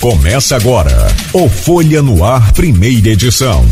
[0.00, 3.62] Começa agora o Folha no Ar, primeira edição.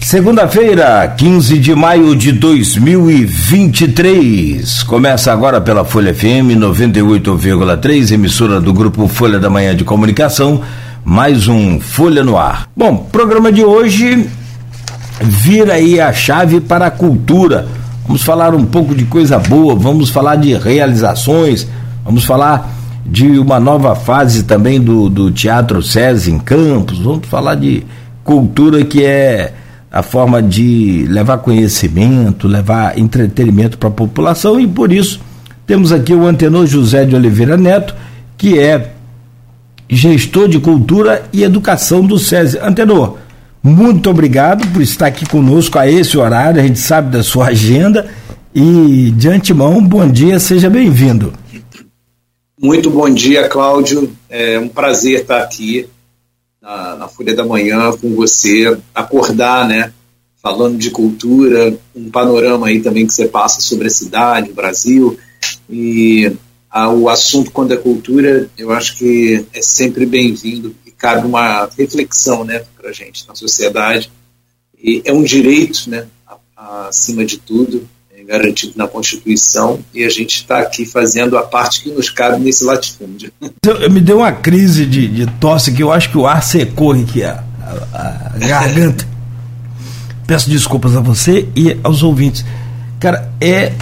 [0.00, 4.82] Segunda-feira, 15 de maio de 2023.
[4.82, 10.60] Começa agora pela Folha FM 98,3, emissora do grupo Folha da Manhã de Comunicação.
[11.04, 12.68] Mais um Folha no Ar.
[12.76, 14.28] Bom, programa de hoje
[15.20, 17.68] vira aí a chave para a cultura.
[18.04, 21.68] Vamos falar um pouco de coisa boa, vamos falar de realizações,
[22.04, 27.54] vamos falar de uma nova fase também do, do Teatro SESI em Campos, vamos falar
[27.54, 27.84] de
[28.22, 29.54] cultura que é
[29.90, 35.20] a forma de levar conhecimento, levar entretenimento para a população e por isso
[35.66, 37.94] temos aqui o antenor José de Oliveira Neto,
[38.36, 38.92] que é
[39.88, 42.58] gestor de cultura e educação do SESI.
[42.58, 43.16] Antenor,
[43.62, 48.06] muito obrigado por estar aqui conosco a esse horário, a gente sabe da sua agenda
[48.54, 51.32] e de antemão, bom dia, seja bem-vindo.
[52.60, 54.12] Muito bom dia, Cláudio.
[54.28, 55.88] É um prazer estar aqui
[56.60, 59.92] na, na, Folha da Manhã com você, acordar, né?
[60.42, 65.16] Falando de cultura, um panorama aí também que você passa sobre a cidade, o Brasil.
[65.70, 66.32] E
[66.68, 71.70] a, o assunto, quando é cultura, eu acho que é sempre bem-vindo e cabe uma
[71.78, 74.10] reflexão, né, para a gente na sociedade.
[74.76, 76.08] E é um direito, né,
[76.56, 77.88] acima de tudo
[78.28, 82.62] garantido na Constituição e a gente está aqui fazendo a parte que nos cabe nesse
[82.62, 83.32] latifúndio.
[83.90, 87.24] Me deu uma crise de, de tosse que eu acho que o ar secou aqui,
[87.24, 87.42] a,
[87.94, 89.08] a, a garganta.
[90.26, 92.44] Peço desculpas a você e aos ouvintes.
[93.00, 93.72] Cara, é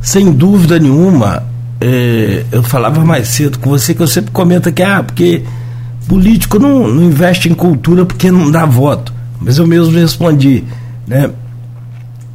[0.00, 1.46] sem dúvida nenhuma,
[1.80, 5.44] é, eu falava mais cedo com você que eu sempre comento que, ah, porque
[6.08, 9.12] político não, não investe em cultura porque não dá voto.
[9.40, 10.64] Mas eu mesmo respondi,
[11.06, 11.30] né?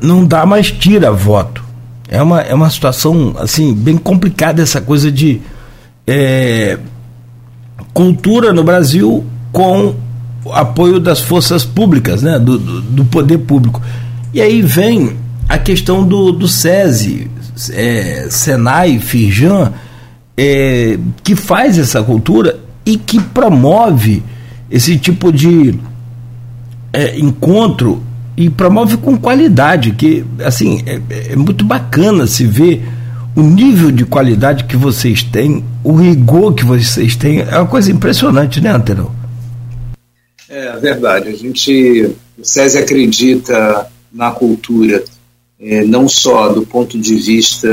[0.01, 1.63] Não dá, mas tira voto.
[2.07, 5.41] É uma, é uma situação assim bem complicada essa coisa de
[6.05, 6.77] é,
[7.93, 9.95] cultura no Brasil com
[10.51, 13.81] apoio das forças públicas, né, do, do, do poder público.
[14.33, 15.17] E aí vem
[15.49, 17.29] a questão do, do SESI,
[17.71, 19.71] é, Senai, Firjan,
[20.37, 24.21] é, que faz essa cultura e que promove
[24.69, 25.79] esse tipo de
[26.91, 28.03] é, encontro
[28.37, 31.01] e promove com qualidade, que assim é,
[31.31, 32.83] é, muito bacana se ver
[33.35, 37.91] o nível de qualidade que vocês têm, o rigor que vocês têm, é uma coisa
[37.91, 39.11] impressionante, né, Antenor?
[40.49, 41.29] É, é verdade.
[41.29, 45.03] A gente, o SESI acredita na cultura,
[45.59, 47.67] é, não só do ponto de vista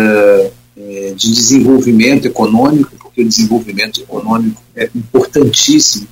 [0.77, 6.09] é, de desenvolvimento econômico, porque o desenvolvimento econômico é importantíssimo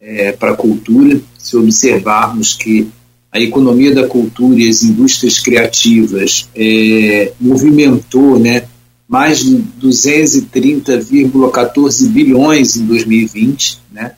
[0.00, 2.88] é, para a cultura, se observarmos que
[3.30, 8.64] a economia da cultura e as indústrias criativas é, movimentou né,
[9.06, 14.12] mais de 230,14 bilhões em 2020, né,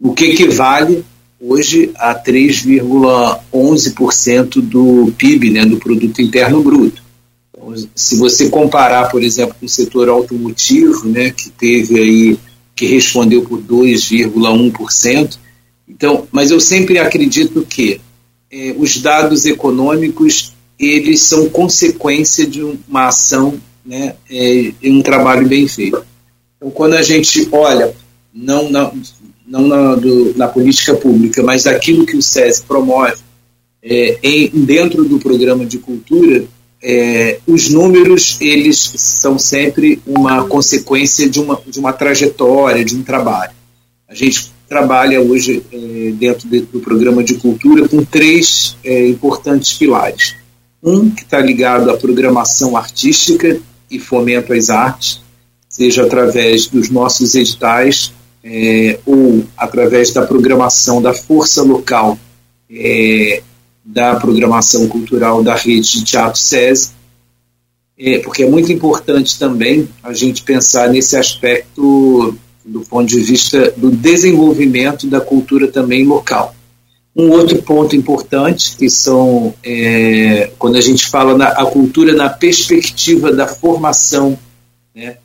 [0.00, 1.04] o que equivale
[1.40, 7.00] hoje a 3,11% do PIB, né, do Produto Interno Bruto.
[7.50, 12.36] Então, se você comparar, por exemplo, com o setor automotivo, né, que teve aí,
[12.74, 15.38] que respondeu por 2,1%,
[15.88, 18.00] então, mas eu sempre acredito que
[18.50, 25.46] eh, os dados econômicos eles são consequência de uma ação né, eh, e um trabalho
[25.48, 26.04] bem feito.
[26.56, 27.94] Então, quando a gente olha,
[28.32, 28.92] não na,
[29.46, 33.16] não na, do, na política pública, mas daquilo que o SESI promove
[33.82, 36.44] é, em, dentro do programa de cultura,
[36.82, 43.02] é, os números eles são sempre uma consequência de uma, de uma trajetória, de um
[43.02, 43.52] trabalho.
[44.08, 49.72] A gente trabalha hoje é, dentro de, do programa de cultura com três é, importantes
[49.72, 50.36] pilares.
[50.82, 53.58] Um que está ligado à programação artística
[53.90, 55.20] e fomento às artes,
[55.68, 58.12] seja através dos nossos editais
[58.44, 62.18] é, ou através da programação da força local
[62.70, 63.42] é,
[63.84, 66.90] da programação cultural da rede de teatro SESI,
[67.98, 72.36] é, porque é muito importante também a gente pensar nesse aspecto
[72.68, 76.54] do ponto de vista do desenvolvimento da cultura também local.
[77.16, 82.28] Um outro ponto importante, que são é, quando a gente fala na a cultura na
[82.28, 84.38] perspectiva da formação.
[84.94, 85.16] Né?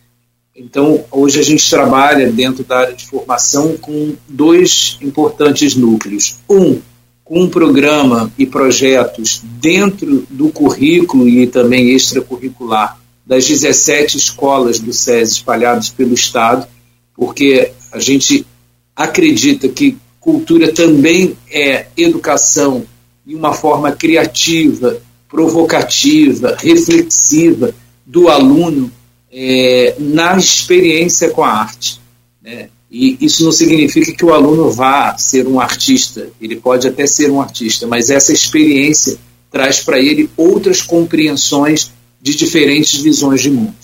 [0.55, 6.39] Então, hoje a gente trabalha dentro da área de formação com dois importantes núcleos.
[6.49, 6.79] Um,
[7.23, 14.91] com um programa e projetos dentro do currículo e também extracurricular das 17 escolas do
[14.91, 16.67] SES espalhadas pelo Estado,
[17.15, 18.45] porque a gente
[18.95, 22.85] acredita que cultura também é educação
[23.25, 27.73] de uma forma criativa, provocativa, reflexiva
[28.05, 28.91] do aluno
[29.31, 31.99] é, na experiência com a arte.
[32.41, 32.69] Né?
[32.91, 37.31] E isso não significa que o aluno vá ser um artista, ele pode até ser
[37.31, 39.17] um artista, mas essa experiência
[39.49, 43.75] traz para ele outras compreensões de diferentes visões de mundo.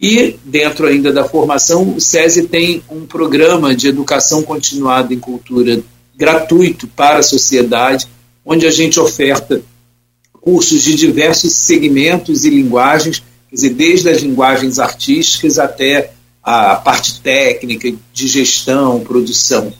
[0.00, 5.82] E, dentro ainda da formação, o SESI tem um programa de educação continuada em cultura
[6.14, 8.06] gratuito para a sociedade,
[8.44, 9.62] onde a gente oferta
[10.32, 17.20] cursos de diversos segmentos e linguagens, quer dizer, desde as linguagens artísticas até a parte
[17.20, 19.72] técnica de gestão, produção.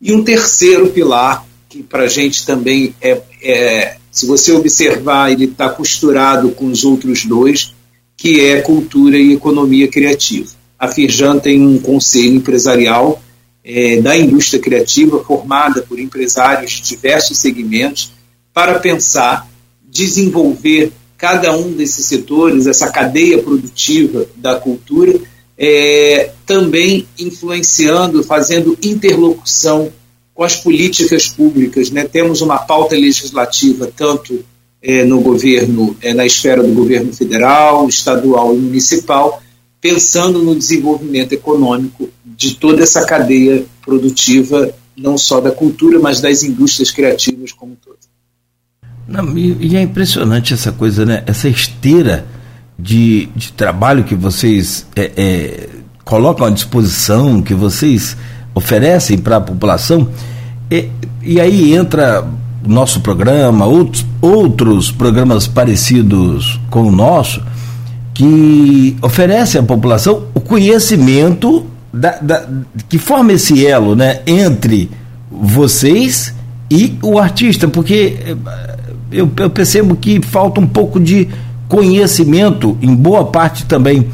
[0.00, 5.44] E um terceiro pilar, que para a gente também é, é, se você observar, ele
[5.44, 7.74] está costurado com os outros dois,
[8.16, 10.50] que é cultura e economia criativa.
[10.78, 13.22] A Firjan tem um conselho empresarial
[13.64, 18.12] é, da indústria criativa formada por empresários de diversos segmentos
[18.54, 19.48] para pensar,
[19.82, 25.18] desenvolver cada um desses setores, essa cadeia produtiva da cultura,
[25.58, 29.90] é, também influenciando, fazendo interlocução
[30.34, 31.90] com as políticas públicas.
[31.90, 32.04] Né?
[32.04, 34.44] Temos uma pauta legislativa tanto
[34.86, 39.42] é, no governo, é, na esfera do governo federal, estadual e municipal,
[39.80, 46.44] pensando no desenvolvimento econômico de toda essa cadeia produtiva, não só da cultura, mas das
[46.44, 47.96] indústrias criativas como um todo.
[49.08, 51.24] Não, e, é impressionante essa coisa, né?
[51.26, 52.24] Essa esteira
[52.78, 55.68] de, de trabalho que vocês é, é,
[56.04, 58.16] colocam à disposição, que vocês
[58.54, 60.08] oferecem para a população.
[60.70, 60.88] E,
[61.22, 62.24] e aí entra
[62.66, 67.42] nosso programa, outros, outros programas parecidos com o nosso,
[68.14, 72.46] que oferecem à população o conhecimento da, da,
[72.88, 74.90] que forma esse elo né, entre
[75.30, 76.34] vocês
[76.70, 78.76] e o artista, porque eh,
[79.12, 81.28] eu, eu percebo que falta um pouco de
[81.68, 84.08] conhecimento em boa parte também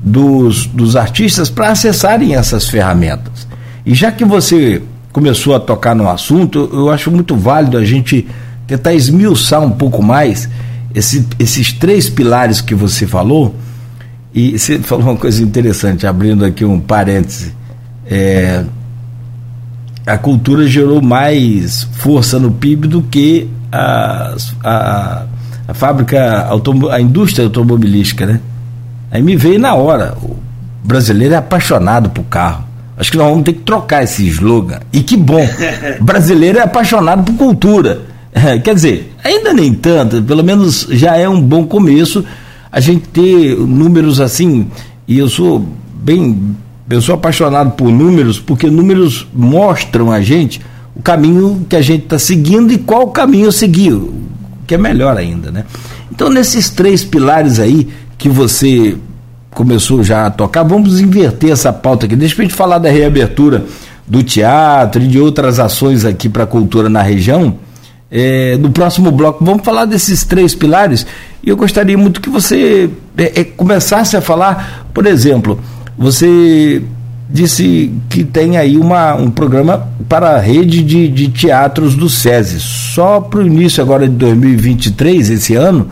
[0.00, 3.46] dos, dos artistas para acessarem essas ferramentas.
[3.84, 4.82] E já que você
[5.16, 8.28] começou a tocar no assunto, eu acho muito válido a gente
[8.66, 10.46] tentar esmiuçar um pouco mais
[10.94, 13.54] esse, esses três pilares que você falou.
[14.34, 17.54] E você falou uma coisa interessante, abrindo aqui um parêntese.
[18.06, 18.62] É,
[20.06, 25.22] a cultura gerou mais força no PIB do que a, a,
[25.66, 26.46] a fábrica,
[26.92, 28.38] a indústria automobilística, né?
[29.10, 30.14] Aí me veio na hora.
[30.22, 30.36] O
[30.84, 32.65] brasileiro é apaixonado por carro.
[32.96, 34.80] Acho que nós vamos ter que trocar esse slogan.
[34.92, 35.46] E que bom!
[36.00, 38.02] Brasileiro é apaixonado por cultura.
[38.62, 42.24] Quer dizer, ainda nem tanto, pelo menos já é um bom começo
[42.70, 44.68] a gente ter números assim.
[45.08, 46.56] E eu sou bem.
[46.88, 50.60] Eu sou apaixonado por números, porque números mostram a gente
[50.94, 54.00] o caminho que a gente está seguindo e qual caminho seguir,
[54.66, 55.64] que é melhor ainda, né?
[56.10, 58.96] Então, nesses três pilares aí que você
[59.56, 62.14] começou já a tocar, vamos inverter essa pauta aqui.
[62.14, 63.64] Deixa gente falar da reabertura
[64.06, 67.56] do teatro e de outras ações aqui para a cultura na região.
[68.10, 71.06] É, no próximo bloco, vamos falar desses três pilares
[71.42, 75.58] e eu gostaria muito que você é, é, começasse a falar, por exemplo,
[75.96, 76.82] você
[77.28, 82.60] disse que tem aí uma, um programa para a rede de, de teatros do SESI.
[82.60, 85.88] Só para o início agora de 2023, esse ano,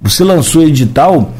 [0.00, 1.34] você lançou edital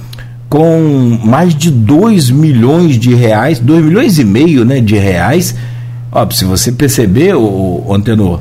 [0.49, 5.55] com mais de 2 milhões de reais, 2 milhões e meio né, de reais.
[6.11, 8.41] Ó, se você perceber, o, o Antenor,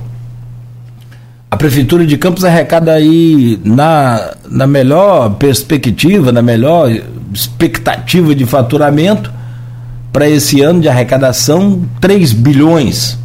[1.52, 6.90] a Prefeitura de Campos arrecada aí na, na melhor perspectiva, na melhor
[7.34, 9.32] expectativa de faturamento
[10.12, 13.18] para esse ano de arrecadação 3 bilhões.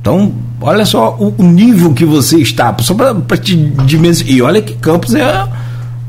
[0.00, 4.32] Então, olha só o, o nível que você está, só para te dimensionar.
[4.32, 5.46] E olha que Campos é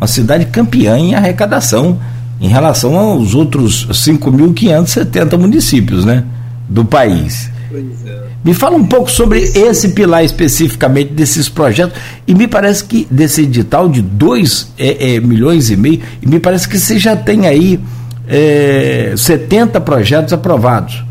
[0.02, 2.00] uma cidade campeã em arrecadação
[2.42, 6.26] em relação aos outros 5.570 municípios né,
[6.68, 7.52] do país.
[7.72, 8.22] É.
[8.44, 13.44] Me fala um pouco sobre esse pilar especificamente desses projetos e me parece que desse
[13.44, 17.46] edital de 2 é, é, milhões e meio e me parece que você já tem
[17.46, 17.80] aí
[18.28, 21.04] é, 70 projetos aprovados.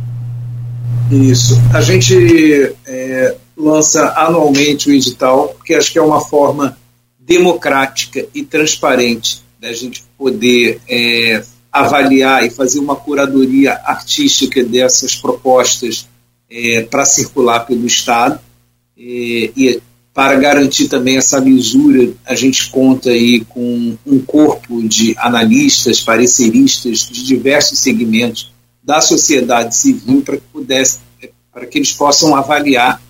[1.13, 1.61] Isso.
[1.73, 6.77] A gente é, lança anualmente o edital porque acho que é uma forma
[7.31, 16.09] democrática e transparente da gente poder é, avaliar e fazer uma curadoria artística dessas propostas
[16.51, 18.41] é, para circular pelo Estado.
[18.99, 19.03] É,
[19.57, 19.81] e
[20.13, 27.09] para garantir também essa lisura, a gente conta aí com um corpo de analistas, pareceristas
[27.09, 30.99] de diversos segmentos da sociedade civil para que pudesse,
[31.53, 33.01] para que eles possam avaliar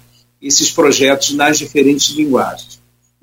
[0.43, 2.80] esses projetos nas diferentes linguagens.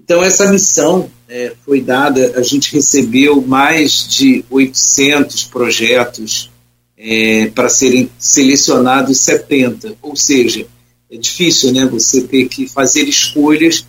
[0.08, 6.50] Então, essa missão é, foi dada, a gente recebeu mais de 800 projetos
[6.98, 10.66] é, para serem selecionados 70, ou seja,
[11.12, 13.86] é difícil né, você ter que fazer escolhas.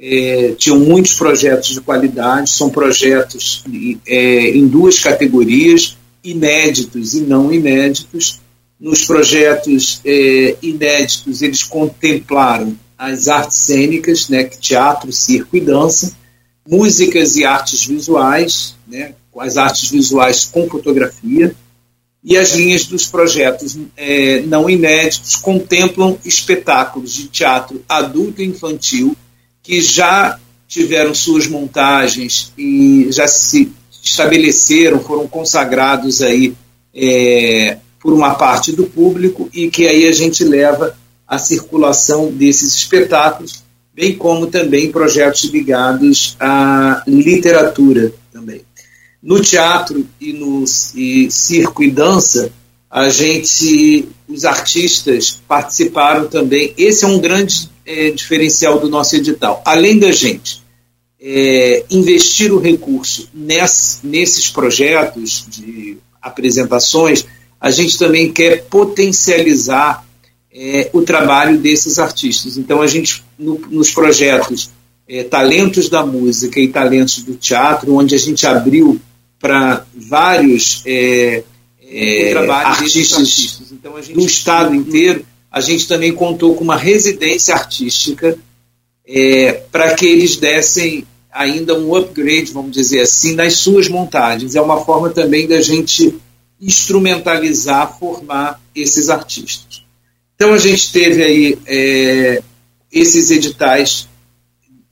[0.00, 3.64] É, tinham muitos projetos de qualidade, são projetos
[4.06, 8.40] é, em duas categorias, inéditos e não inéditos.
[8.78, 16.16] Nos projetos é, inéditos, eles contemplaram as artes cênicas, né, teatro, circo e dança,
[16.68, 21.54] músicas e artes visuais, né, as artes visuais com fotografia,
[22.24, 29.16] e as linhas dos projetos é, não inéditos contemplam espetáculos de teatro adulto e infantil
[29.62, 36.54] que já tiveram suas montagens e já se estabeleceram, foram consagrados aí
[36.94, 40.97] é, por uma parte do público e que aí a gente leva
[41.28, 43.62] a circulação desses espetáculos,
[43.94, 48.62] bem como também projetos ligados à literatura também.
[49.22, 52.50] No teatro e no e circo e dança,
[52.90, 56.72] a gente, os artistas participaram também.
[56.78, 59.60] Esse é um grande é, diferencial do nosso edital.
[59.66, 60.62] Além da gente
[61.20, 67.26] é, investir o recurso ness, nesses projetos de apresentações,
[67.60, 70.07] a gente também quer potencializar
[70.60, 72.58] é, o trabalho desses artistas.
[72.58, 74.70] Então, a gente, no, nos projetos
[75.08, 79.00] é, Talentos da Música e Talentos do Teatro, onde a gente abriu
[79.38, 81.44] para vários é,
[81.80, 83.70] é artistas, artistas.
[83.70, 88.36] Então, gente, do estado inteiro, a gente também contou com uma residência artística
[89.06, 94.56] é, para que eles dessem ainda um upgrade, vamos dizer assim, nas suas montagens.
[94.56, 96.18] É uma forma também da gente
[96.60, 99.86] instrumentalizar, formar esses artistas.
[100.38, 102.40] Então a gente teve aí é,
[102.92, 104.08] esses editais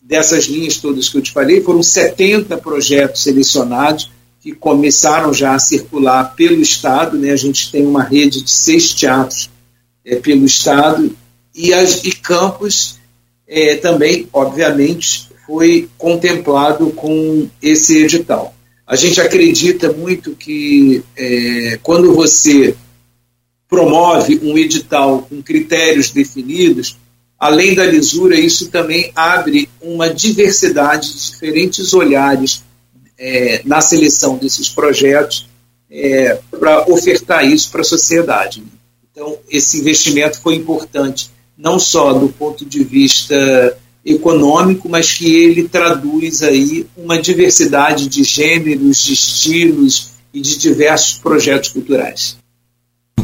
[0.03, 4.11] dessas linhas todas que eu te falei, foram 70 projetos selecionados
[4.41, 7.31] que começaram já a circular pelo Estado, né?
[7.31, 9.49] a gente tem uma rede de seis teatros
[10.05, 11.17] é, pelo Estado,
[11.55, 12.99] e, as, e campos
[13.47, 18.53] é, também, obviamente, foi contemplado com esse edital.
[18.85, 22.75] A gente acredita muito que é, quando você
[23.69, 26.97] promove um edital com critérios definidos,
[27.39, 32.63] além da lisura, isso também abre uma diversidade de diferentes olhares
[33.19, 35.47] é, na seleção desses projetos
[35.91, 38.63] é, para ofertar isso para a sociedade.
[39.11, 45.69] Então, esse investimento foi importante, não só do ponto de vista econômico, mas que ele
[45.69, 52.37] traduz aí uma diversidade de gêneros, de estilos e de diversos projetos culturais.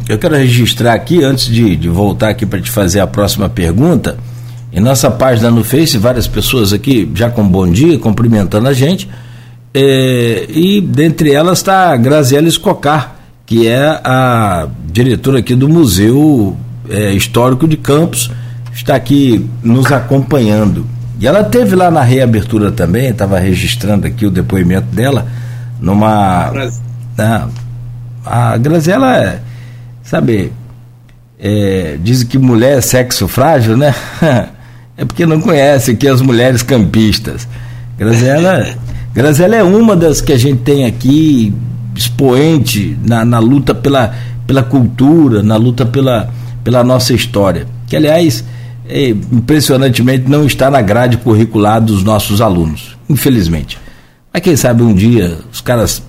[0.09, 4.17] Eu quero registrar aqui, antes de, de voltar aqui para te fazer a próxima pergunta,
[4.73, 9.09] em nossa página no Face, várias pessoas aqui já com bom dia, cumprimentando a gente,
[9.75, 13.17] é, e dentre elas está a Graziela Escocar,
[13.47, 16.57] que é a diretora aqui do Museu
[16.89, 18.31] é, Histórico de Campos,
[18.75, 20.87] está aqui nos acompanhando.
[21.21, 25.27] E ela teve lá na reabertura também, estava registrando aqui o depoimento dela,
[25.81, 26.51] numa.
[27.17, 27.49] Na,
[28.25, 29.41] a Graziela, é,
[30.13, 30.53] sabe,
[31.41, 33.95] é, diz que mulher é sexo frágil, né?
[34.95, 37.49] é porque não conhece aqui as mulheres campistas.
[37.97, 38.77] Graziela
[39.15, 41.55] Grazela é uma das que a gente tem aqui,
[41.97, 44.15] expoente na, na luta pela,
[44.47, 46.29] pela cultura, na luta pela,
[46.63, 47.67] pela nossa história.
[47.87, 48.45] Que, aliás,
[48.87, 53.79] é, impressionantemente não está na grade curricular dos nossos alunos, infelizmente.
[54.31, 56.03] Mas quem sabe um dia os caras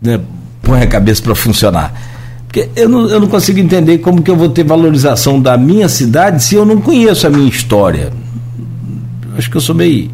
[0.00, 0.20] né,
[0.62, 2.11] põem a cabeça para funcionar.
[2.52, 5.88] Porque eu não, eu não consigo entender como que eu vou ter valorização da minha
[5.88, 8.12] cidade se eu não conheço a minha história.
[9.38, 10.10] Acho que eu sou meio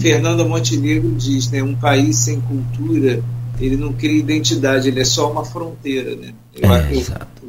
[0.00, 3.20] Fernanda Montenegro diz, né, um país sem cultura,
[3.60, 6.28] ele não cria identidade, ele é só uma fronteira, né?
[6.54, 7.02] Eu, é, eu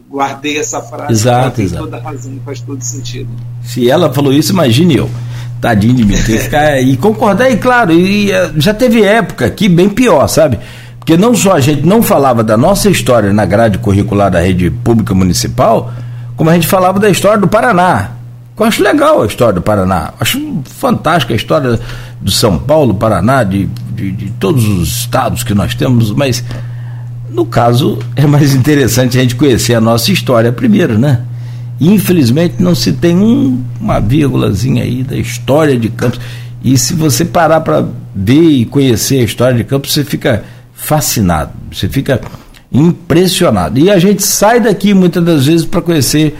[0.09, 1.83] guardei essa frase, exato, tem exato.
[1.85, 3.29] toda razão, faz todo sentido.
[3.63, 5.09] Se ela falou isso, imagine eu.
[5.61, 9.45] Tadinho de mim, ter que ficar e concordar, e claro, e, eh, já teve época
[9.45, 10.59] aqui bem pior, sabe?
[11.11, 14.69] Porque não só a gente não falava da nossa história na grade curricular da rede
[14.71, 15.91] pública municipal,
[16.37, 18.11] como a gente falava da história do Paraná.
[18.57, 20.13] Eu acho legal a história do Paraná.
[20.21, 21.77] Acho fantástica a história
[22.21, 26.45] do São Paulo, Paraná, de, de, de, todos os estados que nós temos, mas
[27.29, 31.19] no caso é mais interessante a gente conhecer a nossa história primeiro, né?
[31.77, 36.21] Infelizmente não se tem um, uma vírgulazinha aí da história de Campos.
[36.63, 37.83] E se você parar para
[38.15, 40.41] ver e conhecer a história de Campos, você fica
[40.81, 42.19] fascinado, você fica
[42.71, 43.79] impressionado.
[43.79, 46.35] E a gente sai daqui muitas das vezes para conhecer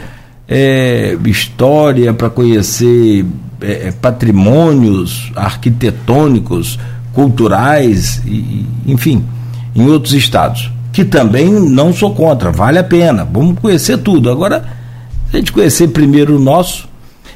[0.48, 3.24] é, história, para conhecer
[3.60, 6.78] é, é, patrimônios arquitetônicos,
[7.12, 9.24] culturais, e, enfim,
[9.74, 10.70] em outros estados.
[10.92, 13.24] Que também não sou contra, vale a pena.
[13.24, 14.28] Vamos conhecer tudo.
[14.28, 14.64] Agora,
[15.32, 16.88] a gente conhecer primeiro o nosso.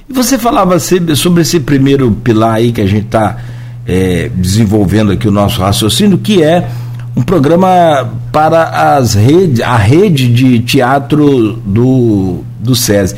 [0.08, 3.38] E você falava sobre esse primeiro pilar aí que a gente está
[3.86, 6.68] é, desenvolvendo aqui o nosso raciocínio, que é
[7.16, 13.16] um programa para as redes, a rede de teatro do, do SESI.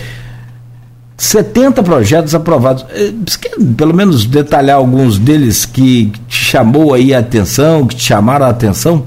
[1.16, 2.86] 70 projetos aprovados.
[3.26, 8.04] Você quer pelo menos detalhar alguns deles que te chamou aí a atenção, que te
[8.04, 9.04] chamaram a atenção?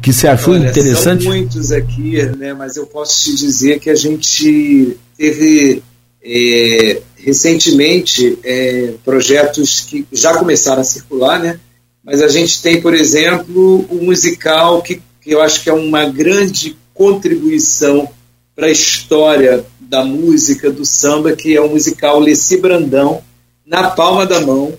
[0.00, 1.24] Que você achou Olha, interessante?
[1.24, 5.82] São muitos aqui, né, mas eu posso te dizer que a gente teve
[6.24, 11.58] é, recentemente é, projetos que já começaram a circular, né?
[12.06, 15.72] Mas a gente tem, por exemplo, o um musical que, que eu acho que é
[15.72, 18.08] uma grande contribuição
[18.54, 23.22] para a história da música, do samba, que é o musical Leci Brandão,
[23.66, 24.72] Na Palma da Mão.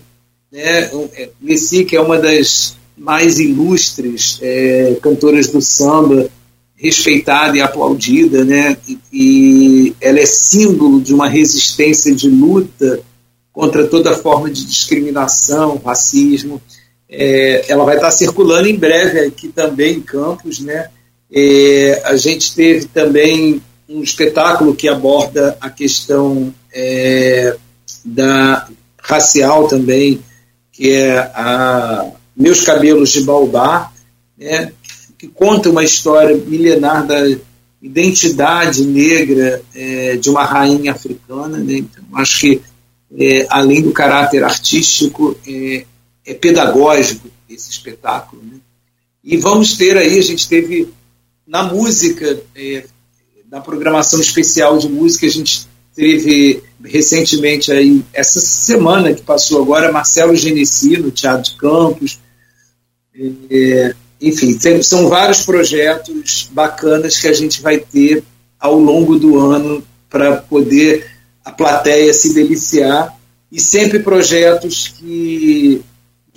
[0.50, 0.89] Né?
[1.15, 6.29] É, Leci, que é uma das mais ilustres é, cantoras do samba,
[6.77, 8.77] respeitada e aplaudida, né?
[8.88, 13.01] E, e, ela é símbolo de uma resistência de luta
[13.51, 16.62] contra toda forma de discriminação, racismo.
[17.09, 20.89] É, ela vai estar circulando em breve aqui também em Campos, né?
[21.31, 27.55] É, a gente teve também um espetáculo que aborda a questão é,
[28.03, 28.67] da
[29.01, 30.21] racial também,
[30.71, 33.91] que é a Meus Cabelos de Baobá,
[34.37, 34.71] né?
[35.17, 37.23] que conta uma história milenar da
[37.81, 41.57] identidade negra é, de uma rainha africana.
[41.57, 41.77] Né?
[41.77, 42.61] Então, acho que,
[43.17, 45.35] é, além do caráter artístico,
[46.27, 48.43] é, pedagógico esse espetáculo.
[48.43, 48.60] Né?
[49.24, 50.89] E vamos ter aí, a gente teve
[51.48, 52.84] na música, é,
[53.50, 55.65] na programação especial de música, a gente
[55.96, 62.19] teve recentemente aí, essa semana que passou agora, Marcelo Genesi no Teatro de Campos.
[63.50, 68.23] É, enfim, tem, são vários projetos bacanas que a gente vai ter
[68.60, 71.10] ao longo do ano para poder
[71.43, 73.17] a plateia se deliciar
[73.51, 75.82] e sempre projetos que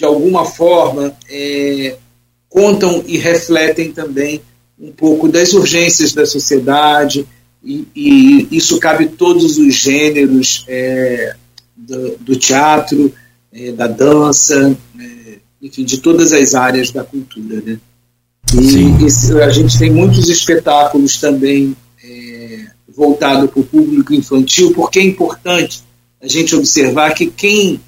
[0.01, 1.95] de alguma forma é,
[2.49, 4.41] contam e refletem também
[4.81, 7.27] um pouco das urgências da sociedade
[7.63, 11.37] e, e isso cabe todos os gêneros é,
[11.77, 13.13] do, do, teatro,
[13.53, 17.79] é, da dança, é, enfim, de todas as áreas da cultura, né?
[18.55, 24.99] E esse, a gente tem muitos espetáculos também é, voltados para o público infantil, porque
[24.99, 25.83] é importante
[26.23, 27.79] a gente observar que quem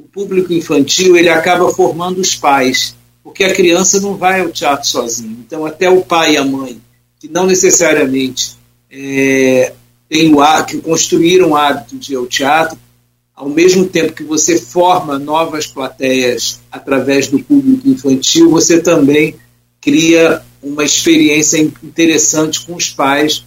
[0.00, 4.88] o público infantil ele acaba formando os pais, porque a criança não vai ao teatro
[4.88, 5.36] sozinho.
[5.46, 6.80] Então até o pai e a mãe
[7.18, 8.56] que não necessariamente
[8.90, 9.74] é,
[10.08, 12.78] tem o, que construíram o hábito de ir ao teatro
[13.40, 19.34] ao mesmo tempo que você forma novas plateias através do público infantil, você também
[19.80, 23.42] cria uma experiência interessante com os pais.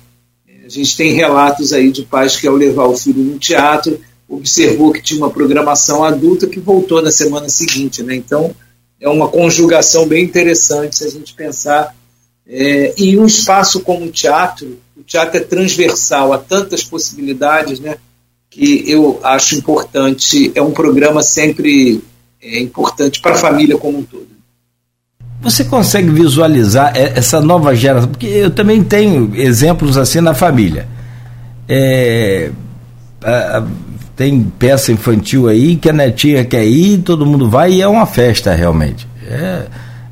[0.66, 4.92] A gente tem relatos aí de pais que, ao levar o filho no teatro, observou
[4.92, 8.02] que tinha uma programação adulta que voltou na semana seguinte.
[8.04, 8.16] Né?
[8.16, 8.56] Então,
[9.00, 11.96] é uma conjugação bem interessante se a gente pensar.
[12.46, 17.98] É, e um espaço como o teatro, o teatro é transversal a tantas possibilidades, né?
[18.50, 22.04] que eu acho importante, é um programa sempre
[22.42, 24.28] é, importante para a família como um todo.
[25.42, 28.10] Você consegue visualizar essa nova geração?
[28.10, 30.88] Porque eu também tenho exemplos assim na família.
[31.68, 32.52] É,
[34.16, 38.06] tem peça infantil aí que a netinha quer ir, todo mundo vai e é uma
[38.06, 39.08] festa realmente.
[39.28, 39.64] É,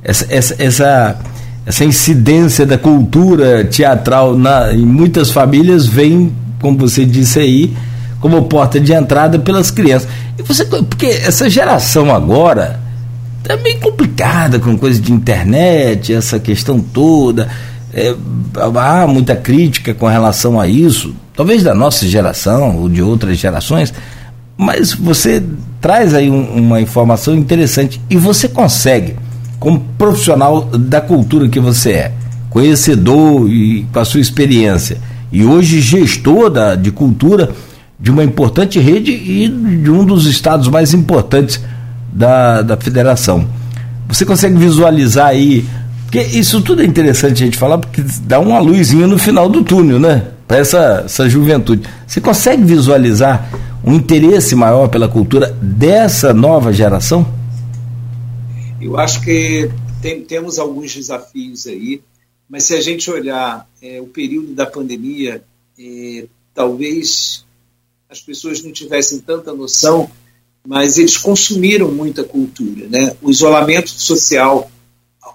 [0.04, 1.20] essa, essa, essa,
[1.66, 7.74] essa incidência da cultura teatral na, em muitas famílias vem, como você disse aí,
[8.20, 10.08] como porta de entrada pelas crianças.
[10.38, 12.80] E você, porque essa geração agora
[13.48, 17.50] é meio complicada com coisa de internet, essa questão toda.
[17.94, 18.16] É,
[18.56, 23.94] há muita crítica com relação a isso, talvez da nossa geração ou de outras gerações,
[24.58, 25.44] mas você
[25.82, 29.16] traz aí um, uma informação interessante e você consegue,
[29.60, 32.12] como profissional da cultura que você é,
[32.50, 34.98] conhecedor e com a sua experiência,
[35.32, 37.52] e hoje gestor da, de cultura,
[38.00, 41.62] de uma importante rede e de um dos estados mais importantes
[42.12, 43.48] da, da federação.
[44.08, 45.66] Você consegue visualizar aí,
[46.12, 49.64] porque isso tudo é interessante a gente falar, porque dá uma luzinha no final do
[49.64, 50.34] túnel, né?
[50.46, 51.88] Para essa, essa juventude.
[52.06, 53.50] Você consegue visualizar
[53.82, 57.26] um interesse maior pela cultura dessa nova geração?
[58.82, 59.72] Eu acho que
[60.02, 62.02] tem, temos alguns desafios aí,
[62.50, 65.42] mas se a gente olhar é, o período da pandemia,
[65.80, 67.46] é, talvez
[68.10, 70.12] as pessoas não tivessem tanta noção,
[70.68, 72.90] mas eles consumiram muita cultura.
[72.90, 73.16] Né?
[73.22, 74.70] O isolamento social,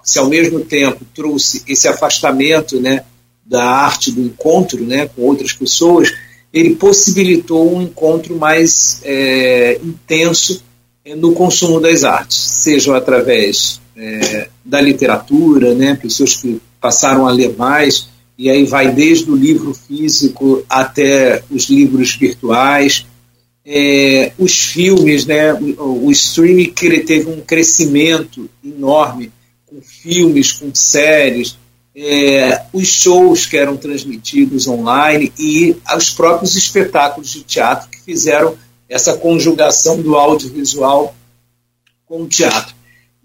[0.07, 3.03] se ao mesmo tempo trouxe esse afastamento né,
[3.45, 6.13] da arte do encontro né, com outras pessoas,
[6.53, 10.63] ele possibilitou um encontro mais é, intenso
[11.03, 17.31] é, no consumo das artes, seja através é, da literatura, né, pessoas que passaram a
[17.31, 23.05] ler mais, e aí vai desde o livro físico até os livros virtuais,
[23.65, 26.71] é, os filmes, né, o, o streaming
[27.05, 29.33] teve um crescimento enorme
[30.07, 31.57] filmes, com séries,
[31.93, 38.55] é, os shows que eram transmitidos online e os próprios espetáculos de teatro que fizeram
[38.87, 41.13] essa conjugação do audiovisual
[42.05, 42.73] com o teatro.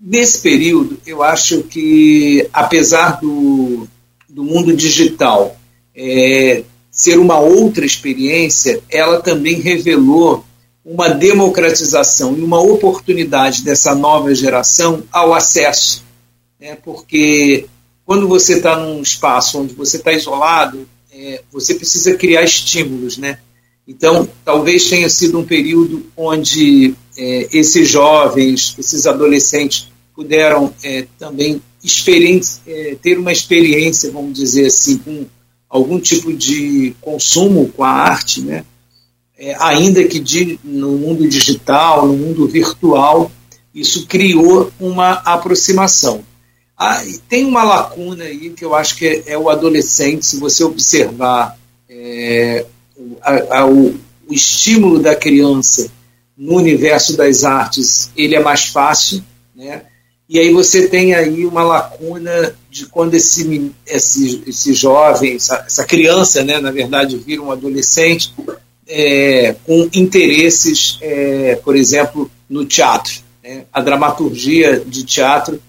[0.01, 3.87] Nesse período, eu acho que, apesar do,
[4.29, 5.57] do mundo digital
[5.95, 10.45] é, ser uma outra experiência, ela também revelou
[10.85, 16.03] uma democratização e uma oportunidade dessa nova geração ao acesso.
[16.62, 16.79] Né?
[16.85, 17.66] Porque
[18.07, 23.38] quando você está num espaço onde você está isolado, é, você precisa criar estímulos, né?
[23.87, 31.61] Então, talvez tenha sido um período onde é, esses jovens, esses adolescentes puderam é, também
[32.64, 35.27] é, ter uma experiência, vamos dizer assim, com
[35.68, 38.64] algum tipo de consumo com a arte, né?
[39.37, 43.33] É, ainda que de, no mundo digital, no mundo virtual,
[43.75, 46.25] isso criou uma aproximação.
[46.85, 50.64] Ah, tem uma lacuna aí que eu acho que é, é o adolescente, se você
[50.64, 51.57] observar
[51.88, 52.66] é,
[53.21, 53.95] a, a, o,
[54.29, 55.88] o estímulo da criança
[56.37, 59.23] no universo das artes, ele é mais fácil,
[59.55, 59.83] né?
[60.29, 65.85] E aí você tem aí uma lacuna de quando esse, esse, esse jovem, essa, essa
[65.85, 68.35] criança, né, na verdade, vira um adolescente
[68.88, 73.21] é, com interesses, é, por exemplo, no teatro.
[73.40, 73.66] Né?
[73.73, 75.62] A dramaturgia de teatro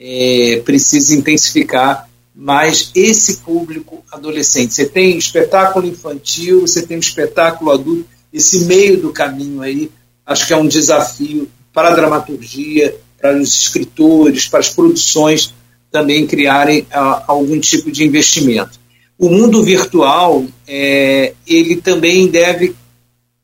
[0.00, 4.72] é, precisa intensificar mais esse público adolescente.
[4.72, 9.90] Você tem espetáculo infantil, você tem espetáculo adulto, esse meio do caminho aí,
[10.24, 15.52] acho que é um desafio para a dramaturgia, para os escritores, para as produções
[15.90, 18.80] também criarem a, algum tipo de investimento.
[19.18, 22.74] O mundo virtual, é, ele também deve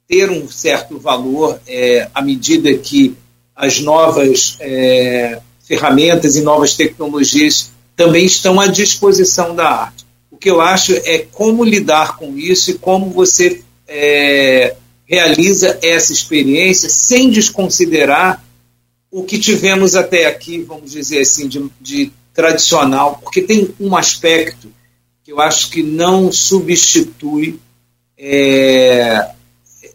[0.09, 3.14] ter um certo valor é, à medida que
[3.55, 10.07] as novas é, ferramentas e novas tecnologias também estão à disposição da arte.
[10.31, 16.12] O que eu acho é como lidar com isso e como você é, realiza essa
[16.12, 18.44] experiência sem desconsiderar
[19.11, 24.70] o que tivemos até aqui, vamos dizer assim, de, de tradicional, porque tem um aspecto
[25.24, 27.59] que eu acho que não substitui
[28.18, 29.31] é,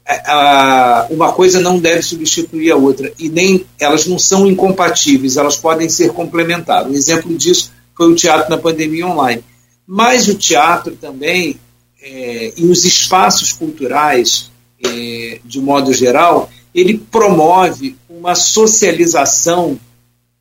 [0.08, 5.56] a, uma coisa não deve substituir a outra e nem elas não são incompatíveis, elas
[5.56, 6.92] podem ser complementares.
[6.92, 9.44] Um exemplo disso foi o teatro na pandemia online.
[9.86, 11.60] Mas o teatro também
[12.02, 14.52] é, e os espaços culturais,
[14.84, 19.80] é, de modo geral, ele promove uma socialização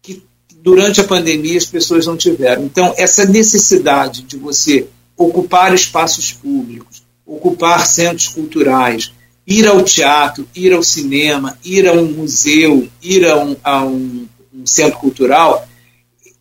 [0.00, 0.22] que
[0.62, 2.64] durante a pandemia as pessoas não tiveram.
[2.64, 9.12] Então, essa necessidade de você ocupar espaços públicos, ocupar centros culturais,
[9.50, 14.28] ir ao teatro, ir ao cinema, ir a um museu, ir a um, a um,
[14.54, 15.68] um centro cultural,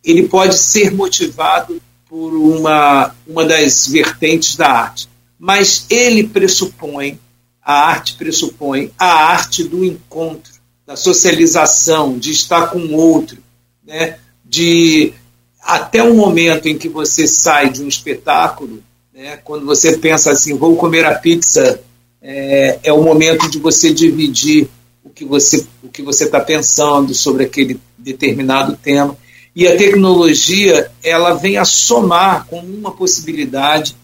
[0.04, 5.08] ele pode ser motivado por uma, uma das vertentes da arte.
[5.36, 7.18] Mas ele pressupõe,
[7.60, 10.52] a arte pressupõe a arte do encontro,
[10.86, 13.38] da socialização, de estar com o outro,
[13.84, 14.18] né?
[14.44, 15.12] de
[15.60, 19.36] até o momento em que você sai de um espetáculo, né?
[19.38, 21.80] quando você pensa assim, vou comer a pizza
[22.22, 24.68] é, é o momento de você dividir
[25.02, 29.16] o que você o que você está pensando sobre aquele determinado tema.
[29.54, 33.96] E a tecnologia ela vem a somar com uma possibilidade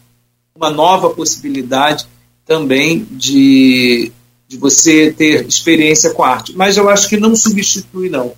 [0.55, 2.07] uma nova possibilidade
[2.46, 4.11] também de,
[4.48, 6.57] de você ter experiência com a arte.
[6.57, 8.33] Mas eu acho que não substitui não.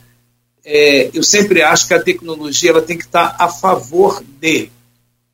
[0.64, 4.70] É, eu sempre acho que a tecnologia ela tem que estar a favor de.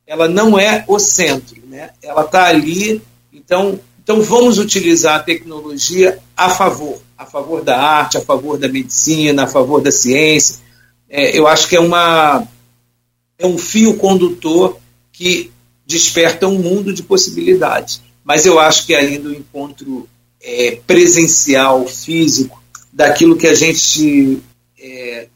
[0.05, 1.89] Ela não é o centro né?
[2.01, 3.01] Ela está ali
[3.33, 8.67] então então vamos utilizar a tecnologia a favor, a favor da arte, a favor da
[8.67, 10.57] medicina, a favor da ciência.
[11.09, 12.47] É, eu acho que é uma
[13.39, 14.77] é um fio condutor
[15.11, 15.51] que
[15.87, 17.99] desperta um mundo de possibilidades.
[18.23, 20.07] Mas eu acho que ainda o encontro
[20.39, 22.61] é, presencial, físico,
[22.93, 24.39] daquilo que a gente
[24.77, 25.27] é,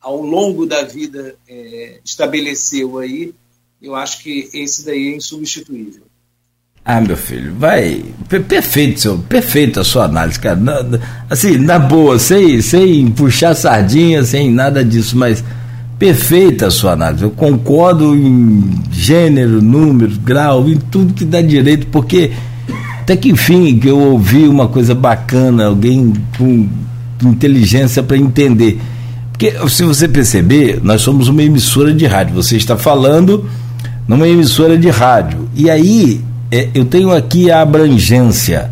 [0.00, 3.32] ao longo da vida é, estabeleceu aí,
[3.80, 6.02] eu acho que esse daí é insubstituível.
[6.88, 8.00] Ah, meu filho, vai.
[8.48, 10.54] Perfeito, seu, perfeita a sua análise, cara.
[10.54, 10.84] Na,
[11.28, 15.42] assim, na boa, sem, sem puxar sardinha, sem nada disso, mas
[15.98, 17.24] perfeita a sua análise.
[17.24, 22.30] Eu concordo em gênero, número, grau, em tudo que dá direito, porque
[23.00, 26.68] até que enfim que eu ouvi uma coisa bacana, alguém com
[27.24, 28.80] inteligência para entender.
[29.32, 32.36] Porque se você perceber, nós somos uma emissora de rádio.
[32.36, 33.44] Você está falando
[34.06, 35.48] numa emissora de rádio.
[35.52, 38.70] E aí é, eu tenho aqui a abrangência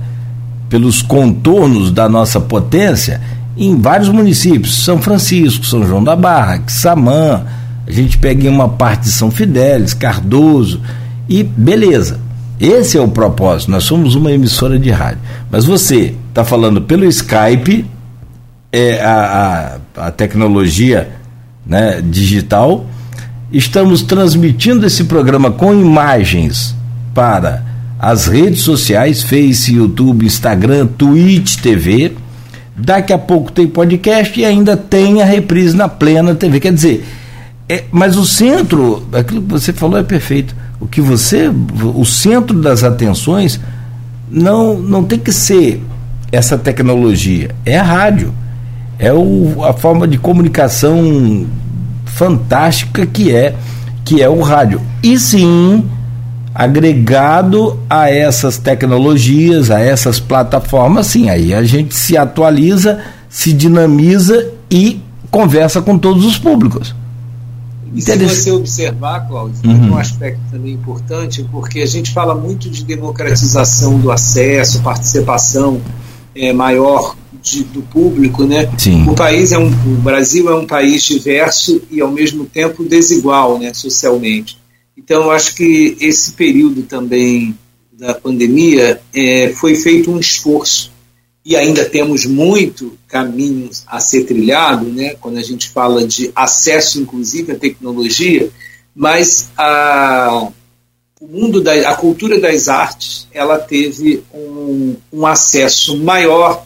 [0.68, 3.20] pelos contornos da nossa potência
[3.56, 7.44] em vários municípios, São Francisco, São João da Barra, Xamã,
[7.86, 10.80] a gente pega em uma parte de São Fidélis, Cardoso,
[11.28, 12.18] e beleza.
[12.58, 15.20] Esse é o propósito, nós somos uma emissora de rádio.
[15.50, 17.84] Mas você está falando pelo Skype,
[18.72, 21.10] é, a, a, a tecnologia
[21.66, 22.86] né, digital,
[23.52, 26.74] estamos transmitindo esse programa com imagens
[27.14, 27.62] para
[27.98, 32.12] as redes sociais, Face, YouTube, Instagram, Twitch TV.
[32.76, 36.58] Daqui a pouco tem podcast e ainda tem a reprise na plena TV.
[36.58, 37.06] Quer dizer,
[37.68, 40.54] é, mas o centro, aquilo que você falou é perfeito.
[40.80, 43.60] O que você, o centro das atenções
[44.30, 45.80] não, não tem que ser
[46.32, 48.34] essa tecnologia, é a rádio,
[48.98, 51.46] é o, a forma de comunicação
[52.04, 53.54] fantástica que é
[54.04, 54.80] que é o rádio.
[55.02, 55.84] E sim,
[56.54, 64.52] agregado a essas tecnologias, a essas plataformas, sim, aí a gente se atualiza, se dinamiza
[64.70, 66.94] e conversa com todos os públicos.
[67.92, 69.80] E se você observar, Cláudio, uhum.
[69.80, 75.80] tem um aspecto também importante, porque a gente fala muito de democratização do acesso, participação
[76.34, 78.68] é, maior de, do público, né?
[78.78, 79.08] Sim.
[79.08, 83.58] O país é um, o Brasil é um país diverso e ao mesmo tempo desigual,
[83.58, 84.58] né, socialmente.
[85.04, 87.54] Então, acho que esse período também
[87.92, 90.90] da pandemia é, foi feito um esforço.
[91.44, 97.02] E ainda temos muito caminhos a ser trilhado, né, quando a gente fala de acesso,
[97.02, 98.48] inclusive, à tecnologia,
[98.96, 100.48] mas a,
[101.20, 106.64] o mundo da a cultura das artes ela teve um, um acesso maior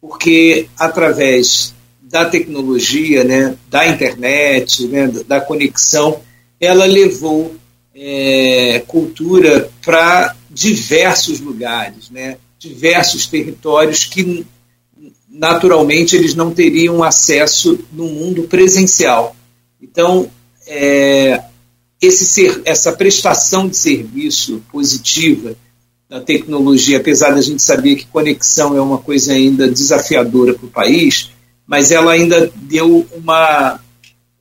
[0.00, 6.20] porque através da tecnologia, né, da internet, né, da conexão,
[6.58, 7.54] ela levou
[7.94, 12.36] é, cultura para diversos lugares, né?
[12.58, 14.46] diversos territórios que
[15.28, 19.36] naturalmente eles não teriam acesso no mundo presencial.
[19.82, 20.30] Então,
[20.66, 21.42] é,
[22.00, 25.54] esse ser, essa prestação de serviço positiva
[26.08, 30.70] da tecnologia, apesar da gente saber que conexão é uma coisa ainda desafiadora para o
[30.70, 31.30] país,
[31.66, 33.80] mas ela ainda deu uma,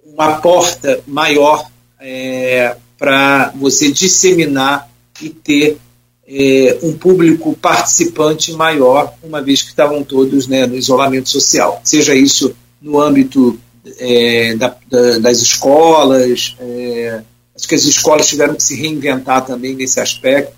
[0.06, 4.90] uma porta maior é, para você disseminar
[5.22, 5.78] e ter
[6.26, 11.82] é, um público participante maior, uma vez que estavam todos né, no isolamento social.
[11.84, 13.60] Seja isso no âmbito
[14.00, 17.22] é, da, da, das escolas, é,
[17.54, 20.54] acho que as escolas tiveram que se reinventar também nesse aspecto.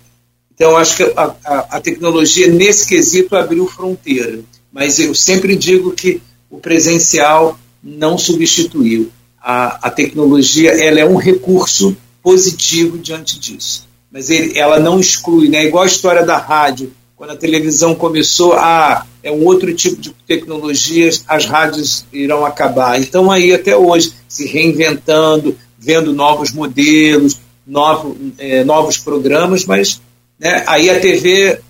[0.54, 4.38] Então, acho que a, a, a tecnologia, nesse quesito, abriu fronteira.
[4.72, 9.10] Mas eu sempre digo que o presencial não substituiu.
[9.42, 13.86] A, a tecnologia ela é um recurso positivo diante disso.
[14.10, 15.64] Mas ele, ela não exclui, né?
[15.64, 20.10] Igual a história da rádio, quando a televisão começou, ah, é um outro tipo de
[20.26, 23.00] tecnologia, as rádios irão acabar.
[23.00, 30.02] Então aí até hoje, se reinventando, vendo novos modelos, novo, é, novos programas, mas
[30.36, 31.60] né, aí a TV,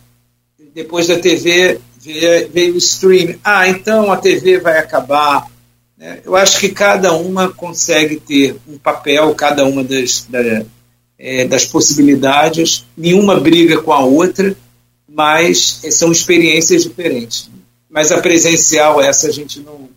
[0.75, 3.39] depois da TV veio, veio o streaming.
[3.45, 5.51] Ah, então a TV vai acabar.
[5.97, 6.21] Né?
[6.25, 10.65] Eu acho que cada uma consegue ter um papel, cada uma das, da,
[11.19, 14.55] é, das possibilidades, nenhuma briga com a outra,
[15.09, 17.51] mas são experiências diferentes.
[17.89, 19.89] Mas a presencial, essa a gente não,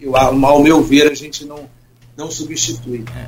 [0.00, 1.68] eu, ao meu ver, a gente não,
[2.16, 3.04] não substitui.
[3.14, 3.26] É.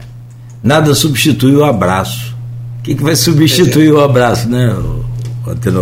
[0.62, 2.34] Nada substitui o abraço.
[2.78, 3.92] O que, que vai substituir é.
[3.92, 4.68] o abraço, né?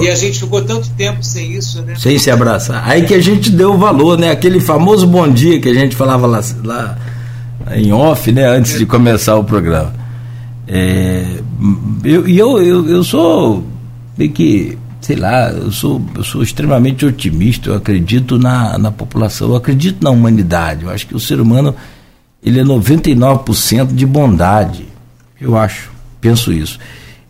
[0.03, 1.95] E a gente ficou tanto tempo sem isso, né?
[1.97, 2.83] Sem se abraçar.
[2.89, 4.31] Aí que a gente deu o valor, né?
[4.31, 6.99] Aquele famoso bom dia que a gente falava lá, lá
[7.75, 8.47] em off, né?
[8.47, 9.95] Antes de começar o programa.
[10.69, 11.25] É,
[12.05, 13.65] eu, eu, eu, eu sou
[14.17, 19.51] meio que, sei lá, eu sou, eu sou extremamente otimista, eu acredito na, na população,
[19.51, 20.85] eu acredito na humanidade.
[20.85, 21.75] Eu acho que o ser humano
[22.43, 24.87] ele é 99% de bondade.
[25.41, 26.79] Eu acho, penso isso.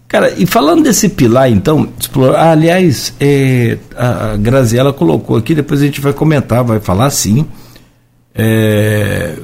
[0.08, 5.82] Cara, e falando desse pilar, então, explorar, ah, aliás, é, a Graziela colocou aqui, depois
[5.82, 7.46] a gente vai comentar, vai falar sim.
[8.34, 9.36] É,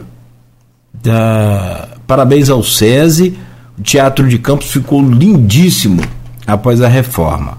[0.95, 3.37] da, parabéns ao SESI,
[3.77, 6.03] o Teatro de Campos ficou lindíssimo.
[6.47, 7.59] após a reforma.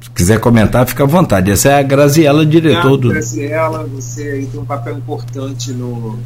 [0.00, 1.50] Se quiser comentar, fica à vontade.
[1.50, 3.08] Essa é a Graziela, diretor do.
[3.08, 6.18] Graziela, você aí tem um papel importante no,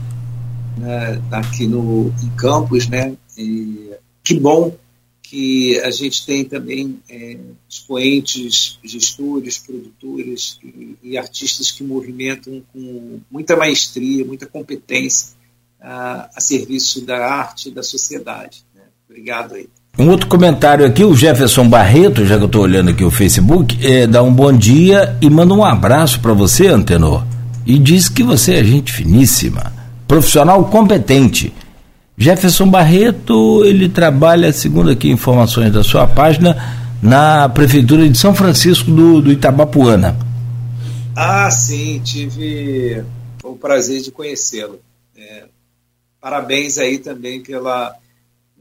[0.76, 3.12] né, aqui no, em Campos, né?
[3.36, 3.90] E
[4.22, 4.72] que bom
[5.32, 13.18] que a gente tem também é, expoentes, gestores, produtores e, e, artistas que movimentam com
[13.30, 15.28] muita maestria, muita competência
[15.80, 18.62] a, a serviço da arte e da sociedade.
[18.74, 18.82] Né?
[19.08, 19.70] Obrigado aí.
[19.98, 23.78] Um outro comentário aqui, o Jefferson Barreto, já que eu estou olhando aqui o Facebook,
[23.82, 27.24] é, dá um bom dia e manda um abraço para você, Antenor.
[27.64, 29.72] E diz que você é gente finíssima,
[30.06, 31.54] profissional competente
[32.16, 36.56] Jefferson Barreto, ele trabalha, segundo aqui informações da sua página,
[37.02, 40.16] na Prefeitura de São Francisco do, do Itabapuana.
[41.16, 43.04] Ah, sim, tive
[43.42, 44.80] o prazer de conhecê-lo.
[45.16, 45.44] É,
[46.20, 47.94] parabéns aí também pela,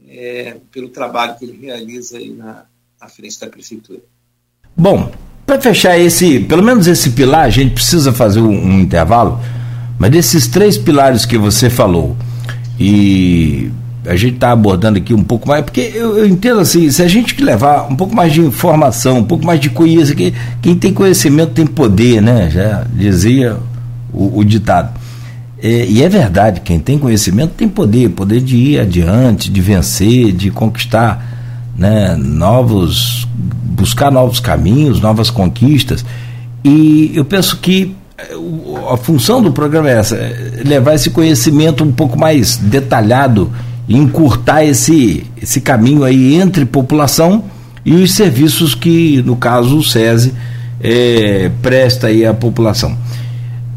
[0.08, 2.64] é, pelo trabalho que ele realiza aí na,
[3.00, 4.00] na frente da Prefeitura.
[4.76, 5.12] Bom,
[5.46, 9.38] para fechar esse, pelo menos esse pilar, a gente precisa fazer um, um intervalo,
[9.98, 12.16] mas desses três pilares que você falou,
[12.82, 13.70] e
[14.04, 17.06] a gente está abordando aqui um pouco mais, porque eu, eu, entendo assim, se a
[17.06, 20.92] gente levar um pouco mais de informação, um pouco mais de conhecimento, que, quem tem
[20.92, 22.50] conhecimento tem poder, né?
[22.50, 23.56] Já dizia
[24.12, 24.98] o, o ditado.
[25.62, 30.32] É, e é verdade, quem tem conhecimento tem poder, poder de ir adiante, de vencer,
[30.32, 33.28] de conquistar né, novos,
[33.64, 36.04] buscar novos caminhos, novas conquistas.
[36.64, 37.94] E eu penso que
[38.90, 43.52] a função do programa é essa, é levar esse conhecimento um pouco mais detalhado
[43.88, 47.44] encurtar esse, esse caminho aí entre população
[47.84, 50.32] e os serviços que, no caso, o SESI
[50.80, 52.96] é, presta aí à população.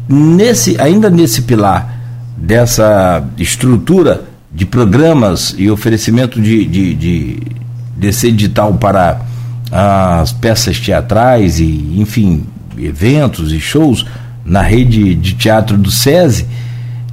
[0.08, 1.94] Nesse, ainda nesse pilar
[2.36, 7.42] dessa estrutura de programas e oferecimento de, de, de
[7.96, 9.20] desse edital para
[9.70, 12.44] as peças teatrais e, enfim,
[12.78, 14.06] eventos e shows,
[14.46, 16.46] na rede de teatro do SESI,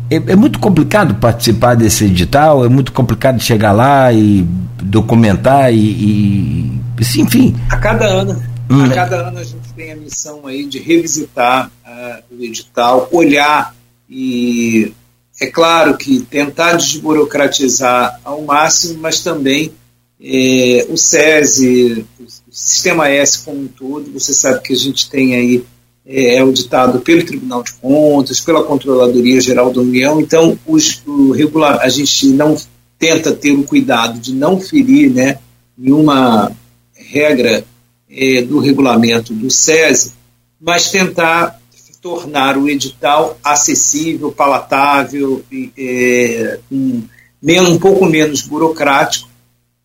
[0.09, 4.47] é, é, muito complicado participar desse edital, é muito complicado chegar lá e
[4.81, 6.81] documentar e, e
[7.17, 7.55] enfim.
[7.69, 8.83] A cada ano, hum.
[8.83, 13.73] a cada ano a gente tem a missão aí de revisitar uh, o edital, olhar
[14.07, 14.93] e
[15.41, 19.73] é claro que tentar desburocratizar ao máximo, mas também
[20.21, 25.35] eh, o SESI, o Sistema S como um todo, você sabe que a gente tem
[25.35, 25.65] aí
[26.05, 31.79] é auditado pelo Tribunal de Contas, pela Controladoria Geral da União, então os, o regular,
[31.81, 32.57] a gente não
[32.99, 35.39] tenta ter o cuidado de não ferir né,
[35.77, 36.51] nenhuma
[36.93, 37.63] regra
[38.09, 40.13] é, do regulamento do SESI,
[40.59, 41.59] mas tentar
[42.01, 45.41] tornar o edital acessível, palatável,
[45.77, 47.01] é, um,
[47.41, 49.29] um pouco menos burocrático,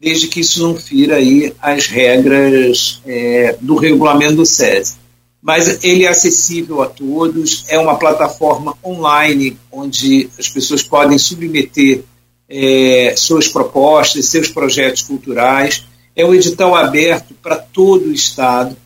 [0.01, 4.97] desde que isso não fira aí as regras é, do regulamento do SESI
[5.41, 12.03] mas ele é acessível a todos, é uma plataforma online onde as pessoas podem submeter
[12.49, 15.85] é, suas propostas, seus projetos culturais.
[16.17, 18.77] É um edital aberto para todo o Estado,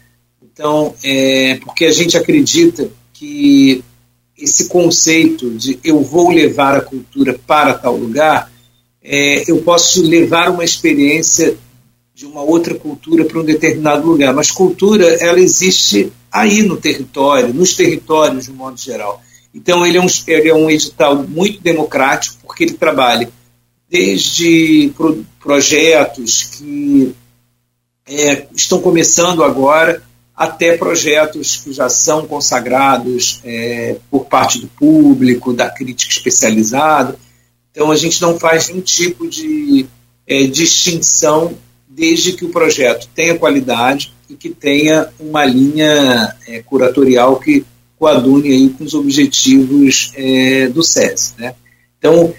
[0.43, 3.83] então, é, porque a gente acredita que
[4.37, 8.53] esse conceito de eu vou levar a cultura para tal lugar,
[9.03, 11.57] é, eu posso levar uma experiência
[12.23, 14.33] de uma outra cultura para um determinado lugar.
[14.33, 19.21] Mas cultura, ela existe aí no território, nos territórios de um modo geral.
[19.53, 23.29] Então, ele é, um, ele é um edital muito democrático, porque ele trabalha
[23.91, 27.13] desde pro, projetos que
[28.07, 30.01] é, estão começando agora,
[30.35, 37.19] até projetos que já são consagrados é, por parte do público, da crítica especializada.
[37.73, 39.87] Então, a gente não faz nenhum tipo de
[40.25, 41.53] é, distinção
[41.95, 47.65] desde que o projeto tenha qualidade e que tenha uma linha é, curatorial que
[47.99, 51.35] coadune aí com os objetivos é, do SES.
[51.39, 51.55] Né?
[51.99, 52.33] Então,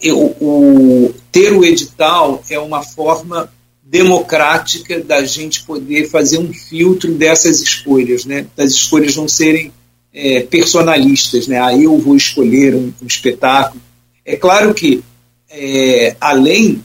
[0.00, 7.12] eu, o, ter o edital é uma forma democrática da gente poder fazer um filtro
[7.14, 8.46] dessas escolhas, né?
[8.56, 9.72] das escolhas não serem
[10.14, 11.60] é, personalistas, né?
[11.60, 13.80] ah, eu vou escolher um, um espetáculo.
[14.24, 15.02] É claro que,
[15.50, 16.82] é, além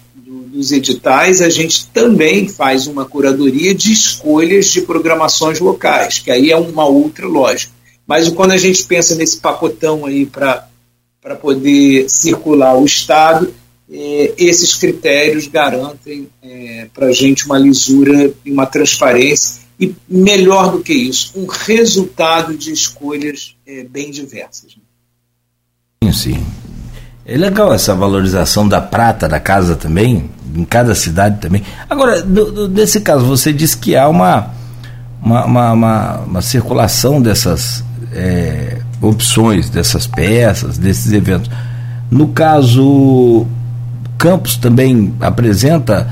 [0.54, 6.52] dos editais, a gente também faz uma curadoria de escolhas de programações locais, que aí
[6.52, 7.74] é uma outra lógica.
[8.06, 10.68] Mas quando a gente pensa nesse pacotão aí para
[11.42, 13.52] poder circular o Estado,
[13.92, 20.72] é, esses critérios garantem é, para a gente uma lisura e uma transparência e, melhor
[20.72, 24.76] do que isso, um resultado de escolhas é, bem diversas.
[26.14, 26.46] Sim.
[27.26, 31.64] É legal essa valorização da prata da casa também, em cada cidade também.
[31.90, 34.50] Agora, do, do, nesse caso, você disse que há uma,
[35.22, 41.50] uma, uma, uma, uma circulação dessas é, opções, dessas peças, desses eventos.
[42.12, 43.48] No caso,
[44.18, 46.08] Campos também apresenta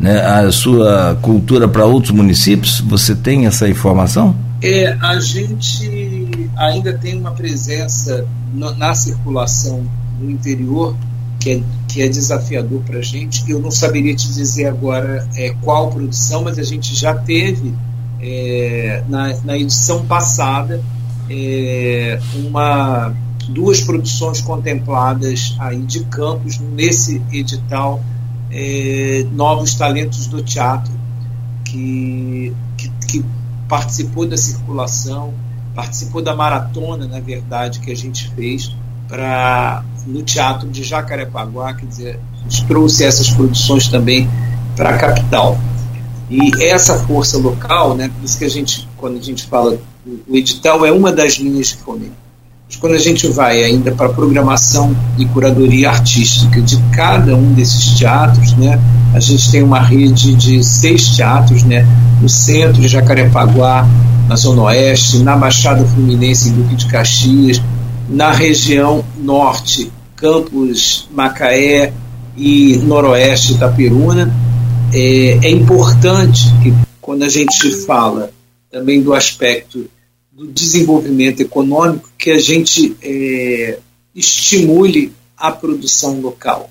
[0.00, 2.80] né, a sua cultura para outros municípios?
[2.80, 4.34] Você tem essa informação?
[4.62, 9.84] É, a gente ainda tem uma presença na, na circulação
[10.18, 10.96] no interior
[11.40, 13.48] que é, que é desafiador para a gente.
[13.50, 17.72] Eu não saberia te dizer agora é, qual produção, mas a gente já teve
[18.20, 20.82] é, na, na edição passada
[21.30, 23.14] é, uma
[23.48, 28.02] duas produções contempladas aí de campos nesse edital
[28.50, 30.92] é, Novos Talentos do Teatro,
[31.64, 33.24] que, que, que
[33.68, 35.32] participou da circulação,
[35.74, 38.74] participou da maratona, na verdade, que a gente fez
[39.08, 42.20] para no Teatro de Jacarepaguá, quer dizer,
[42.66, 44.28] trouxe essas produções também
[44.76, 45.58] para a capital.
[46.30, 49.78] E essa força local, né, por isso que a gente, quando a gente fala,
[50.28, 52.26] o edital é uma das linhas de fomento.
[52.68, 57.52] Mas quando a gente vai ainda para a programação e curadoria artística de cada um
[57.52, 58.80] desses teatros, né,
[59.14, 61.86] a gente tem uma rede de seis teatros né,
[62.20, 63.86] no centro de Jacarepaguá,
[64.28, 67.62] na Zona Oeste, na Baixada Fluminense e Duque de Caxias,
[68.08, 71.92] na região norte, Campos, Macaé
[72.36, 74.32] e Noroeste Itaperuna.
[74.92, 78.32] É, é importante que quando a gente fala
[78.70, 79.88] também do aspecto
[80.32, 83.78] do desenvolvimento econômico, que a gente é,
[84.14, 86.70] estimule a produção local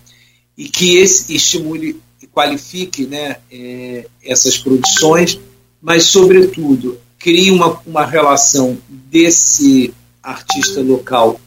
[0.58, 5.40] e que esse estimule e qualifique né, é, essas produções,
[5.82, 9.94] mas, sobretudo, crie uma, uma relação desse
[10.26, 11.40] artista local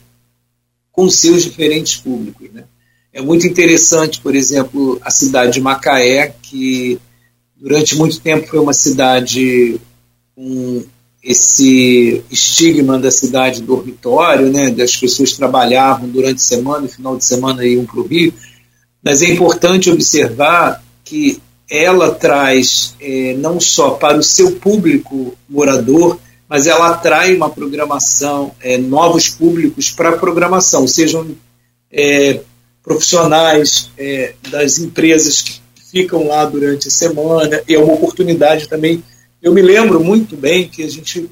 [0.93, 2.49] com seus diferentes públicos.
[2.53, 2.65] Né?
[3.13, 6.99] É muito interessante, por exemplo, a cidade de Macaé, que
[7.57, 9.81] durante muito tempo foi uma cidade
[10.35, 10.85] com
[11.23, 17.25] esse estigma da cidade dormitório, né, das pessoas trabalhavam durante a semana e final de
[17.25, 18.33] semana iam para o Rio,
[19.03, 26.19] mas é importante observar que ela traz é, não só para o seu público morador,
[26.49, 31.37] mas ela atrai uma programação, é, novos públicos para a programação, sejam
[31.91, 32.41] é,
[32.83, 39.03] profissionais é, das empresas que ficam lá durante a semana, e é uma oportunidade também.
[39.43, 41.31] Eu me lembro muito bem que a gente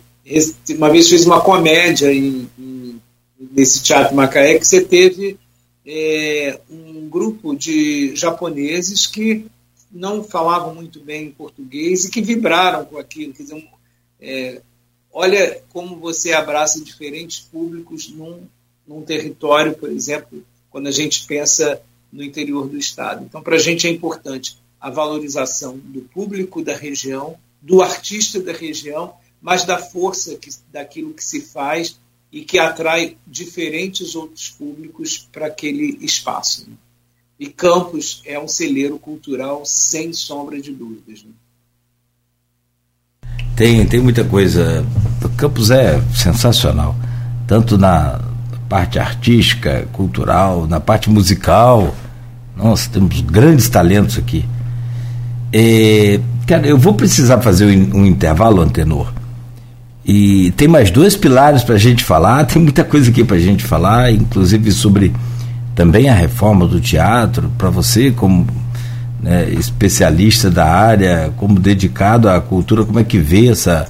[0.71, 3.01] uma vez fez uma comédia em, em,
[3.53, 5.39] nesse Teatro Macaé que você teve
[5.87, 9.47] é, um grupo de japoneses que
[9.93, 13.33] não falavam muito bem português e que vibraram com aquilo.
[13.33, 13.69] Quer dizer,
[14.21, 14.61] é,
[15.19, 18.47] olha como você abraça diferentes públicos num,
[18.87, 21.81] num território, por exemplo, quando a gente pensa
[22.12, 23.25] no interior do Estado.
[23.25, 28.53] Então, para a gente é importante a valorização do público da região, do artista da
[28.53, 31.99] região, mas da força que, daquilo que se faz
[32.31, 36.69] e que atrai diferentes outros públicos para aquele espaço.
[36.69, 36.77] Né?
[37.41, 41.23] E Campos é um celeiro cultural sem sombra de dúvidas.
[41.23, 41.31] Né?
[43.57, 44.84] Tem, tem muita coisa.
[45.24, 46.94] O campus é sensacional,
[47.46, 48.20] tanto na
[48.68, 51.94] parte artística, cultural, na parte musical.
[52.54, 54.44] Nossa, temos grandes talentos aqui.
[55.50, 59.11] É, cara, eu vou precisar fazer um, um intervalo, Antenor.
[60.04, 63.40] E tem mais dois pilares para a gente falar, tem muita coisa aqui para a
[63.40, 65.12] gente falar, inclusive sobre
[65.74, 68.46] também a reforma do teatro, para você, como
[69.27, 73.89] né, especialista da área, como dedicado à cultura, como é que vê essa,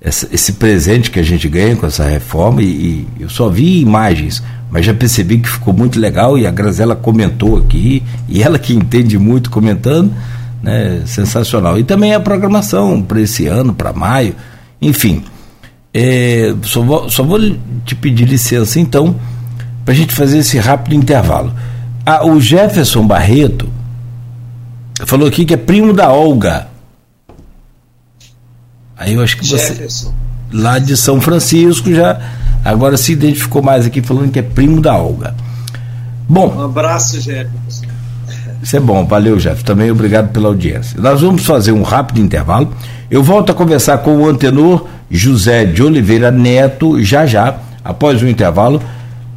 [0.00, 2.62] essa, esse presente que a gente ganha com essa reforma?
[2.62, 6.50] E, e, eu só vi imagens, mas já percebi que ficou muito legal e a
[6.50, 10.14] Grazela comentou aqui, e ela que entende muito comentando,
[10.62, 11.78] né, sensacional.
[11.78, 14.34] E também a programação para esse ano, para maio,
[14.80, 15.22] enfim.
[15.92, 17.38] É, só, vou, só vou
[17.84, 19.14] te pedir licença então
[19.84, 21.52] para a gente fazer esse rápido intervalo.
[22.06, 23.68] Ah, o Jefferson Barreto
[25.06, 26.68] falou aqui que é primo da Olga.
[28.96, 30.08] Aí eu acho que Jefferson.
[30.08, 30.14] você.
[30.52, 32.20] Lá de São Francisco já.
[32.64, 35.34] Agora se identificou mais aqui falando que é primo da Olga.
[36.28, 36.54] Bom.
[36.54, 37.86] Um abraço, Jefferson.
[38.62, 39.64] Isso é bom, valeu, Jeff.
[39.64, 41.00] Também obrigado pela audiência.
[41.00, 42.74] Nós vamos fazer um rápido intervalo.
[43.10, 48.28] Eu volto a conversar com o antenor José de Oliveira Neto já já, após o
[48.28, 48.80] intervalo,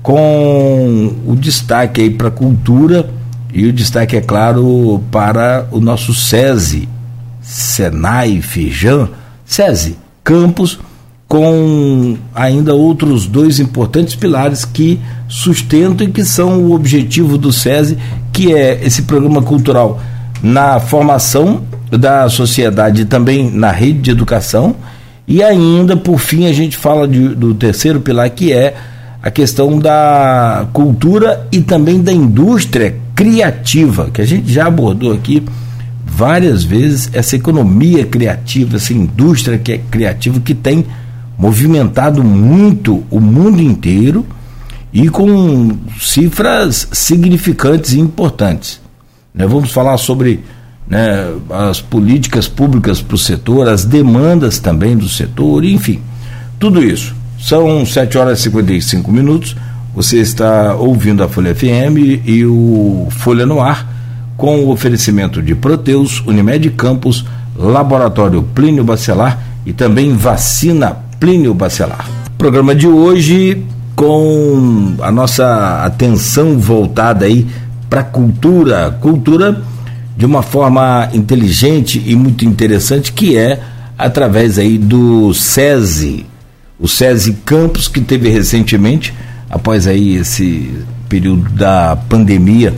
[0.01, 3.09] com o destaque aí para a cultura
[3.54, 6.89] e o destaque, é claro, para o nosso SESI,
[7.39, 9.10] Senai, Feijão,
[9.45, 10.80] SESI, Campos,
[11.28, 14.99] com ainda outros dois importantes pilares que
[15.30, 17.97] sustentam e que são o objetivo do SESI,
[18.32, 20.01] que é esse programa cultural
[20.41, 24.76] na formação da sociedade e também na rede de educação.
[25.28, 28.76] E ainda, por fim, a gente fala de, do terceiro pilar, que é
[29.22, 35.41] a questão da cultura e também da indústria criativa, que a gente já abordou aqui
[36.05, 40.86] várias vezes, essa economia criativa, essa indústria que é criativa que tem
[41.38, 44.26] movimentado muito o mundo inteiro
[44.91, 48.82] e com cifras significantes e importantes.
[49.34, 49.47] Né?
[49.47, 50.41] Vamos falar sobre
[50.86, 56.01] né, as políticas públicas para o setor, as demandas também do setor, enfim,
[56.59, 57.15] tudo isso.
[57.39, 59.55] São 7 horas e 55 minutos.
[59.96, 63.88] Você está ouvindo a Folha FM e o Folha no Ar
[64.36, 67.24] com o oferecimento de Proteus, Unimed Campos,
[67.56, 72.10] Laboratório Plínio Bacelar e também Vacina Plínio Bacelar.
[72.39, 73.64] Programa de hoje
[73.96, 77.46] com a nossa atenção voltada aí
[77.88, 79.62] para a cultura, cultura
[80.18, 83.60] de uma forma inteligente e muito interessante que é
[83.96, 86.26] através aí do SESI,
[86.80, 89.14] o SESI Campos que teve recentemente
[89.54, 90.74] após aí esse
[91.08, 92.74] período da pandemia,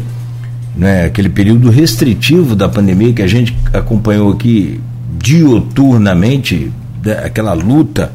[0.76, 4.82] né, aquele período restritivo da pandemia que a gente acompanhou aqui
[5.18, 6.70] dioturnamente,
[7.24, 8.12] aquela luta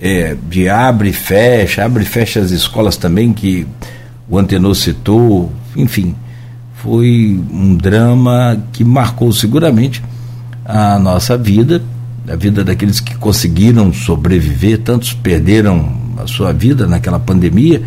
[0.00, 3.68] é, de abre e fecha, abre e fecha as escolas também, que
[4.28, 6.16] o Antenor citou, enfim,
[6.82, 10.02] foi um drama que marcou seguramente
[10.64, 11.80] a nossa vida,
[12.28, 17.82] a vida daqueles que conseguiram sobreviver, tantos perderam a sua vida naquela pandemia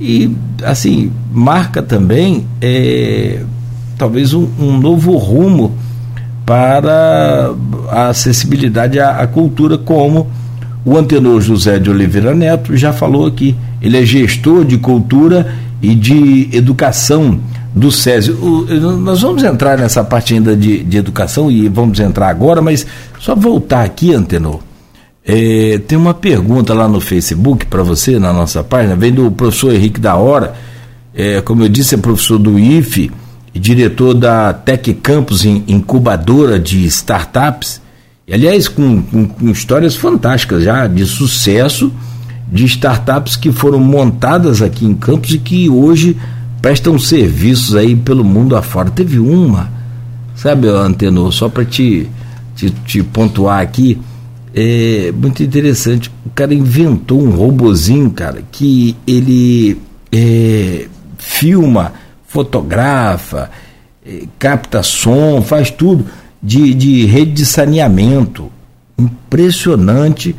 [0.00, 3.42] e assim marca também é,
[3.98, 5.74] talvez um, um, novo rumo
[6.46, 7.52] para
[7.90, 10.26] a acessibilidade à, à cultura como
[10.84, 13.54] o antenor José de Oliveira Neto já falou aqui.
[13.82, 17.38] Ele é gestor de cultura e de educação
[17.74, 18.30] do SESI.
[18.32, 18.66] O,
[18.98, 22.86] nós vamos entrar nessa parte ainda de, de educação e vamos entrar agora, mas
[23.18, 24.60] só voltar aqui, antenor.
[25.32, 29.72] É, tem uma pergunta lá no Facebook para você, na nossa página, vem do professor
[29.72, 30.54] Henrique da Hora.
[31.14, 33.12] É, como eu disse, é professor do IFE
[33.54, 37.80] diretor da Tec Campus, incubadora de startups.
[38.26, 41.92] E, aliás, com, com, com histórias fantásticas já de sucesso
[42.50, 46.16] de startups que foram montadas aqui em Campos e que hoje
[46.60, 48.90] prestam serviços aí pelo mundo afora.
[48.90, 49.70] Teve uma,
[50.34, 52.08] sabe, Antenor, só para te,
[52.56, 53.96] te, te, pontuar aqui,
[54.54, 56.10] é muito interessante.
[56.26, 59.80] O cara inventou um robozinho, cara, que ele
[60.12, 60.86] é,
[61.18, 61.92] filma,
[62.26, 63.50] fotografa,
[64.04, 66.06] é, capta som, faz tudo
[66.42, 68.50] de, de rede de saneamento.
[68.98, 70.34] Impressionante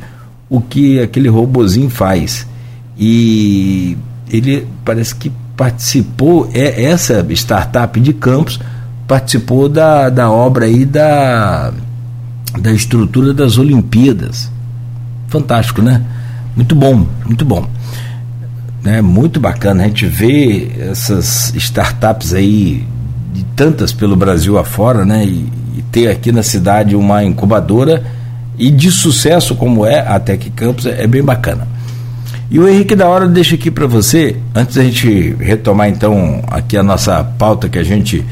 [0.50, 2.46] o que aquele robozinho faz.
[2.98, 3.98] E
[4.30, 8.60] ele parece que participou, é essa startup de Campos
[9.08, 11.74] participou da, da obra aí da,
[12.60, 14.52] da estrutura das Olimpíadas.
[15.28, 16.04] Fantástico, né?
[16.56, 17.68] Muito bom, muito bom.
[18.84, 19.02] Né?
[19.02, 22.86] Muito bacana a gente vê essas startups aí
[23.34, 25.26] de tantas pelo Brasil afora, né?
[25.26, 25.48] E,
[25.78, 28.04] e ter aqui na cidade uma incubadora
[28.58, 31.68] e de sucesso como é a Tec Campus é, é bem bacana.
[32.50, 36.76] E o Henrique da Hora deixa aqui para você, antes da gente retomar então aqui
[36.76, 38.26] a nossa pauta que a gente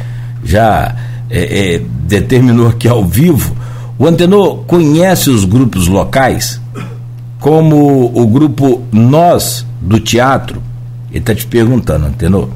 [0.43, 0.93] já
[1.29, 3.55] é, é, determinou aqui ao vivo,
[3.99, 6.59] o Antenor conhece os grupos locais,
[7.37, 10.63] como o grupo Nós do Teatro?
[11.11, 12.47] Ele está te perguntando, Antenor.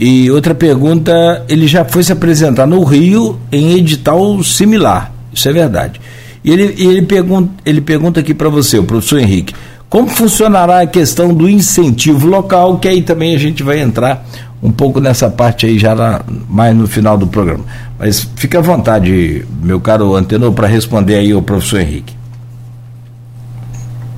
[0.00, 5.12] E outra pergunta, ele já foi se apresentar no Rio em edital similar.
[5.32, 6.00] Isso é verdade.
[6.42, 9.54] E ele, ele, pergunta, ele pergunta aqui para você, o professor Henrique,
[9.88, 14.26] como funcionará a questão do incentivo local, que aí também a gente vai entrar
[14.62, 17.64] um pouco nessa parte aí já na, mais no final do programa.
[17.98, 22.14] Mas fique à vontade, meu caro Antenor, para responder aí o professor Henrique.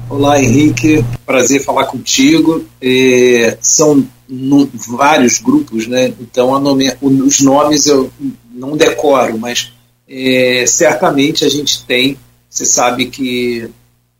[0.08, 1.04] Olá, Henrique.
[1.24, 2.64] Prazer falar contigo.
[2.82, 6.12] É, são no, vários grupos, né?
[6.20, 8.10] Então, nome, os nomes eu
[8.52, 9.72] não decoro, mas
[10.08, 12.18] é, certamente a gente tem.
[12.50, 13.70] Você sabe que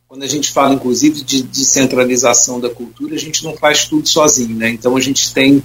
[0.08, 4.56] quando a gente fala, inclusive, de descentralização da cultura, a gente não faz tudo sozinho,
[4.56, 4.70] né?
[4.70, 5.62] Então, a gente tem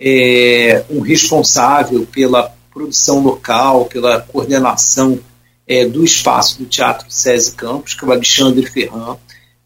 [0.00, 5.18] é, um responsável pela produção local, pela coordenação
[5.66, 9.16] é, do espaço do Teatro SESI Campos, que é o Alexandre Ferran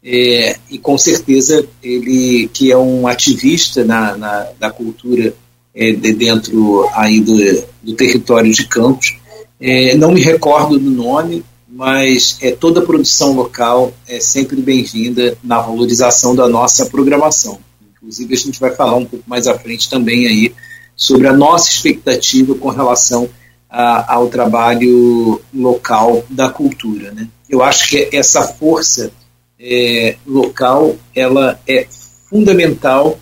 [0.03, 5.33] é, e com certeza ele que é um ativista na, na da cultura
[5.75, 7.35] é, de dentro aí do,
[7.83, 9.17] do território de Campos.
[9.59, 15.59] É, não me recordo do nome, mas é, toda produção local é sempre bem-vinda na
[15.59, 17.59] valorização da nossa programação.
[18.01, 20.53] Inclusive, a gente vai falar um pouco mais à frente também aí
[20.95, 23.29] sobre a nossa expectativa com relação
[23.69, 27.11] a, ao trabalho local da cultura.
[27.11, 27.27] Né?
[27.49, 29.11] Eu acho que essa força
[29.59, 31.85] é, local ela é
[32.29, 33.19] fundamental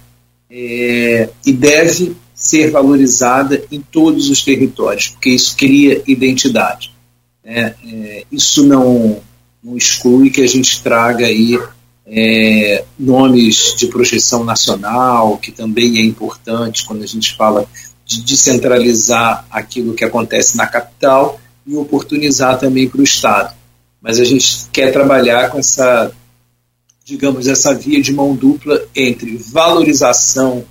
[0.50, 6.92] é, e deve ser valorizada em todos os territórios, porque isso cria identidade.
[7.44, 7.76] Né?
[7.86, 9.22] É, isso não,
[9.64, 11.60] não exclui que a gente traga aí
[12.10, 17.68] é, nomes de projeção nacional, que também é importante quando a gente fala
[18.06, 23.54] de descentralizar aquilo que acontece na capital e oportunizar também para o Estado.
[24.02, 26.12] Mas a gente quer trabalhar com essa,
[27.04, 30.64] digamos, essa via de mão dupla entre valorização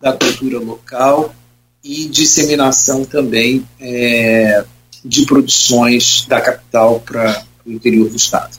[0.00, 1.34] da cultura local
[1.82, 4.64] e disseminação também é,
[5.02, 8.58] de produções da capital para o interior do Estado.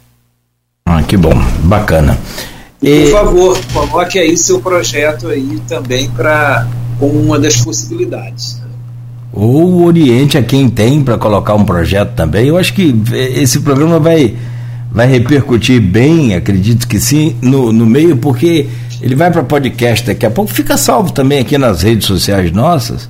[0.94, 1.34] Ah, que bom,
[1.64, 2.20] bacana.
[2.80, 3.06] E...
[3.06, 6.68] Por favor, coloque aí seu projeto aí também para
[7.00, 8.62] como uma das possibilidades.
[9.32, 12.46] Ou oriente a quem tem para colocar um projeto também.
[12.46, 14.36] Eu acho que esse programa vai,
[14.92, 18.68] vai repercutir bem, acredito que sim, no, no meio, porque
[19.02, 23.10] ele vai para podcast daqui a pouco, fica salvo também aqui nas redes sociais nossas.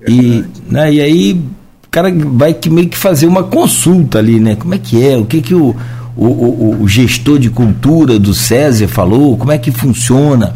[0.00, 4.38] É e, né, e aí o cara vai que meio que fazer uma consulta ali,
[4.38, 4.54] né?
[4.54, 5.16] Como é que é?
[5.16, 5.74] O que que o,
[6.16, 9.36] o, o, o gestor de cultura do César falou?
[9.36, 10.54] Como é que funciona?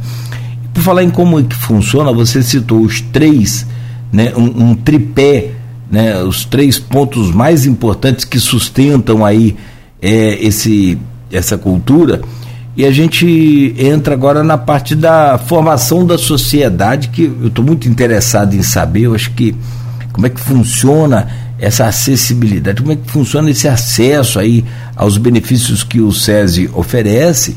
[0.72, 3.66] Por falar em como é que funciona, você citou os três,
[4.12, 5.50] né, um, um tripé,
[5.90, 9.56] né, os três pontos mais importantes que sustentam aí
[10.00, 10.96] é, esse,
[11.30, 12.22] essa cultura.
[12.76, 17.88] E a gente entra agora na parte da formação da sociedade, que eu estou muito
[17.88, 19.54] interessado em saber, eu acho que
[20.12, 21.28] como é que funciona
[21.60, 24.64] essa acessibilidade, como é que funciona esse acesso aí
[24.96, 27.56] aos benefícios que o SESI oferece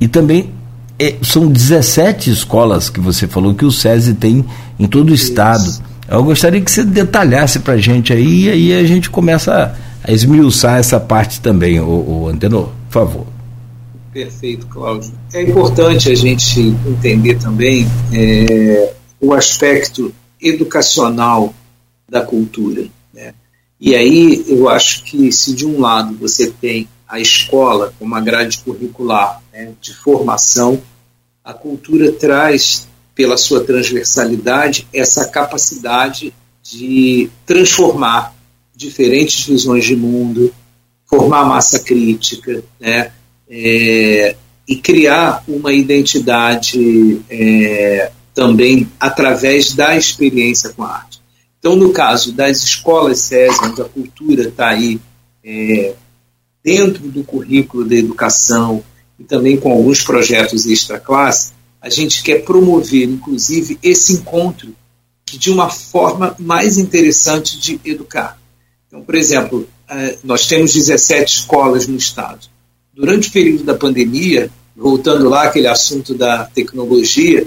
[0.00, 0.50] e também
[0.98, 4.44] é, são 17 escolas que você falou que o SESI tem
[4.78, 5.64] em todo o estado.
[6.08, 9.74] Eu gostaria que você detalhasse para a gente aí, e aí a gente começa
[10.04, 13.26] a, esmiuçar essa parte também, o, o Antenor, por favor.
[14.12, 15.12] Perfeito, Cláudio.
[15.32, 21.54] É importante a gente entender também é, o aspecto educacional
[22.08, 22.84] da cultura.
[23.84, 28.20] E aí eu acho que se de um lado você tem a escola como uma
[28.20, 30.80] grade curricular né, de formação,
[31.42, 38.32] a cultura traz, pela sua transversalidade, essa capacidade de transformar
[38.74, 40.54] diferentes visões de mundo,
[41.04, 43.10] formar massa crítica, né?
[43.50, 51.21] É, e criar uma identidade é, também através da experiência com a arte.
[51.62, 54.98] Então, no caso das escolas SESI, a cultura está aí
[55.44, 55.94] é,
[56.60, 58.82] dentro do currículo da educação,
[59.16, 64.74] e também com alguns projetos extra-classe, a gente quer promover, inclusive, esse encontro
[65.24, 68.36] de uma forma mais interessante de educar.
[68.88, 72.48] Então, por exemplo, eh, nós temos 17 escolas no estado.
[72.92, 77.46] Durante o período da pandemia, voltando lá aquele assunto da tecnologia,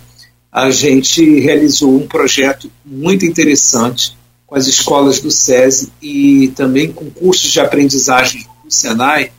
[0.56, 7.10] a gente realizou um projeto muito interessante com as escolas do SESI e também com
[7.10, 9.34] cursos de aprendizagem do Senai,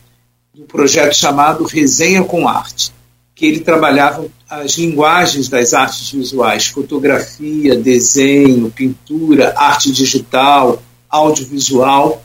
[0.54, 2.92] um projeto chamado Resenha com Arte,
[3.34, 12.22] que ele trabalhava as linguagens das artes visuais, fotografia, desenho, pintura, arte digital, audiovisual,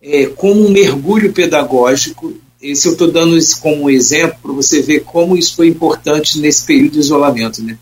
[0.00, 2.32] é, como um mergulho pedagógico.
[2.58, 6.38] Esse eu estou dando isso como um exemplo para você ver como isso foi importante
[6.38, 7.62] nesse período de isolamento.
[7.62, 7.76] Né?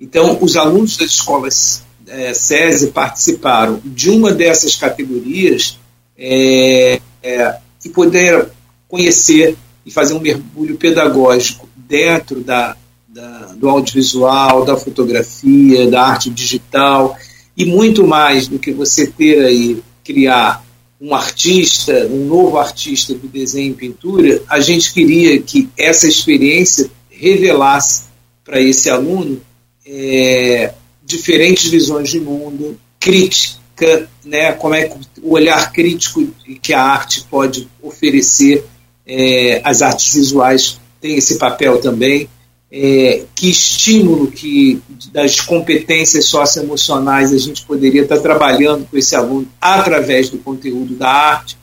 [0.00, 5.78] Então, os alunos das escolas é, SESI participaram de uma dessas categorias
[6.16, 8.48] é, é, e puderam
[8.88, 12.76] conhecer e fazer um mergulho pedagógico dentro da,
[13.08, 17.16] da, do audiovisual, da fotografia, da arte digital
[17.56, 20.64] e muito mais do que você ter aí, criar
[21.00, 26.90] um artista, um novo artista do desenho e pintura, a gente queria que essa experiência
[27.10, 28.04] revelasse
[28.44, 29.40] para esse aluno
[29.88, 36.26] é, diferentes visões de mundo, crítica, né, como é o olhar crítico
[36.60, 38.64] que a arte pode oferecer
[39.06, 42.28] é, as artes visuais têm esse papel também.
[42.70, 49.48] É, que estímulo que das competências socioemocionais a gente poderia estar trabalhando com esse aluno
[49.58, 51.56] através do conteúdo da arte.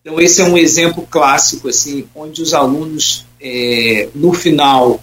[0.00, 5.00] Então esse é um exemplo clássico assim, onde os alunos é, no final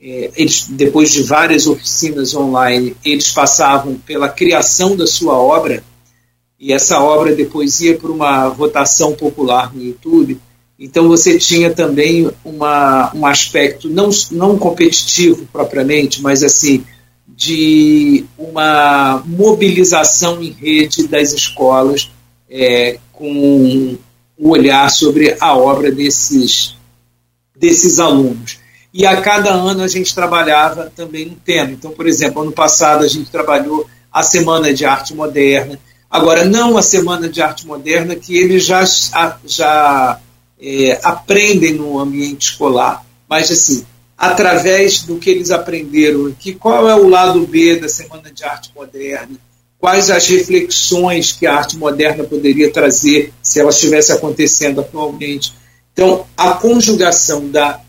[0.00, 5.82] eles, depois de várias oficinas online, eles passavam pela criação da sua obra
[6.58, 10.40] e essa obra depois ia para uma votação popular no YouTube
[10.78, 16.84] Então você tinha também uma, um aspecto não, não competitivo propriamente, mas assim
[17.28, 22.10] de uma mobilização em rede das escolas
[22.50, 23.98] é, com um
[24.48, 26.74] olhar sobre a obra desses,
[27.56, 28.58] desses alunos.
[28.98, 31.70] E a cada ano a gente trabalhava também um tema.
[31.70, 35.78] Então, por exemplo, ano passado a gente trabalhou a Semana de Arte Moderna.
[36.10, 38.82] Agora, não a Semana de Arte Moderna, que eles já,
[39.46, 40.18] já
[40.60, 43.86] é, aprendem no ambiente escolar, mas assim,
[44.16, 48.72] através do que eles aprenderam aqui, qual é o lado B da Semana de Arte
[48.74, 49.36] Moderna,
[49.78, 55.54] quais as reflexões que a arte moderna poderia trazer se ela estivesse acontecendo atualmente.
[55.92, 57.80] Então, a conjugação da,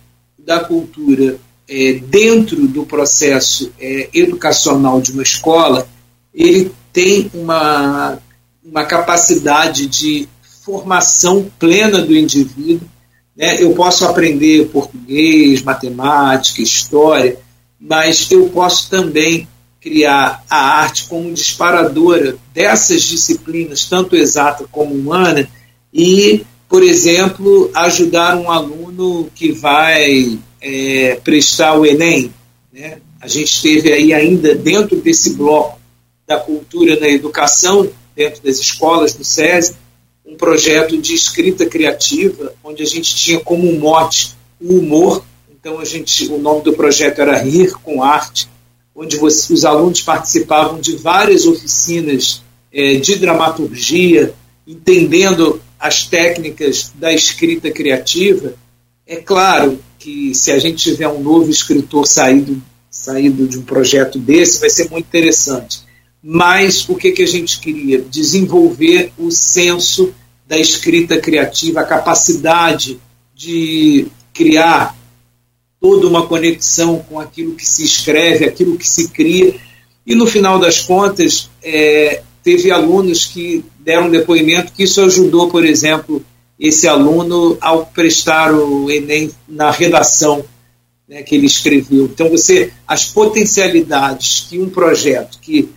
[0.49, 1.37] da cultura
[1.69, 5.87] é, dentro do processo é, educacional de uma escola,
[6.33, 8.17] ele tem uma,
[8.65, 10.27] uma capacidade de
[10.65, 12.89] formação plena do indivíduo.
[13.37, 13.61] Né?
[13.61, 17.37] Eu posso aprender português, matemática, história,
[17.79, 19.47] mas eu posso também
[19.79, 25.47] criar a arte como disparadora dessas disciplinas, tanto exata como humana,
[25.93, 32.31] e, por exemplo, ajudar um aluno que vai é, prestar o Enem.
[32.71, 32.99] Né?
[33.19, 35.79] A gente teve aí ainda dentro desse bloco
[36.27, 39.75] da cultura na educação, dentro das escolas do SESI,
[40.23, 45.25] um projeto de escrita criativa, onde a gente tinha como mote o humor.
[45.49, 48.47] Então a gente, o nome do projeto era Rir com Arte,
[48.93, 54.35] onde você, os alunos participavam de várias oficinas é, de dramaturgia,
[54.67, 58.53] entendendo as técnicas da escrita criativa.
[59.07, 64.19] É claro que se a gente tiver um novo escritor saído, saído de um projeto
[64.19, 65.81] desse, vai ser muito interessante.
[66.21, 68.01] Mas o que, que a gente queria?
[68.01, 70.13] Desenvolver o senso
[70.45, 72.99] da escrita criativa, a capacidade
[73.33, 74.97] de criar
[75.79, 79.55] toda uma conexão com aquilo que se escreve, aquilo que se cria.
[80.05, 85.65] E no final das contas, é, teve alunos que deram depoimento que isso ajudou, por
[85.65, 86.23] exemplo,
[86.59, 90.45] esse aluno ao prestar o Enem na redação
[91.07, 92.05] né, que ele escreveu.
[92.05, 95.69] Então, você, as potencialidades que um projeto que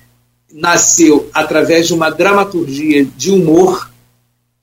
[0.53, 3.91] nasceu através de uma dramaturgia de humor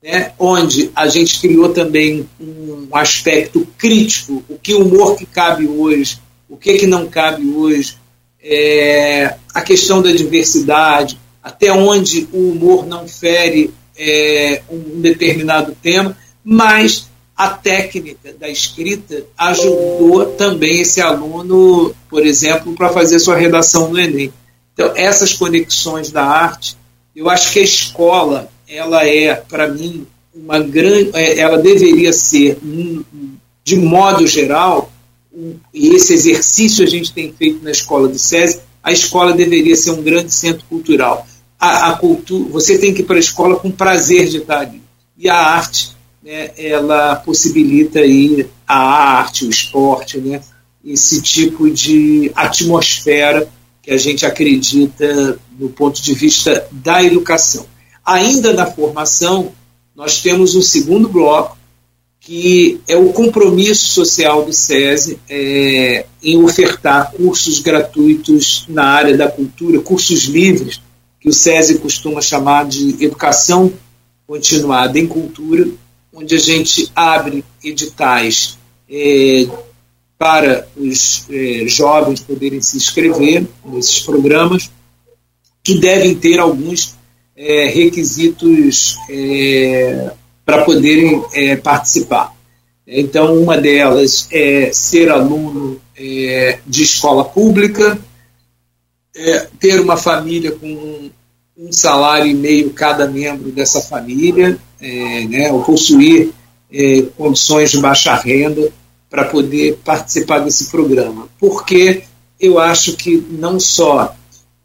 [0.00, 6.20] né, onde a gente criou também um aspecto crítico, o que humor que cabe hoje,
[6.48, 7.96] o que, que não cabe hoje,
[8.40, 16.16] é, a questão da diversidade, até onde o humor não fere é, um determinado tema,
[16.44, 23.88] mas a técnica da escrita ajudou também esse aluno, por exemplo, para fazer sua redação
[23.88, 24.32] no Enem.
[24.74, 26.76] Então, essas conexões da arte,
[27.16, 31.10] eu acho que a escola ela é, para mim, uma grande.
[31.14, 32.58] É, ela deveria ser,
[33.64, 34.92] de modo geral,
[35.72, 39.90] e esse exercício a gente tem feito na escola do SESI, a escola deveria ser
[39.90, 41.26] um grande centro cultural.
[41.60, 44.82] A, a cultura, você tem que ir para a escola com prazer de estar ali.
[45.16, 50.40] E a arte, né, ela possibilita aí a arte, o esporte, né,
[50.84, 53.46] esse tipo de atmosfera
[53.82, 57.66] que a gente acredita no ponto de vista da educação.
[58.04, 59.52] Ainda na formação,
[59.94, 61.58] nós temos um segundo bloco,
[62.20, 69.28] que é o compromisso social do SESI é, em ofertar cursos gratuitos na área da
[69.28, 70.80] cultura, cursos livres,
[71.20, 73.72] que o SESI costuma chamar de educação
[74.26, 75.68] continuada em cultura,
[76.14, 78.58] onde a gente abre editais
[78.90, 79.46] é,
[80.18, 84.70] para os é, jovens poderem se inscrever nesses programas,
[85.62, 86.96] que devem ter alguns
[87.36, 88.96] é, requisitos
[90.44, 91.22] para poderem
[91.62, 92.34] participar.
[92.86, 97.98] Então, uma delas é ser aluno de escola pública,
[99.16, 101.10] é, ter uma família com
[101.56, 106.32] um salário e meio cada membro dessa família, é, né, ou possuir
[107.16, 108.72] condições de baixa renda
[109.10, 111.28] para poder participar desse programa.
[111.38, 112.04] Porque
[112.38, 114.14] eu acho que não só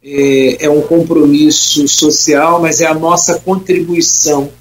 [0.03, 4.51] é, é um compromisso social, mas é a nossa contribuição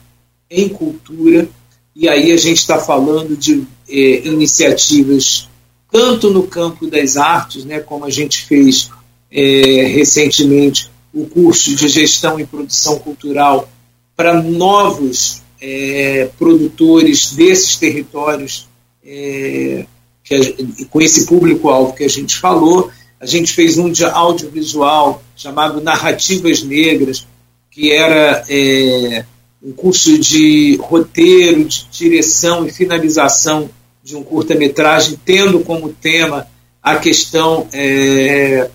[0.50, 1.46] em cultura.
[1.94, 5.48] E aí a gente está falando de é, iniciativas
[5.92, 8.90] tanto no campo das artes, né, como a gente fez
[9.34, 13.68] é, recentemente o curso de gestão e produção cultural
[14.16, 18.68] para novos é, produtores desses territórios
[19.04, 19.86] é,
[20.22, 25.80] que, com esse público-alvo que a gente falou, a gente fez um de audiovisual chamado
[25.80, 27.26] Narrativas Negras,
[27.70, 29.24] que era é,
[29.62, 33.68] um curso de roteiro, de direção e finalização
[34.02, 36.46] de um curta-metragem, tendo como tema
[36.82, 38.70] a questão é,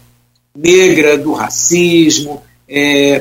[0.62, 3.20] negra do racismo, é,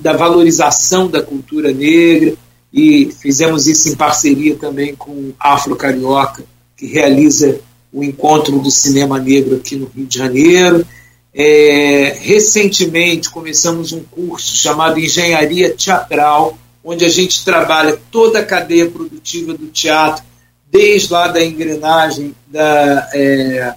[0.00, 2.34] da valorização da cultura negra,
[2.72, 6.44] e fizemos isso em parceria também com Afro Carioca,
[6.76, 7.60] que realiza
[7.92, 10.84] o encontro do cinema negro aqui no Rio de Janeiro.
[11.32, 18.90] É, recentemente começamos um curso chamado Engenharia Teatral, onde a gente trabalha toda a cadeia
[18.90, 20.24] produtiva do teatro,
[20.70, 23.74] desde lá da engrenagem da, é,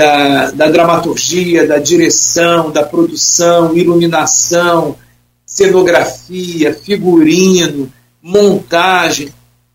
[0.00, 4.96] da, da dramaturgia, da direção, da produção, iluminação,
[5.44, 7.92] cenografia, figurino,
[8.22, 9.28] montagem.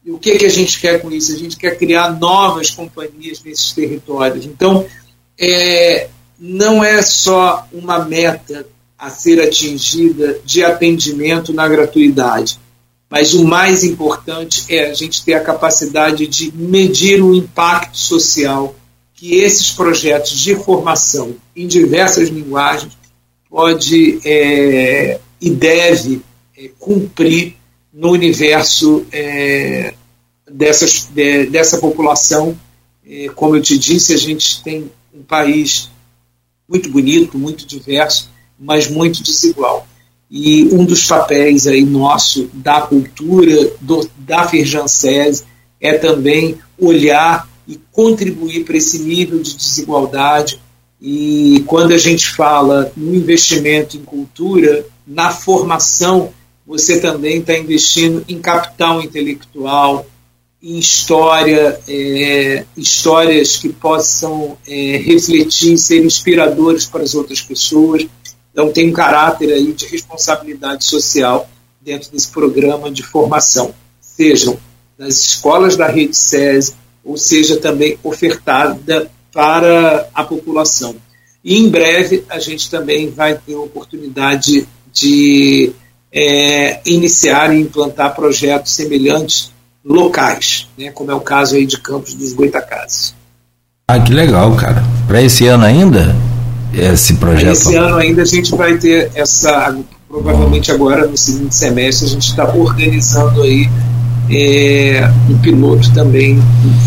[0.03, 1.31] E o que, que a gente quer com isso?
[1.31, 4.45] A gente quer criar novas companhias nesses territórios.
[4.45, 4.83] Então,
[5.39, 6.07] é,
[6.39, 8.65] não é só uma meta
[8.97, 12.59] a ser atingida de atendimento na gratuidade,
[13.07, 18.73] mas o mais importante é a gente ter a capacidade de medir o impacto social
[19.15, 22.93] que esses projetos de formação em diversas linguagens
[23.49, 26.21] pode é, e deve
[26.57, 27.55] é, cumprir
[27.93, 29.93] no universo é,
[30.51, 32.59] dessas, de, dessa população.
[33.07, 35.89] É, como eu te disse, a gente tem um país
[36.67, 39.87] muito bonito, muito diverso, mas muito desigual.
[40.29, 45.45] E um dos papéis aí nosso da cultura, do, da Firjansese,
[45.79, 50.61] é também olhar e contribuir para esse nível de desigualdade.
[51.01, 56.31] E quando a gente fala no investimento em cultura, na formação
[56.65, 60.05] você também está investindo em capital intelectual,
[60.61, 68.07] em história, é, histórias que possam é, refletir, ser inspiradores para as outras pessoas.
[68.51, 71.47] Então tem um caráter aí de responsabilidade social
[71.79, 74.57] dentro desse programa de formação, sejam
[74.97, 76.73] nas escolas da rede SESI,
[77.05, 80.95] ou seja também ofertada para a população.
[81.43, 85.71] E em breve a gente também vai ter a oportunidade de
[86.11, 89.51] é, iniciar e implantar projetos semelhantes
[89.83, 93.13] locais, né, como é o caso aí de Campos dos Goitacazes.
[93.87, 94.83] Ah, que legal, cara.
[95.07, 96.15] Para esse ano ainda,
[96.73, 97.51] esse projeto?
[97.51, 99.77] Esse ano ainda a gente vai ter essa,
[100.07, 103.69] provavelmente agora no segundo semestre, a gente está organizando aí
[104.29, 106.39] é, um piloto também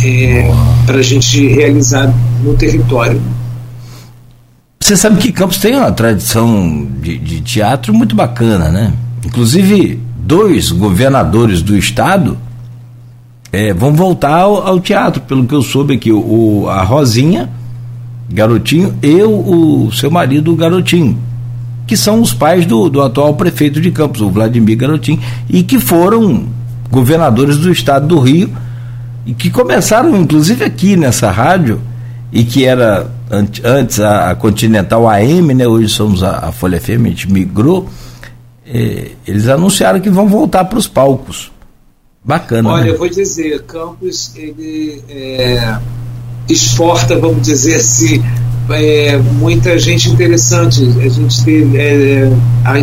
[0.05, 0.51] é,
[0.87, 2.13] para a gente realizar
[2.43, 3.21] no território.
[4.81, 8.93] Você sabe que Campos tem uma tradição de, de teatro muito bacana, né?
[9.25, 12.39] Inclusive, dois governadores do estado
[13.53, 16.11] é, vão voltar ao, ao, teatro, pelo que eu soube aqui.
[16.13, 17.51] O, a Rosinha,
[18.31, 21.19] garotinho, e o, seu marido, o garotinho,
[21.87, 25.79] que são os pais do, do atual prefeito de Campos, o Vladimir Garotinho, e que
[25.79, 26.45] foram
[26.91, 28.51] governadores do estado do Rio,
[29.27, 31.81] e que começaram, inclusive, aqui nessa rádio,
[32.33, 33.11] e que era
[33.65, 35.67] antes a, Continental AM, né?
[35.67, 37.89] hoje somos a, a Folha FM, a gente migrou
[38.71, 41.51] é, eles anunciaram que vão voltar para os palcos.
[42.23, 42.69] Bacana.
[42.69, 42.91] Olha, né?
[42.91, 45.79] eu vou dizer, Campos ele é,
[46.49, 48.23] exporta, vamos dizer assim,
[48.71, 50.83] é, muita gente interessante.
[51.01, 52.31] A gente teve, é,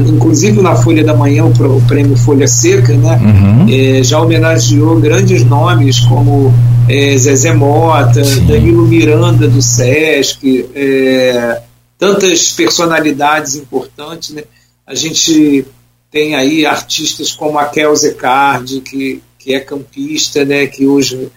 [0.08, 3.68] inclusive na Folha da Manhã, o, prêmio Folha Seca, né, uhum.
[3.70, 6.54] é, já homenageou grandes nomes como
[6.90, 8.46] é, Zezé Mota, Sim.
[8.46, 11.62] Danilo Miranda do Sesc, é,
[11.98, 14.32] tantas personalidades importantes.
[14.32, 14.44] Né?
[14.86, 15.66] A gente
[16.12, 21.30] tem aí artistas como a Kel Zecardi, que, que é campista, né, que hoje,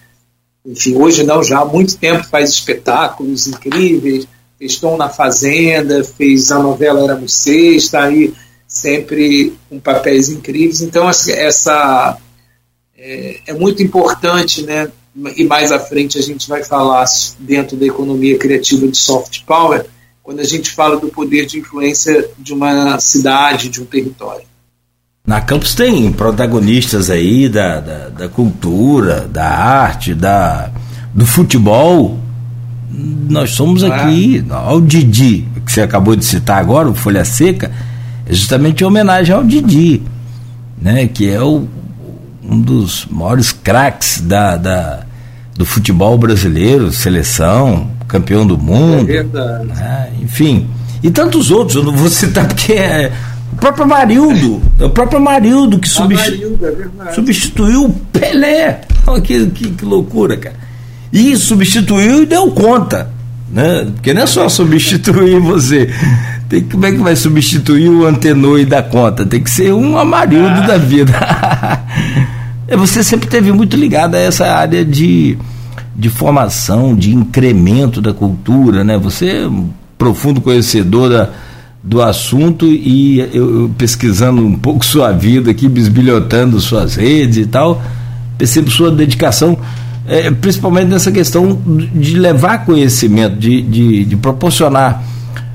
[0.65, 4.27] enfim, hoje não, já há muito tempo faz espetáculos incríveis,
[4.59, 8.33] fez Tom na Fazenda, fez a novela Era Você, está aí
[8.67, 10.81] sempre com papéis incríveis.
[10.81, 12.17] Então, essa
[12.97, 14.91] é, é muito importante, né?
[15.35, 17.05] E mais à frente a gente vai falar
[17.39, 19.85] dentro da economia criativa de soft power,
[20.21, 24.45] quando a gente fala do poder de influência de uma cidade, de um território.
[25.25, 30.71] Na Campos tem protagonistas aí da, da, da, cultura, da arte, da,
[31.13, 32.19] do futebol.
[32.91, 33.95] Nós somos ah.
[33.95, 37.71] aqui, ao Didi, que você acabou de citar agora, o Folha Seca,
[38.25, 40.01] é justamente em homenagem ao Didi,
[40.81, 41.67] né, que é o,
[42.43, 45.03] um dos maiores craques da, da,
[45.55, 49.09] do futebol brasileiro, seleção, campeão do mundo.
[49.11, 49.23] É.
[49.23, 50.67] Né, enfim.
[51.01, 53.11] E tantos outros, eu não vou citar porque é,
[53.53, 56.59] o próprio Marildo, é o próprio Marildo que substitu...
[57.05, 58.81] é substituiu o Pelé.
[59.07, 60.55] Olha que, que, que, loucura, cara.
[61.11, 63.11] E substituiu e deu conta.
[63.51, 63.87] Né?
[63.95, 65.89] Porque não é só substituir você.
[66.47, 69.25] Tem, como é que vai substituir o antenor e dar conta?
[69.25, 70.67] Tem que ser um Amarildo ah.
[70.67, 71.13] da vida.
[72.71, 75.35] É, você sempre teve muito ligado a essa área de,
[75.95, 78.95] de formação, de incremento da cultura, né?
[78.99, 81.29] Você é um profundo conhecedor da,
[81.83, 87.45] do assunto e eu, eu, pesquisando um pouco sua vida aqui, bisbilhotando suas redes e
[87.47, 87.81] tal,
[88.37, 89.57] percebo sua dedicação,
[90.09, 91.61] é, principalmente nessa questão
[91.93, 95.03] de levar conhecimento, de, de, de proporcionar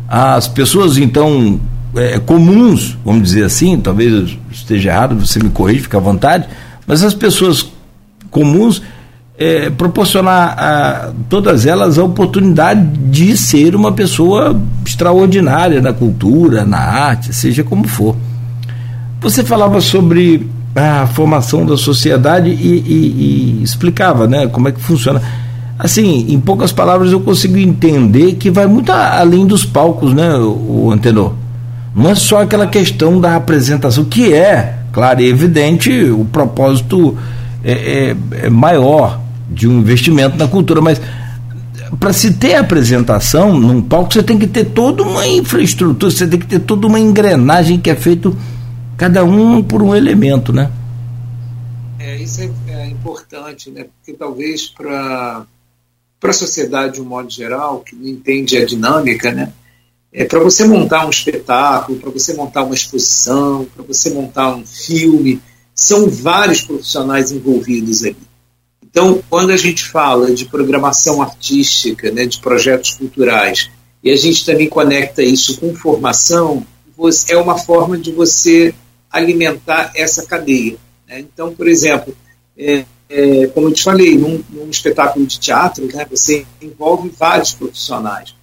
[0.08, 1.60] às pessoas, então,
[1.96, 6.46] é, comuns, vamos dizer assim, talvez esteja errado, você me corrige, fica à vontade,
[6.86, 7.68] mas as pessoas
[8.30, 8.80] comuns
[9.36, 12.80] é, proporcionar a todas elas a oportunidade
[13.10, 18.14] de ser uma pessoa extraordinária na cultura, na arte, seja como for.
[19.20, 24.80] Você falava sobre a formação da sociedade e, e, e explicava né, como é que
[24.80, 25.22] funciona.
[25.78, 30.90] Assim, em poucas palavras, eu consigo entender que vai muito além dos palcos, né, o
[30.92, 31.32] Antenor?
[31.94, 37.16] Não é só aquela questão da apresentação, que é, claro e evidente, o propósito
[37.62, 41.00] é, é, é maior de um investimento na cultura, mas
[42.00, 46.40] para se ter apresentação num palco, você tem que ter toda uma infraestrutura, você tem
[46.40, 48.36] que ter toda uma engrenagem que é feito
[48.96, 50.70] cada um por um elemento, né?
[51.98, 53.84] É, isso é, é importante, né?
[53.84, 55.46] Porque talvez para
[56.22, 59.52] a sociedade de um modo geral, que não entende a dinâmica, né?
[60.12, 64.64] É, para você montar um espetáculo, para você montar uma exposição, para você montar um
[64.64, 65.40] filme,
[65.74, 68.16] são vários profissionais envolvidos ali.
[68.82, 73.68] Então, quando a gente fala de programação artística, né, de projetos culturais,
[74.04, 76.64] e a gente também conecta isso com formação,
[77.28, 78.72] é uma forma de você
[79.14, 80.76] alimentar essa cadeia.
[81.08, 81.20] Né?
[81.20, 82.14] Então, por exemplo,
[82.58, 87.52] é, é, como eu te falei, num, num espetáculo de teatro, né, você envolve vários
[87.52, 88.34] profissionais.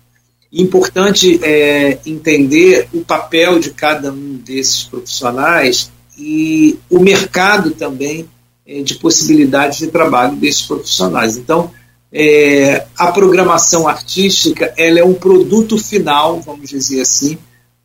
[0.51, 8.27] Importante é, entender o papel de cada um desses profissionais e o mercado também
[8.65, 11.37] é, de possibilidades de trabalho desses profissionais.
[11.37, 11.71] Então,
[12.11, 17.37] é, a programação artística ela é um produto final, vamos dizer assim,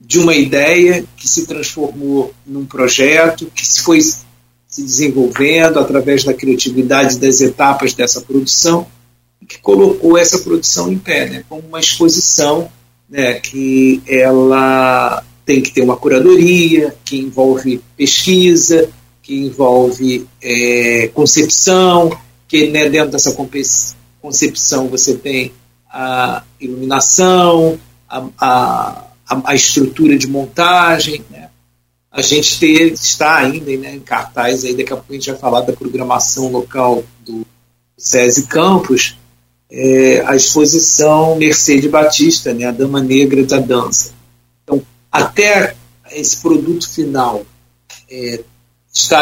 [0.07, 7.19] de uma ideia que se transformou num projeto, que foi se desenvolvendo através da criatividade
[7.19, 8.87] das etapas dessa produção,
[9.49, 12.69] que colocou essa produção em pé, né, como uma exposição
[13.11, 18.89] né, que ela tem que ter uma curadoria, que envolve pesquisa,
[19.23, 23.37] que envolve é, concepção, que né, dentro dessa
[24.23, 25.53] concepção você tem
[25.91, 27.79] a iluminação,
[28.09, 31.25] a, a estrutura de montagem.
[31.31, 31.49] Né?
[32.11, 35.39] A gente ter, está ainda né, em cartaz, aí daqui a pouco a gente vai
[35.39, 37.45] falar da programação local do
[37.97, 39.19] SESI Campos,
[39.71, 44.13] é, a exposição Mercedes Batista, né, a Dama Negra da Dança.
[44.63, 45.75] Então, até
[46.13, 47.45] esse produto final
[48.11, 48.41] é,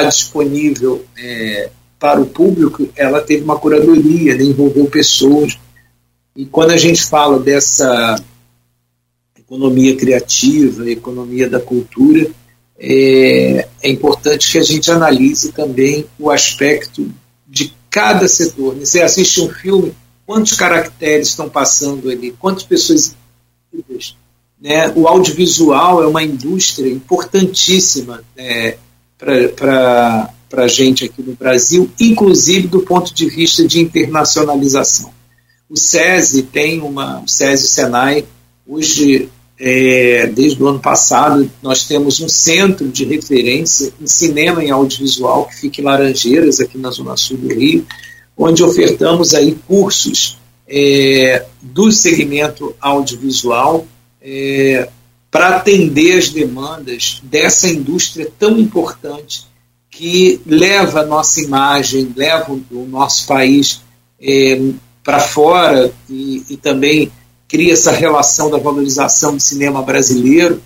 [0.06, 5.58] disponível é, para o público, ela teve uma curadoria, né, envolveu pessoas.
[6.36, 8.16] E quando a gente fala dessa
[9.46, 12.30] economia criativa, economia da cultura,
[12.78, 17.08] é, é, importante que a gente analise também o aspecto
[17.46, 18.74] de cada setor.
[18.76, 19.94] Você assiste um filme,
[20.26, 23.14] quantos caracteres estão passando ali, quantas pessoas
[24.60, 24.90] né?
[24.96, 28.78] O audiovisual é uma indústria importantíssima é,
[29.18, 35.12] para a gente aqui no Brasil, inclusive do ponto de vista de internacionalização.
[35.68, 38.24] O SESI tem uma, o SESI Senai,
[38.66, 44.70] hoje, é, desde o ano passado, nós temos um centro de referência em cinema e
[44.70, 47.86] audiovisual que fica em Laranjeiras, aqui na Zona Sul do Rio,
[48.36, 50.38] onde ofertamos aí cursos
[50.68, 53.86] é, do segmento audiovisual
[54.20, 54.88] é,
[55.30, 59.46] para atender as demandas dessa indústria tão importante
[59.90, 63.80] que leva a nossa imagem, leva o nosso país
[64.20, 64.60] é,
[65.02, 67.12] para fora e, e, também
[67.54, 70.60] cria essa relação da valorização do cinema brasileiro.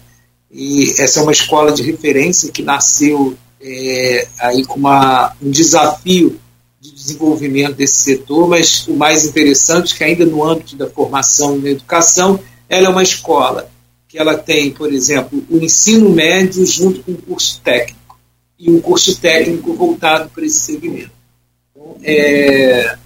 [0.51, 6.41] E essa é uma escola de referência que nasceu é, aí com uma, um desafio
[6.81, 11.59] de desenvolvimento desse setor, mas o mais interessante é que ainda no âmbito da formação
[11.59, 13.71] e da educação, ela é uma escola
[14.09, 18.19] que ela tem, por exemplo, o ensino médio junto com o curso técnico
[18.59, 21.11] e um curso técnico voltado para esse segmento.
[21.71, 22.97] Então, é,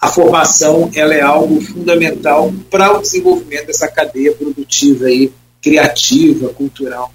[0.00, 7.12] a formação ela é algo fundamental para o desenvolvimento dessa cadeia produtiva aí, criativa, cultural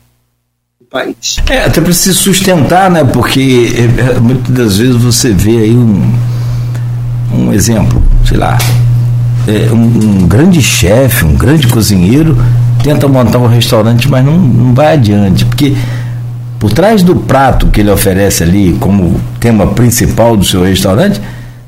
[0.79, 1.37] do país.
[1.49, 3.03] É, até para se sustentar, né?
[3.05, 6.13] Porque é, é, muitas das vezes você vê aí um,
[7.33, 8.57] um exemplo, sei lá,
[9.47, 12.37] é, um, um grande chefe, um grande cozinheiro
[12.83, 15.73] tenta montar um restaurante, mas não, não vai adiante, porque
[16.59, 21.21] por trás do prato que ele oferece ali como tema principal do seu restaurante,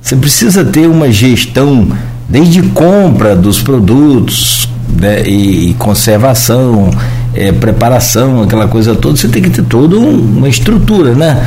[0.05, 1.87] você precisa ter uma gestão
[2.29, 6.91] desde compra dos produtos né, e, e, conservação,
[7.33, 11.43] é, preparação, aquela coisa toda, você tem que ter toda um, uma estrutura, né?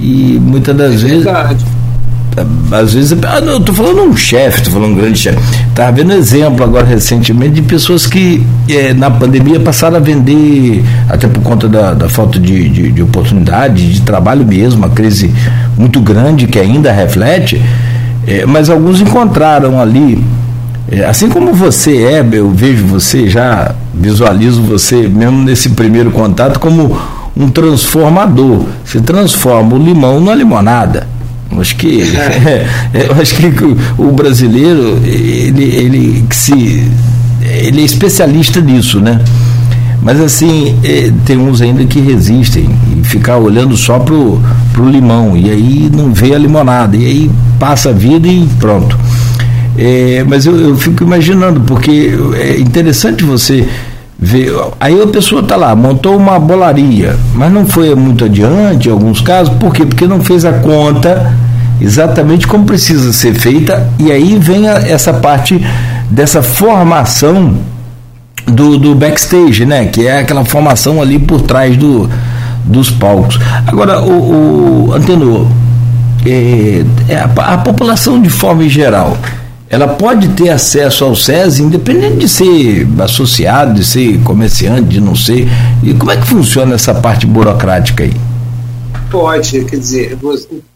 [0.00, 1.24] E muitas das é vezes.
[1.24, 1.64] Verdade
[2.70, 5.38] às vezes, ah, eu tô falando um chefe, tô falando um grande chefe.
[5.68, 11.26] Estava vendo exemplo agora recentemente de pessoas que é, na pandemia passaram a vender, até
[11.26, 15.32] por conta da, da falta de, de, de, oportunidade, de trabalho mesmo, uma crise
[15.78, 17.62] muito grande que ainda reflete,
[18.26, 20.22] é, mas alguns encontraram ali,
[20.90, 26.60] é, assim como você é, eu vejo você, já visualizo você, mesmo nesse primeiro contato,
[26.60, 26.98] como
[27.34, 28.64] um transformador.
[28.84, 31.15] Você transforma o limão na limonada.
[31.58, 32.66] Acho que, é,
[33.20, 33.46] acho que
[33.98, 36.90] o brasileiro ele, ele, se,
[37.42, 39.20] ele é especialista nisso, né?
[40.02, 44.40] Mas assim, é, tem uns ainda que resistem e ficar olhando só pro,
[44.72, 48.96] pro limão, e aí não vê a limonada, e aí passa a vida e pronto.
[49.78, 53.68] É, mas eu, eu fico imaginando, porque é interessante você
[54.18, 54.52] ver.
[54.80, 59.20] Aí a pessoa está lá, montou uma bolaria, mas não foi muito adiante em alguns
[59.20, 59.84] casos, por quê?
[59.84, 61.34] Porque não fez a conta
[61.80, 65.60] exatamente como precisa ser feita, e aí vem a, essa parte
[66.10, 67.54] dessa formação
[68.46, 69.86] do, do backstage, né?
[69.86, 72.08] Que é aquela formação ali por trás do,
[72.64, 73.38] dos palcos.
[73.66, 75.46] Agora, o, o Antenor,
[76.24, 79.16] é, é a, a, população de forma geral,
[79.68, 85.16] ela pode ter acesso ao SESI, independente de ser associado, de ser comerciante, de não
[85.16, 85.48] ser.
[85.82, 88.12] E como é que funciona essa parte burocrática aí?
[89.10, 90.18] Pode, quer dizer,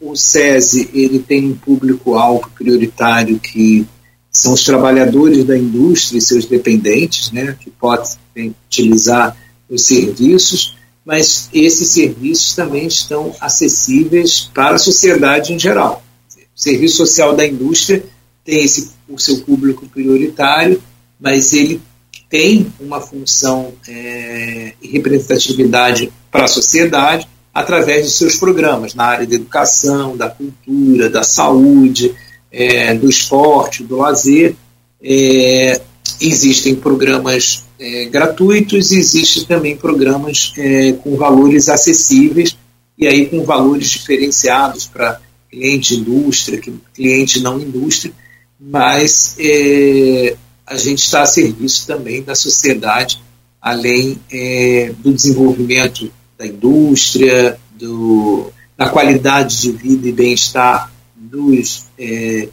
[0.01, 3.87] o, SESI ele tem um público-alvo prioritário que
[4.31, 9.37] são os trabalhadores da indústria e seus dependentes, né, que podem utilizar
[9.69, 16.03] os serviços, mas esses serviços também estão acessíveis para a sociedade em geral.
[16.37, 18.05] O serviço social da indústria
[18.45, 20.83] tem esse, o seu público prioritário,
[21.19, 21.81] mas ele
[22.29, 29.27] tem uma função é, e representatividade para a sociedade através de seus programas na área
[29.27, 32.15] da educação, da cultura, da saúde,
[32.51, 34.55] é, do esporte, do lazer.
[35.03, 35.81] É,
[36.21, 42.57] existem programas é, gratuitos e existem também programas é, com valores acessíveis
[42.97, 45.21] e aí com valores diferenciados para
[45.51, 46.61] cliente indústria,
[46.95, 48.13] cliente não indústria,
[48.61, 50.37] mas é,
[50.67, 53.23] a gente está a serviço também da sociedade,
[53.61, 62.49] além é, do desenvolvimento da indústria, do, da qualidade de vida e bem-estar dos é,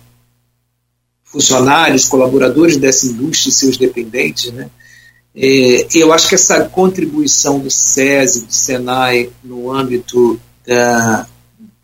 [1.25, 4.69] funcionários, colaboradores dessa indústria e seus dependentes, né?
[5.39, 11.27] É, eu acho que essa contribuição do SESI, do SENAI, no âmbito da.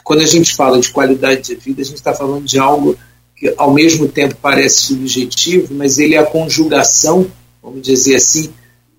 [0.03, 2.97] Quando a gente fala de qualidade de vida, a gente está falando de algo
[3.43, 7.27] que, ao mesmo tempo, parece subjetivo, mas ele é a conjugação,
[7.61, 8.49] vamos dizer assim,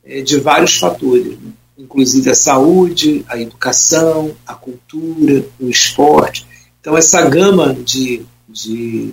[0.04, 1.38] é, de vários fatores.
[1.38, 1.52] Né?
[1.76, 6.46] inclusive a saúde, a educação, a cultura, o esporte.
[6.80, 9.12] Então, essa gama de, de,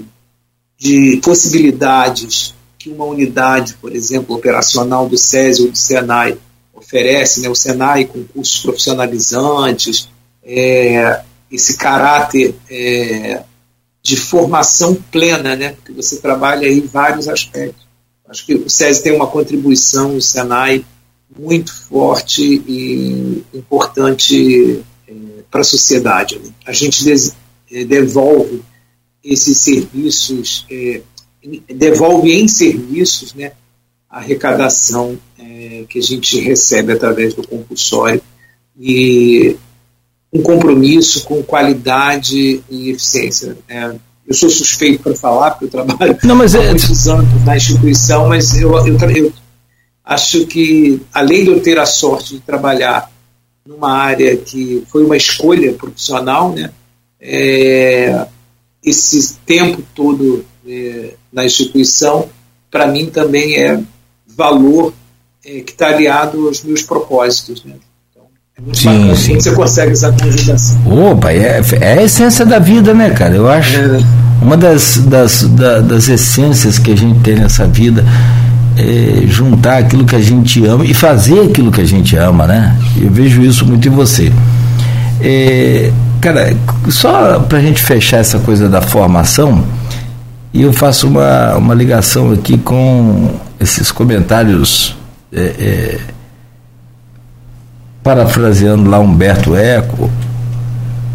[0.77, 6.37] de possibilidades que uma unidade, por exemplo, operacional do SESI ou do SENAI
[6.71, 10.07] oferece, né, o SENAI com cursos profissionalizantes,
[10.43, 13.43] é, esse caráter é,
[14.03, 17.85] de formação plena, né, porque você trabalha em vários aspectos.
[18.27, 20.85] Acho que o SESI tem uma contribuição, o SENAI
[21.37, 25.13] muito forte e importante é,
[25.49, 26.39] para a sociedade.
[26.39, 26.49] Né?
[26.65, 27.35] A gente des,
[27.71, 28.63] é, devolve
[29.23, 31.01] esses serviços, é,
[31.73, 33.51] devolve em serviços né,
[34.09, 38.21] a arrecadação é, que a gente recebe através do compulsório
[38.79, 39.57] e
[40.33, 43.57] um compromisso com qualidade e eficiência.
[43.67, 43.93] É,
[44.27, 46.69] eu sou suspeito para falar, porque eu trabalho Não, mas há é...
[46.69, 49.33] muitos anos na instituição, mas eu, eu, eu
[50.03, 53.11] Acho que, além de eu ter a sorte de trabalhar
[53.65, 56.71] numa área que foi uma escolha profissional, né,
[57.19, 58.25] é,
[58.83, 62.27] esse tempo todo é, na instituição,
[62.69, 63.81] para mim também é
[64.27, 64.93] valor
[65.45, 67.63] é, que está aliado aos meus propósitos.
[67.63, 67.75] Né?
[68.63, 69.35] Muito sim, bacana sim.
[69.39, 71.11] você consegue essa conjugação.
[71.11, 73.35] Opa, é, é a essência da vida, né, cara?
[73.35, 73.99] Eu acho é.
[74.39, 78.05] uma das, das, das, das essências que a gente tem nessa vida
[78.77, 82.77] é, juntar aquilo que a gente ama e fazer aquilo que a gente ama, né?
[82.95, 84.31] Eu vejo isso muito em você.
[85.19, 86.55] É, cara,
[86.89, 89.63] só para a gente fechar essa coisa da formação,
[90.53, 93.29] eu faço uma, uma ligação aqui com
[93.59, 94.95] esses comentários
[95.33, 95.97] é, é
[98.03, 100.09] parafraseando lá Humberto Eco,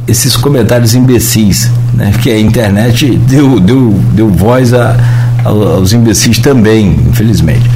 [0.07, 2.13] esses comentários imbecis, né?
[2.23, 4.97] que a internet deu, deu, deu voz a,
[5.45, 7.69] aos imbecis também, infelizmente.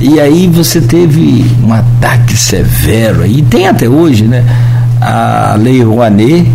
[0.00, 4.44] E aí você teve um ataque severo, e tem até hoje, né?
[5.00, 6.50] A lei Rouanet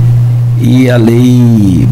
[0.62, 1.88] e a lei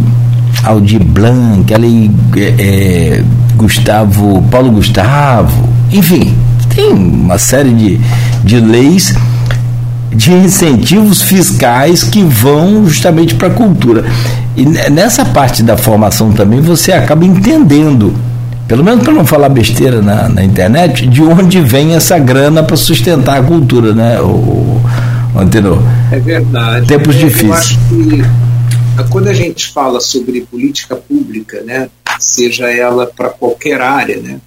[0.63, 2.11] Aldir Blanc, a lei
[2.57, 3.23] é,
[3.55, 6.33] Gustavo, Paulo Gustavo, enfim,
[6.73, 7.99] tem uma série de,
[8.43, 9.13] de leis
[10.13, 14.05] de incentivos fiscais que vão justamente para a cultura.
[14.55, 18.13] E nessa parte da formação também você acaba entendendo,
[18.67, 22.75] pelo menos para não falar besteira na, na, internet, de onde vem essa grana para
[22.75, 24.81] sustentar a cultura, né, o,
[25.33, 25.81] o Antenor?
[26.11, 26.88] É verdade.
[26.88, 27.49] Tempos é, difíceis.
[27.49, 31.89] Eu acho que quando a gente fala sobre política pública, né,
[32.19, 34.39] seja ela para qualquer área, né,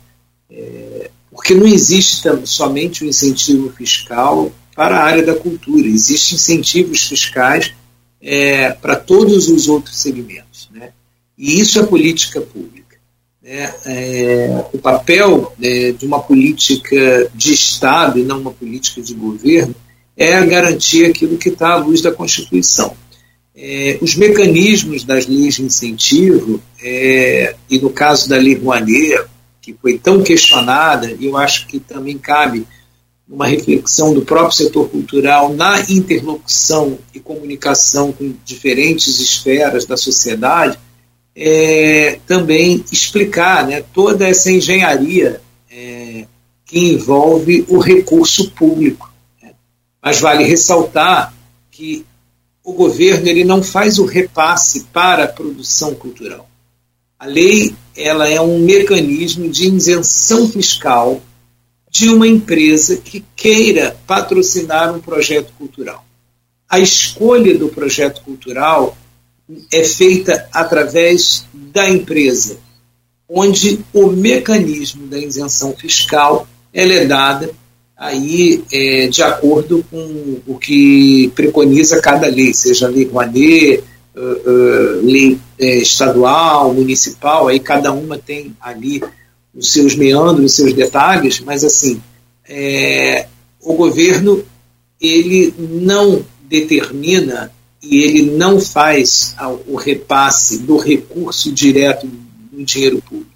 [0.51, 5.87] é, porque não existe somente o incentivo fiscal para a área da cultura.
[5.87, 7.73] Existem incentivos fiscais
[8.21, 10.69] é, para todos os outros segmentos.
[10.73, 10.91] Né?
[11.37, 12.97] E isso é política pública.
[13.43, 13.73] Né?
[13.85, 19.75] É, o papel né, de uma política de Estado e não uma política de governo
[20.17, 22.97] é garantir aquilo que está à luz da Constituição.
[23.57, 29.25] É, os mecanismos das leis de incentivo, é, e no caso da Lei Rouanet,
[29.61, 32.67] que foi tão questionada, eu acho que também cabe
[33.29, 40.79] uma reflexão do próprio setor cultural na interlocução e comunicação com diferentes esferas da sociedade,
[41.35, 45.41] é, também explicar né, toda essa engenharia
[45.71, 46.27] é,
[46.65, 49.13] que envolve o recurso público.
[49.43, 49.53] Né.
[50.03, 51.35] Mas vale ressaltar
[51.71, 52.05] que
[52.63, 56.49] o governo ele não faz o repasse para a produção cultural.
[57.19, 61.21] A lei ela é um mecanismo de isenção fiscal
[61.95, 66.05] de uma empresa que queira patrocinar um projeto cultural.
[66.69, 68.99] A escolha do projeto cultural
[69.73, 72.59] é feita através da empresa,
[73.29, 77.55] onde o mecanismo da isenção fiscal ela é dada
[77.97, 83.85] aí é, de acordo com o que preconiza cada lei, seja a lei Rouanet,
[84.17, 89.01] uh, uh, lei uh, estadual, municipal, aí cada uma tem ali
[89.55, 92.01] os seus meandros, os seus detalhes, mas assim,
[92.49, 93.27] é,
[93.61, 94.45] o governo
[95.01, 97.53] ele não determina
[97.83, 99.35] e ele não faz
[99.67, 103.31] o repasse do recurso direto do dinheiro público.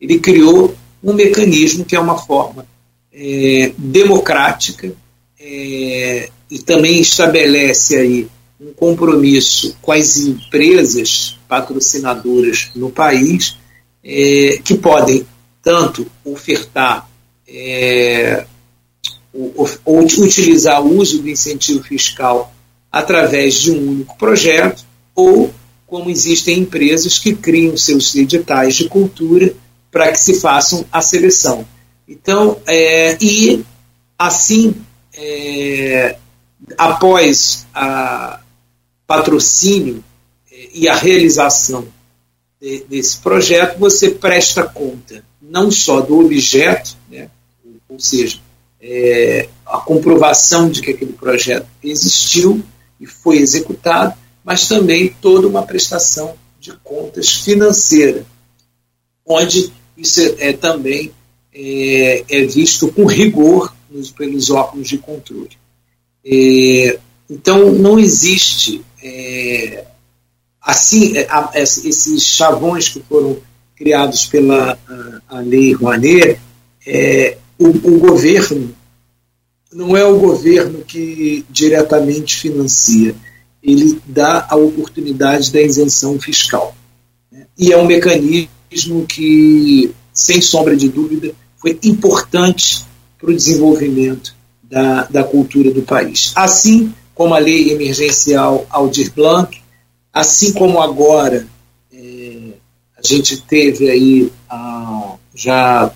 [0.00, 2.66] Ele criou um mecanismo que é uma forma
[3.12, 4.92] é, democrática
[5.38, 8.28] é, e também estabelece aí
[8.60, 13.56] um compromisso com as empresas patrocinadoras no país
[14.04, 15.26] é, que podem
[15.62, 17.08] tanto ofertar
[17.46, 18.46] é,
[19.32, 22.52] ou, ou utilizar o uso do incentivo fiscal
[22.90, 24.84] através de um único projeto,
[25.14, 25.52] ou
[25.86, 29.54] como existem empresas que criam seus editais de cultura
[29.90, 31.66] para que se façam a seleção.
[32.08, 33.64] Então, é, e
[34.18, 34.74] assim,
[35.14, 36.16] é,
[36.76, 38.40] após a
[39.06, 40.02] patrocínio
[40.50, 41.86] é, e a realização
[42.60, 47.28] de, desse projeto, você presta conta não só do objeto, né,
[47.88, 48.38] ou seja,
[48.80, 52.62] é, a comprovação de que aquele projeto existiu
[53.00, 54.14] e foi executado,
[54.44, 58.24] mas também toda uma prestação de contas financeira,
[59.26, 61.10] onde isso é, é também
[61.52, 65.58] é, é, visto com rigor nos, pelos órgãos de controle.
[66.24, 66.98] É,
[67.28, 69.84] então, não existe é,
[70.60, 73.38] assim a, esses chavões que foram
[73.80, 76.38] criados pela a, a lei Rouanet,
[76.86, 78.76] é, o, o, governo
[79.72, 83.14] não é o governo que diretamente financia,
[83.62, 86.76] ele dá a oportunidade da isenção fiscal.
[87.32, 87.46] Né?
[87.56, 92.84] E é um mecanismo que, sem sombra de dúvida, foi importante
[93.18, 96.32] para o desenvolvimento da, da cultura do país.
[96.36, 99.58] Assim como a lei emergencial Aldir Blanc,
[100.12, 101.46] assim como agora
[103.02, 105.90] a gente teve aí ah, já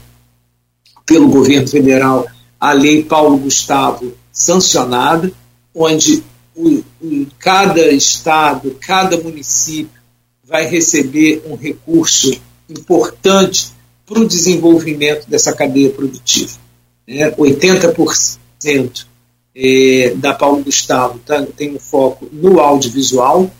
[1.06, 2.26] pelo governo federal
[2.58, 5.30] a lei Paulo Gustavo sancionada,
[5.74, 6.24] onde
[6.56, 10.00] o, o, cada estado, cada município
[10.42, 12.32] vai receber um recurso
[12.68, 13.72] importante
[14.06, 16.58] para o desenvolvimento dessa cadeia produtiva.
[17.06, 17.30] Né?
[17.30, 19.06] 80%
[19.54, 23.50] é, da Paulo Gustavo tá, tem um foco no audiovisual,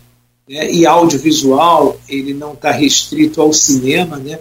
[0.49, 0.71] né?
[0.73, 4.39] E audiovisual, ele não está restrito ao cinema, né?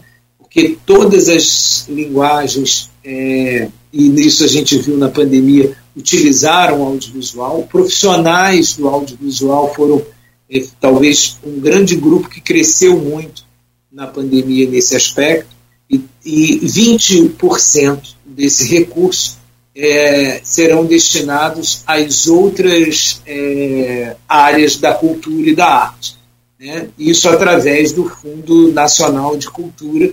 [0.53, 7.63] porque todas as linguagens, é, e isso a gente viu na pandemia, utilizaram o audiovisual,
[7.63, 10.05] profissionais do audiovisual foram
[10.47, 13.43] é, talvez um grande grupo que cresceu muito
[13.91, 15.49] na pandemia nesse aspecto,
[15.89, 19.39] e, e 20% desse recurso
[19.75, 26.17] é, serão destinados às outras é, áreas da cultura e da arte.
[26.59, 26.89] Né?
[26.97, 30.11] Isso através do Fundo Nacional de Cultura,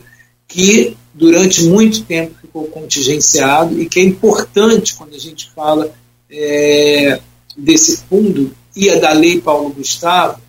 [0.49, 5.93] que durante muito tempo ficou contingenciado e que é importante quando a gente fala
[6.31, 7.21] é,
[7.57, 10.41] desse fundo e a da Lei Paulo Gustavo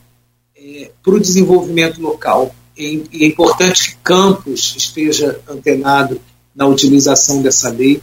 [0.56, 2.56] é, para o desenvolvimento local.
[2.78, 6.20] E, é importante que Campos esteja antenado
[6.56, 8.02] na utilização dessa lei,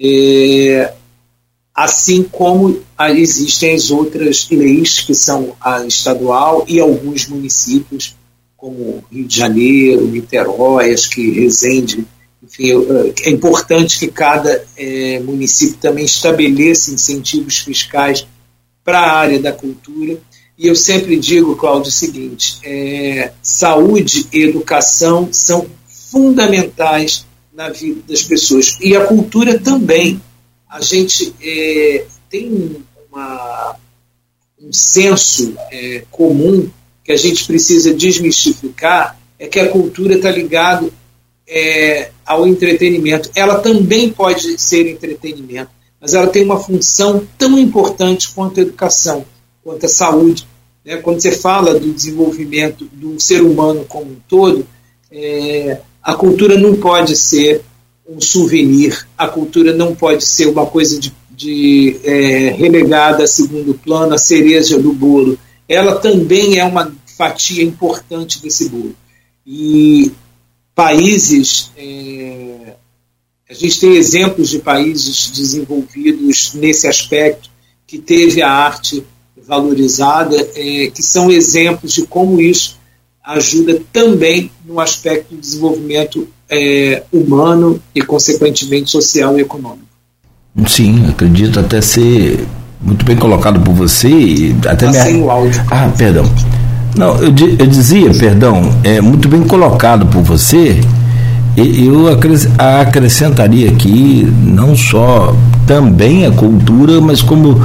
[0.00, 0.94] é,
[1.74, 8.16] assim como existem as outras leis que são a estadual e alguns municípios
[8.56, 12.06] como Rio de Janeiro, Niterói, acho que Resende,
[12.42, 12.72] enfim,
[13.22, 18.26] é importante que cada é, município também estabeleça incentivos fiscais
[18.84, 20.18] para a área da cultura.
[20.58, 25.66] E eu sempre digo, Cláudio, o seguinte: é, saúde e educação são
[26.10, 27.24] fundamentais
[27.60, 28.78] na vida das pessoas.
[28.80, 30.18] E a cultura também.
[30.66, 32.76] A gente é, tem
[33.12, 33.76] uma,
[34.58, 36.70] um senso é, comum
[37.04, 40.88] que a gente precisa desmistificar é que a cultura está ligada
[41.46, 43.30] é, ao entretenimento.
[43.34, 45.70] Ela também pode ser entretenimento,
[46.00, 49.26] mas ela tem uma função tão importante quanto a educação,
[49.62, 50.46] quanto a saúde.
[50.84, 50.96] Né?
[50.98, 54.66] Quando você fala do desenvolvimento do ser humano como um todo,
[55.10, 57.62] é, a cultura não pode ser
[58.08, 63.74] um souvenir, a cultura não pode ser uma coisa de, de é, relegada a segundo
[63.74, 65.38] plano, a cereja do bolo.
[65.68, 68.96] Ela também é uma fatia importante desse bolo.
[69.46, 70.10] E
[70.74, 72.74] países, é,
[73.48, 77.50] a gente tem exemplos de países desenvolvidos nesse aspecto,
[77.86, 79.04] que teve a arte
[79.36, 82.79] valorizada, é, que são exemplos de como isso
[83.24, 89.88] ajuda também no aspecto do desenvolvimento é, humano e, consequentemente, social e econômico.
[90.66, 92.44] Sim, acredito até ser
[92.80, 94.54] muito bem colocado por você.
[94.66, 95.62] Até tá sem o áudio.
[95.70, 96.24] Ah, perdão.
[96.96, 100.80] Não, eu, eu dizia, perdão, é muito bem colocado por você.
[101.56, 102.08] Eu
[102.58, 105.34] acrescentaria aqui não só
[105.66, 107.60] também a cultura, mas como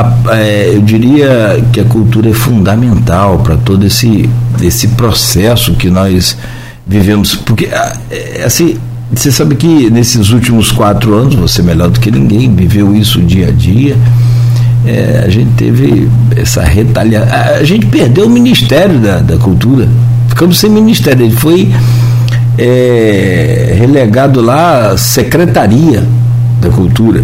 [0.00, 4.28] a, é, eu diria que a cultura é fundamental para todo esse,
[4.62, 6.36] esse processo que nós
[6.86, 7.34] vivemos.
[7.34, 8.76] Porque, é, assim,
[9.12, 13.48] você sabe que nesses últimos quatro anos, você melhor do que ninguém, viveu isso dia
[13.48, 13.96] a dia
[14.86, 17.28] é, a gente teve essa retaliação.
[17.32, 19.88] A gente perdeu o Ministério da, da Cultura.
[20.28, 21.24] Ficamos sem ministério.
[21.24, 21.72] Ele foi
[22.58, 26.06] é, relegado lá à Secretaria
[26.60, 27.22] da Cultura.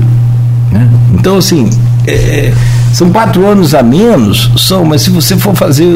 [0.73, 0.89] Né?
[1.15, 1.69] Então, assim,
[2.07, 2.53] é,
[2.93, 5.87] são quatro anos a menos, são, mas se você for fazer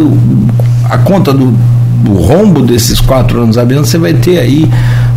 [0.88, 1.54] a conta do,
[2.02, 4.68] do rombo desses quatro anos a menos, você vai ter aí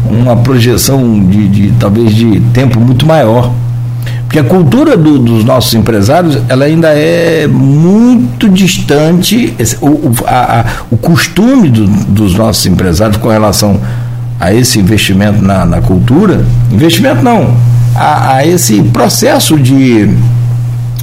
[0.09, 3.51] uma projeção de, de talvez de tempo muito maior.
[4.23, 10.59] Porque a cultura do, dos nossos empresários ela ainda é muito distante, o, o, a,
[10.59, 13.79] a, o costume do, dos nossos empresários com relação
[14.39, 17.55] a esse investimento na, na cultura, investimento não,
[17.95, 20.09] a, a esse processo de,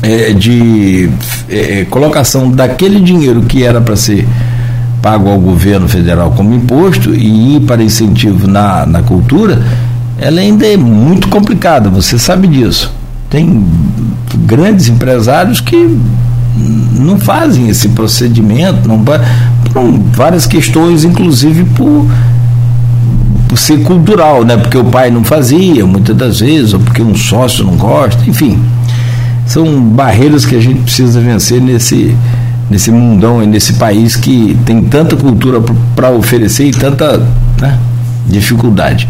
[0.03, 1.09] é, de
[1.49, 4.27] é, colocação daquele dinheiro que era para ser
[5.01, 9.63] pago ao governo federal como imposto e ir para incentivo na, na cultura,
[10.19, 12.91] ela ainda é muito complicada, você sabe disso
[13.35, 13.67] tem
[14.47, 15.99] grandes empresários que
[16.93, 19.19] não fazem esse procedimento, não, por
[20.13, 22.07] várias questões, inclusive por,
[23.49, 24.57] por ser cultural, né?
[24.57, 28.63] porque o pai não fazia, muitas das vezes, ou porque um sócio não gosta, enfim.
[29.47, 32.17] São barreiras que a gente precisa vencer nesse,
[32.71, 35.61] nesse mundão e nesse país que tem tanta cultura
[35.95, 37.19] para oferecer e tanta
[37.61, 37.79] né,
[38.27, 39.09] dificuldade.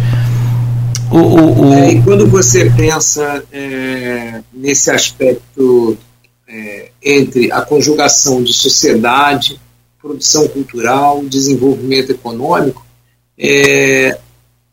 [1.11, 1.75] O, o, o...
[1.75, 5.97] É, e quando você pensa é, nesse aspecto
[6.49, 9.61] é, entre a conjugação de sociedade,
[10.01, 12.85] produção cultural, desenvolvimento econômico,
[13.39, 14.19] é,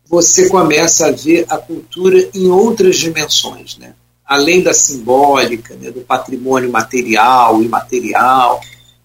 [0.10, 3.94] você começa a ver a cultura em outras dimensões, né?
[4.32, 8.62] Além da simbólica, né, do patrimônio material e imaterial,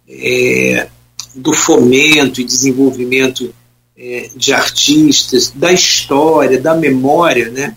[0.09, 0.89] é,
[1.35, 3.53] do fomento e desenvolvimento
[3.99, 7.77] é, de artistas, da história, da memória, né?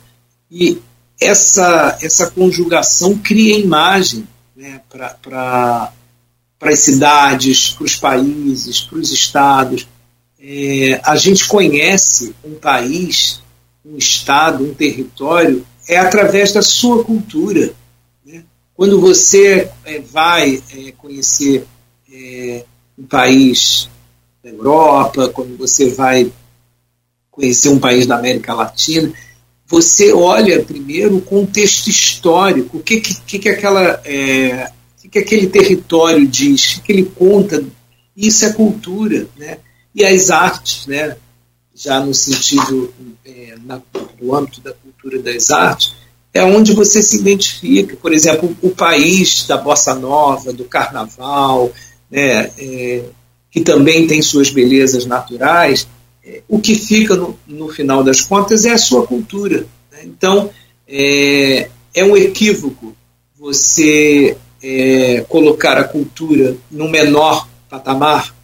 [0.51, 0.79] E
[1.19, 5.91] essa, essa conjugação cria imagem né, para
[6.61, 9.87] as cidades, para os países, para os estados.
[10.39, 13.41] É, a gente conhece um país,
[13.83, 17.73] um estado, um território, é através da sua cultura.
[18.75, 21.65] Quando você é, vai é, conhecer
[22.09, 22.63] é,
[22.97, 23.89] um país
[24.41, 26.31] da Europa, quando você vai
[27.31, 29.11] conhecer um país da América Latina,
[29.65, 34.01] você olha primeiro o contexto histórico, o que, que, que, aquela,
[35.01, 37.63] que, que aquele território diz, o que ele conta.
[38.15, 39.27] Isso é cultura.
[39.37, 39.57] Né?
[39.93, 41.17] E as artes, né?
[41.75, 42.93] já no sentido,
[43.25, 43.81] é, na,
[44.21, 44.88] no âmbito da cultura
[45.23, 45.95] das artes,
[46.33, 47.95] é onde você se identifica.
[47.95, 51.71] Por exemplo, o país da bossa nova, do carnaval,
[52.09, 53.03] né, é,
[53.51, 55.87] que também tem suas belezas naturais,
[56.23, 59.65] é, o que fica no, no, final das contas é a sua cultura.
[59.91, 59.99] Né?
[60.03, 60.49] Então,
[60.87, 62.95] é, é um equívoco
[63.37, 68.35] você é, colocar a cultura no menor patamar.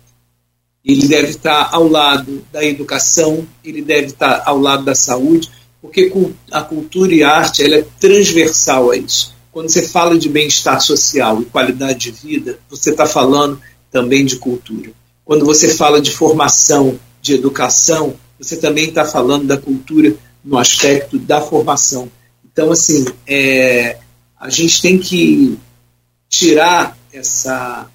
[0.83, 5.51] Ele deve estar ao lado da educação, ele deve estar ao lado da saúde,
[5.85, 6.11] porque
[6.51, 9.35] a cultura e a arte ela é transversal a isso.
[9.51, 14.37] Quando você fala de bem-estar social e qualidade de vida, você está falando também de
[14.37, 14.91] cultura.
[15.23, 21.19] Quando você fala de formação, de educação, você também está falando da cultura no aspecto
[21.19, 22.09] da formação.
[22.43, 23.99] Então, assim, é,
[24.39, 25.57] a gente tem que
[26.27, 27.87] tirar essa,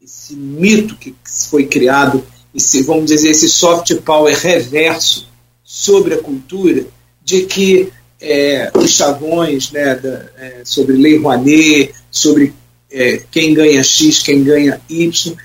[0.00, 1.14] esse mito que
[1.50, 2.24] foi criado,
[2.54, 5.28] esse, vamos dizer, esse soft power reverso
[5.62, 6.86] sobre a cultura,
[7.26, 12.54] de que é, os chavões né, da, é, sobre Lei Rouanet, sobre
[12.90, 15.36] é, quem ganha X, quem ganha Y,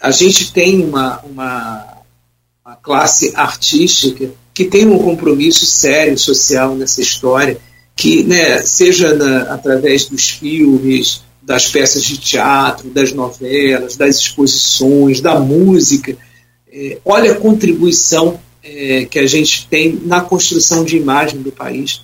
[0.00, 1.98] a gente tem uma, uma,
[2.64, 7.58] uma classe artística que tem um compromisso sério social nessa história,
[7.94, 15.20] que né, seja na, através dos filmes, das peças de teatro, das novelas, das exposições,
[15.20, 16.16] da música.
[16.72, 22.00] É, olha a contribuição é, que a gente tem na construção de imagem do país.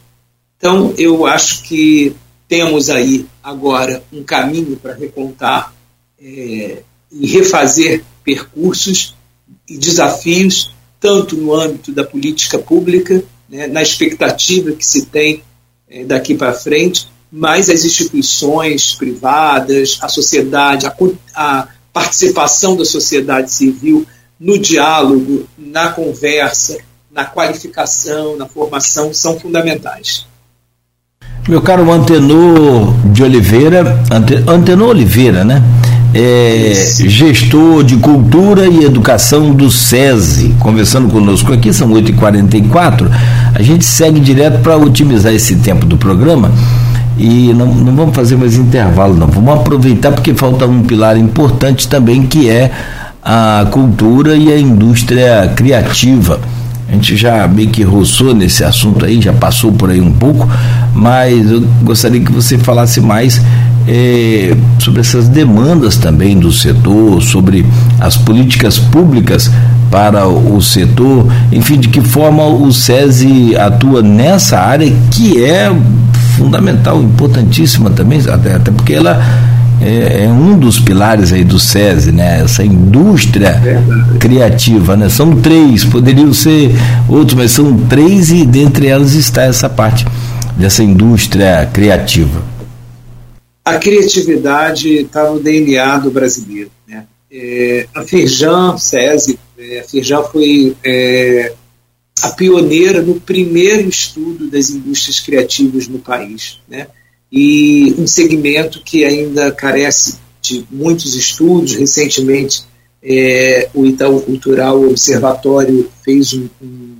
[0.58, 2.14] Então, eu acho que
[2.46, 5.74] temos aí agora um caminho para recontar
[6.20, 9.16] é, e refazer percursos
[9.66, 10.70] e desafios,
[11.00, 15.42] tanto no âmbito da política pública, né, na expectativa que se tem
[15.88, 20.94] é, daqui para frente, mas as instituições privadas, a sociedade, a,
[21.34, 24.06] a participação da sociedade civil
[24.40, 26.78] no diálogo, na conversa,
[27.12, 30.26] na qualificação, na formação, são fundamentais.
[31.46, 34.02] Meu caro Antenor de Oliveira,
[34.46, 35.62] Antenor Oliveira, né?
[36.12, 36.72] É,
[37.06, 43.08] gestor de cultura e educação do SESI, conversando conosco aqui, são 8h44.
[43.54, 46.50] A gente segue direto para otimizar esse tempo do programa
[47.16, 49.26] e não, não vamos fazer mais intervalo, não.
[49.26, 52.72] Vamos aproveitar porque falta um pilar importante também que é
[53.22, 56.40] a cultura e a indústria criativa.
[56.88, 60.48] A gente já meio que roçou nesse assunto aí, já passou por aí um pouco,
[60.92, 63.40] mas eu gostaria que você falasse mais
[63.86, 67.64] é, sobre essas demandas também do setor, sobre
[68.00, 69.50] as políticas públicas
[69.90, 75.70] para o setor, enfim, de que forma o SESI atua nessa área que é
[76.36, 79.20] fundamental, importantíssima também, até, até porque ela
[79.80, 82.42] é, é, um dos pilares aí do SESI, né?
[82.42, 83.60] Essa indústria
[84.18, 85.08] criativa, né?
[85.08, 86.70] São três, poderiam ser
[87.08, 90.04] outros, mas são três e dentre elas está essa parte
[90.56, 92.42] dessa indústria criativa.
[93.64, 97.04] A criatividade está no DNA do brasileiro, né?
[97.32, 101.52] É, a Firjan, SESI, é, a Firjan foi é,
[102.22, 106.86] a pioneira no primeiro estudo das indústrias criativas no país, né?
[107.30, 111.74] E um segmento que ainda carece de muitos estudos.
[111.74, 112.64] Recentemente,
[113.02, 116.96] é, o Itaú Cultural Observatório fez um, um,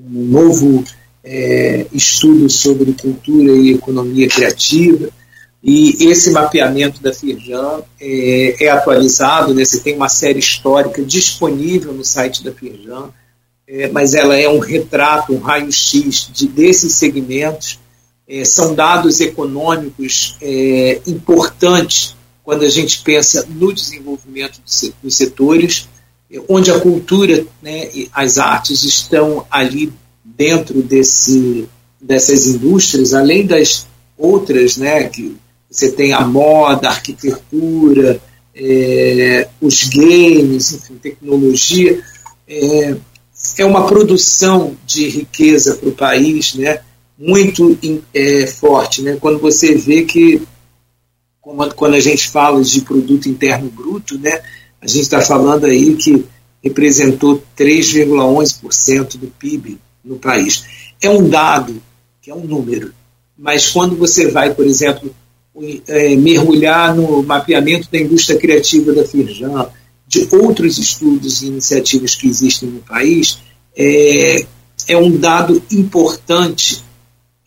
[0.00, 0.84] um novo
[1.22, 5.08] é, estudo sobre cultura e economia criativa.
[5.62, 9.64] E esse mapeamento da Firjan é, é atualizado, né?
[9.64, 13.10] você tem uma série histórica disponível no site da Firjan,
[13.68, 17.78] é, mas ela é um retrato, um raio-x de, desses segmentos
[18.30, 24.60] é, são dados econômicos é, importantes quando a gente pensa no desenvolvimento
[25.02, 25.88] dos setores,
[26.32, 29.92] é, onde a cultura né, e as artes estão ali
[30.24, 31.68] dentro desse,
[32.00, 33.86] dessas indústrias, além das
[34.16, 35.36] outras, né, que
[35.68, 38.20] você tem a moda, a arquitetura,
[38.54, 42.00] é, os games, enfim, tecnologia,
[42.48, 42.94] é,
[43.58, 46.80] é uma produção de riqueza para o país, né?
[47.20, 47.78] Muito
[48.14, 49.18] é, forte, né?
[49.20, 50.40] Quando você vê que,
[51.42, 54.40] quando a gente fala de produto interno bruto, né?
[54.80, 56.24] A gente está falando aí que
[56.64, 60.64] representou 3,11% do PIB no país.
[60.98, 61.82] É um dado,
[62.22, 62.94] que é um número,
[63.36, 65.14] mas quando você vai, por exemplo,
[65.88, 69.68] é, mergulhar no mapeamento da indústria criativa da Firjan,
[70.06, 73.38] de outros estudos e iniciativas que existem no país,
[73.76, 74.46] é,
[74.88, 76.82] é um dado importante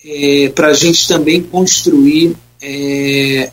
[0.06, 3.52] é, para a gente também construir é,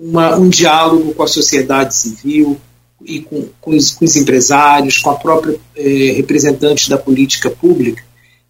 [0.00, 2.58] uma, um diálogo com a sociedade civil
[3.04, 8.02] e com, com, os, com os, empresários, com a própria é, representante da política pública,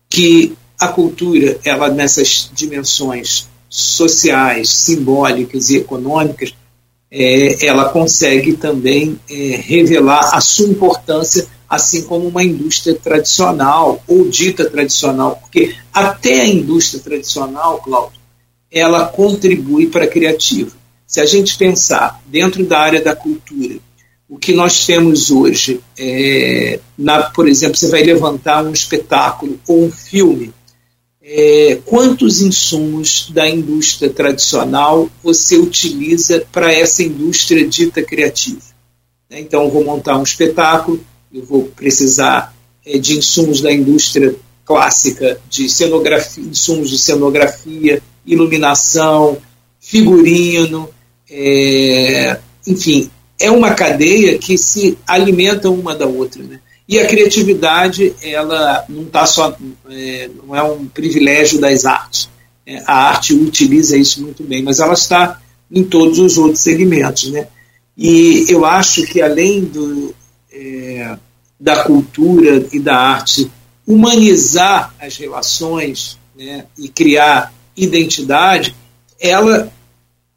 [0.08, 6.54] que a cultura, ela nessas dimensões sociais, simbólicas e econômicas,
[7.10, 14.28] é, ela consegue também é, revelar a sua importância, assim como uma indústria tradicional ou
[14.28, 18.20] dita tradicional, porque até a indústria tradicional, Cláudio,
[18.70, 20.70] ela contribui para a criativa.
[21.06, 23.76] Se a gente pensar dentro da área da cultura,
[24.28, 29.84] o que nós temos hoje, é, na, por exemplo, você vai levantar um espetáculo ou
[29.86, 30.52] um filme,
[31.22, 38.60] é, quantos insumos da indústria tradicional você utiliza para essa indústria dita criativa?
[39.30, 41.00] Né, então, vou montar um espetáculo,
[41.32, 42.54] eu vou precisar
[42.84, 44.34] é, de insumos da indústria
[44.64, 49.38] clássica, de cenografia, insumos de cenografia, iluminação,
[49.80, 50.88] figurino,
[51.30, 53.10] é, enfim,
[53.40, 56.60] é uma cadeia que se alimenta uma da outra, né?
[56.88, 59.56] E a criatividade, ela não tá só,
[59.88, 62.28] é, não é um privilégio das artes.
[62.66, 65.40] É, a arte utiliza isso muito bem, mas ela está
[65.70, 67.48] em todos os outros segmentos, né?
[67.96, 70.14] E eu acho que além do,
[70.52, 71.16] é,
[71.58, 73.50] da cultura e da arte
[73.86, 78.74] humanizar as relações né, e criar identidade,
[79.20, 79.72] ela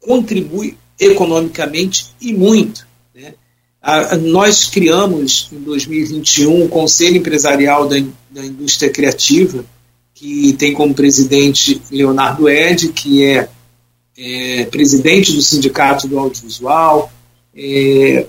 [0.00, 2.86] contribui economicamente e muito.
[3.14, 3.34] Né?
[3.82, 7.96] A, nós criamos em 2021 o Conselho Empresarial da,
[8.30, 9.64] da Indústria Criativa,
[10.14, 13.48] que tem como presidente Leonardo Ed, que é,
[14.16, 17.12] é presidente do Sindicato do Audiovisual,
[17.54, 18.26] é,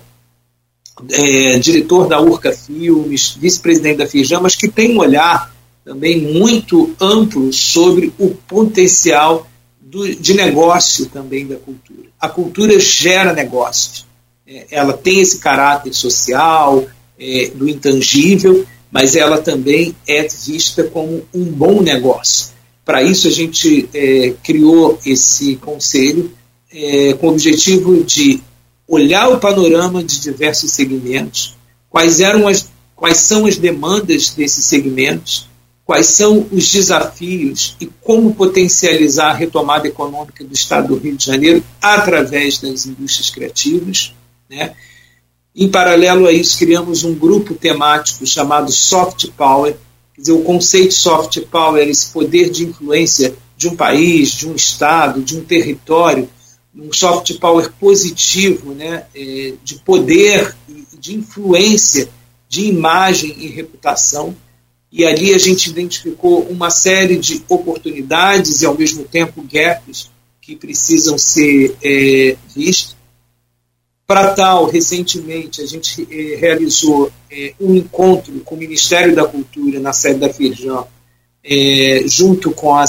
[1.12, 5.54] é, diretor da Urca Filmes, vice-presidente da Firjan, mas que tem um olhar
[5.84, 9.48] também muito amplo sobre o potencial
[9.80, 12.08] do, de negócio também da cultura.
[12.20, 14.06] A cultura gera negócios.
[14.46, 16.86] É, ela tem esse caráter social,
[17.20, 22.50] é, do intangível, mas ela também é vista como um bom negócio.
[22.86, 26.32] Para isso, a gente é, criou esse conselho
[26.72, 28.42] é, com o objetivo de
[28.88, 31.56] olhar o panorama de diversos segmentos,
[31.90, 35.48] quais, eram as, quais são as demandas desses segmentos,
[35.84, 41.26] quais são os desafios e como potencializar a retomada econômica do Estado do Rio de
[41.26, 44.14] Janeiro através das indústrias criativas.
[44.50, 44.74] Né?
[45.56, 49.76] Em paralelo a isso, criamos um grupo temático chamado Soft Power.
[50.14, 54.56] Quer dizer, o conceito Soft Power, esse poder de influência de um país, de um
[54.56, 56.30] Estado, de um território,
[56.78, 60.56] um soft power positivo, né, é, de poder,
[61.00, 62.10] de influência,
[62.48, 64.36] de imagem e reputação
[64.92, 70.10] e ali a gente identificou uma série de oportunidades e, ao mesmo tempo, gaps
[70.42, 72.96] que precisam ser é, vistos.
[74.06, 79.80] Para tal, recentemente, a gente é, realizou é, um encontro com o Ministério da Cultura
[79.82, 80.86] na sede da Firjan,
[81.44, 82.86] é, junto com a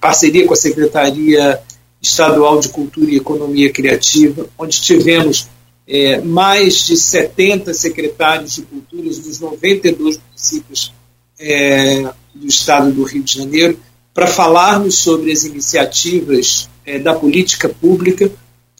[0.00, 1.62] parceria com a Secretaria
[2.06, 5.48] Estadual de Cultura e Economia Criativa, onde tivemos
[5.86, 10.92] é, mais de 70 secretários de culturas dos 92 municípios
[11.38, 12.02] é,
[12.34, 13.78] do Estado do Rio de Janeiro
[14.12, 18.30] para falarmos sobre as iniciativas é, da política pública,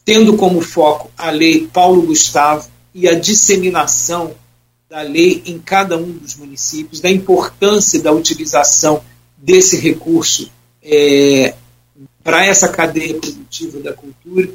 [0.05, 4.35] tendo como foco a Lei Paulo Gustavo e a disseminação
[4.89, 9.03] da lei em cada um dos municípios, da importância da utilização
[9.37, 10.51] desse recurso
[10.83, 11.55] é,
[12.27, 14.51] para essa cadeia produtiva da cultura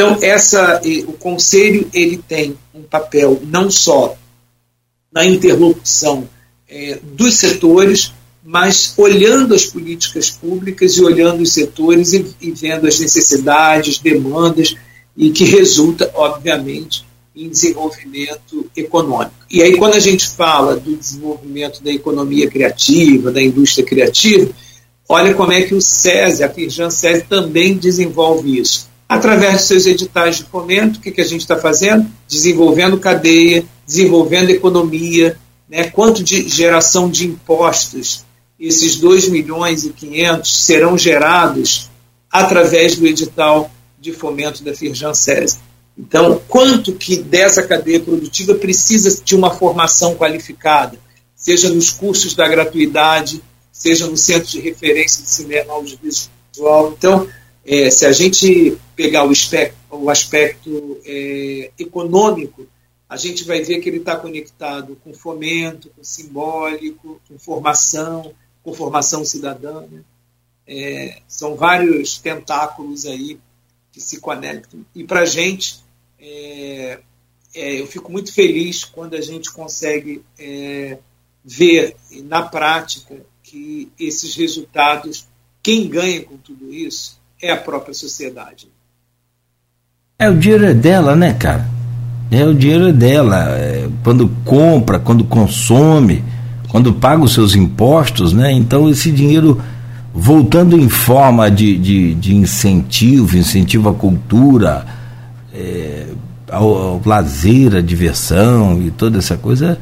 [0.00, 4.16] então, essa, o Conselho ele tem um papel não só
[5.12, 6.26] na interlocução
[6.66, 8.10] é, dos setores,
[8.42, 14.74] mas olhando as políticas públicas e olhando os setores e, e vendo as necessidades, demandas,
[15.14, 17.04] e que resulta, obviamente,
[17.36, 19.34] em desenvolvimento econômico.
[19.50, 24.50] E aí, quando a gente fala do desenvolvimento da economia criativa, da indústria criativa,
[25.10, 29.86] olha como é que o SESI, a Firjan SESI, também desenvolve isso através de seus
[29.86, 32.08] editais de fomento, o que, que a gente está fazendo?
[32.28, 35.36] Desenvolvendo cadeia, desenvolvendo economia,
[35.68, 35.90] né?
[35.90, 38.24] quanto de geração de impostos
[38.58, 41.90] esses 2 milhões e 500 serão gerados
[42.30, 43.68] através do edital
[43.98, 45.58] de fomento da Firjan SESI.
[45.98, 50.96] Então, quanto que dessa cadeia produtiva precisa de uma formação qualificada,
[51.34, 53.42] seja nos cursos da gratuidade,
[53.80, 56.94] seja no centro de referência de cinema audiovisual.
[56.96, 57.26] Então,
[57.62, 62.66] É, se a gente pegar o aspecto, o aspecto é, econômico,
[63.06, 68.32] a gente vai ver que ele está conectado com fomento, com simbólico, com formação,
[68.62, 69.82] com formação cidadã.
[69.82, 70.02] Né?
[70.66, 73.38] É, são vários tentáculos aí
[73.92, 74.80] que se conectam.
[74.94, 75.80] E para a gente,
[76.18, 76.98] é,
[77.54, 80.98] é, eu fico muito feliz quando a gente consegue é,
[81.44, 81.94] ver
[82.24, 83.14] na prática
[83.50, 85.26] que esses resultados,
[85.60, 88.68] quem ganha com tudo isso é a própria sociedade.
[90.16, 91.68] É o dinheiro é dela, né, cara?
[92.30, 93.50] É o dinheiro é dela.
[93.58, 96.22] É, quando compra, quando consome,
[96.68, 98.52] quando paga os seus impostos, né?
[98.52, 99.60] Então esse dinheiro
[100.14, 104.86] voltando em forma de, de, de incentivo, incentivo à cultura,
[105.52, 106.06] é,
[106.50, 109.78] ao, ao, lazer, à diversão e toda essa coisa,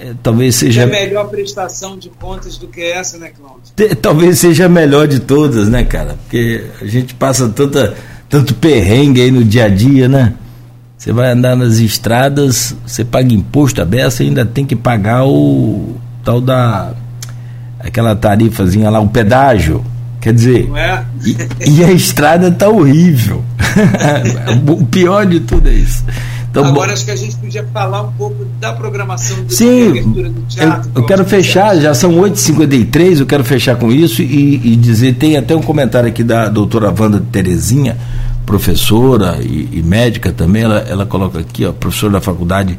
[0.00, 0.82] é, talvez seja.
[0.82, 3.96] É melhor prestação de contas do que essa, né, Cláudio?
[3.96, 6.16] Talvez seja a melhor de todas, né, cara?
[6.24, 7.94] Porque a gente passa tanta,
[8.28, 10.34] tanto perrengue aí no dia a dia, né?
[10.96, 15.24] Você vai andar nas estradas, você paga imposto a beça e ainda tem que pagar
[15.24, 16.92] o tal da
[17.78, 19.84] aquela tarifazinha lá, o pedágio.
[20.20, 21.04] Quer dizer, é?
[21.24, 23.44] e, e, a estrada tá horrível.
[24.66, 26.04] o pior de tudo é isso.
[26.58, 30.42] Então, Agora acho que a gente podia falar um pouco da programação do Sim, do
[30.48, 30.90] teatro.
[30.94, 35.14] Eu, eu quero fechar, já são 8h53, eu quero fechar com isso e, e, dizer,
[35.14, 37.96] tem até um comentário aqui da doutora Wanda Terezinha,
[38.44, 42.76] professora e, e médica também, ela, ela coloca aqui, ó, professora da Faculdade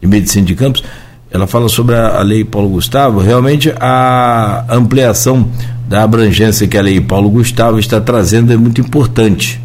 [0.00, 0.82] de Medicina de Campos,
[1.30, 5.50] ela fala sobre a, a, lei Paulo Gustavo, realmente a ampliação
[5.86, 9.60] da abrangência que a lei Paulo Gustavo está trazendo é muito importante.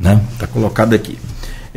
[0.00, 0.20] Né?
[0.32, 1.18] Está colocado aqui.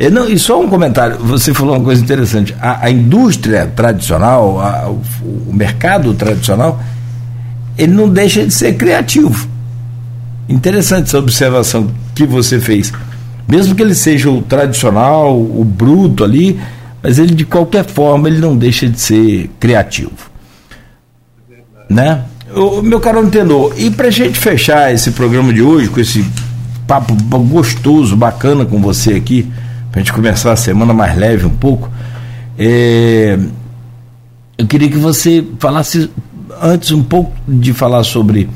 [0.00, 2.56] E, não, e só um comentário, você falou uma coisa interessante.
[2.58, 5.02] A, a indústria tradicional, a, o,
[5.50, 6.82] o, mercado tradicional,
[7.76, 9.46] ele não deixa de ser criativo.
[10.48, 12.90] Interessante essa observação que você fez.
[13.46, 16.58] Mesmo que ele seja o tradicional, o bruto ali,
[17.02, 20.30] mas ele de qualquer forma ele não deixa de ser criativo.
[21.90, 22.22] Né?
[22.54, 26.24] O meu caro antenor, e para gente fechar esse programa de hoje com esse
[26.86, 27.14] papo
[27.44, 29.46] gostoso, bacana com você aqui,
[29.90, 31.90] para gente começar a semana mais leve um pouco,
[32.58, 33.38] é,
[34.56, 36.10] eu queria que você falasse
[36.62, 38.48] antes um pouco de falar sobre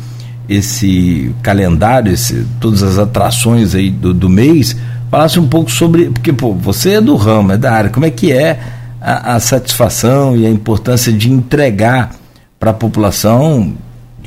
[0.48, 4.77] esse calendário, esse, todas as atrações aí do, do mês,
[5.11, 8.11] falasse um pouco sobre, porque pô, você é do ramo, é da área, como é
[8.11, 8.61] que é
[9.01, 12.11] a, a satisfação e a importância de entregar
[12.59, 13.74] para a população,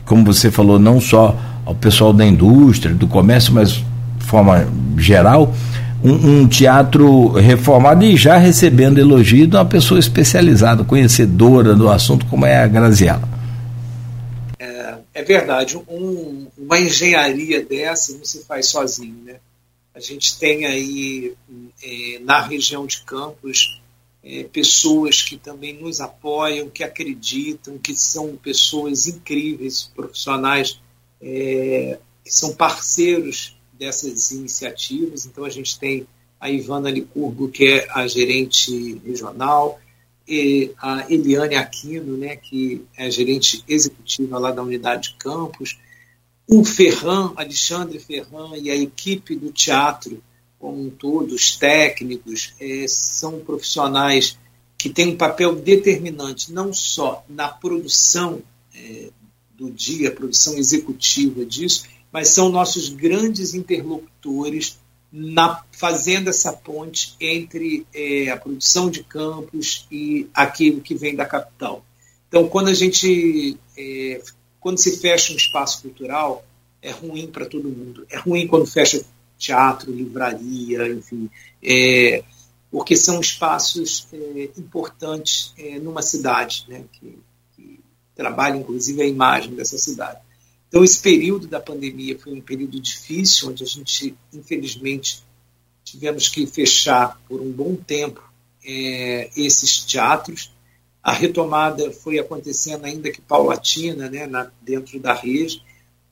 [0.05, 3.85] como você falou, não só ao pessoal da indústria, do comércio, mas de
[4.19, 4.65] forma
[4.97, 5.53] geral,
[6.03, 12.25] um, um, teatro reformado e já recebendo elogio de uma pessoa especializada, conhecedora do assunto,
[12.27, 13.27] como é a Graziela.
[14.59, 19.35] É, é verdade, um, uma engenharia dessa não se faz sozinho, né?
[19.95, 21.33] A gente tem aí
[21.83, 23.81] é, na região de Campos
[24.23, 30.79] é, pessoas que também nos apoiam, que acreditam, que são pessoas incríveis, profissionais,
[31.19, 35.25] é, que são parceiros dessas iniciativas.
[35.25, 36.07] Então a gente tem
[36.39, 39.79] a Ivana Licurgo, que é a gerente regional,
[40.27, 45.79] e a Eliane Aquino, né, que é a gerente executiva lá da unidade de campus,
[46.45, 50.21] o Ferran, Alexandre Ferran e a equipe do teatro
[50.59, 54.37] como um todo, os técnicos, é, são profissionais
[54.77, 58.41] que têm um papel determinante não só na produção
[58.75, 59.09] é,
[59.55, 64.79] do dia, produção executiva disso, mas são nossos grandes interlocutores
[65.11, 71.25] na fazendo essa ponte entre é, a produção de campos e aquilo que vem da
[71.25, 71.83] capital.
[72.27, 74.21] Então, quando a gente é,
[74.59, 76.45] quando se fecha um espaço cultural,
[76.81, 78.05] é ruim para todo mundo.
[78.09, 79.03] É ruim quando fecha
[79.37, 81.29] teatro, livraria, enfim,
[81.63, 82.23] é,
[82.71, 87.17] porque são espaços é, importantes é, numa cidade, né, que,
[87.55, 87.79] que
[88.15, 90.19] trabalha inclusive a imagem dessa cidade.
[90.67, 95.23] Então, esse período da pandemia foi um período difícil, onde a gente, infelizmente,
[95.83, 98.21] tivemos que fechar por um bom tempo
[98.65, 100.51] é, esses teatros.
[101.01, 105.63] A retomada foi acontecendo ainda que paulatina, né, na, dentro da rede,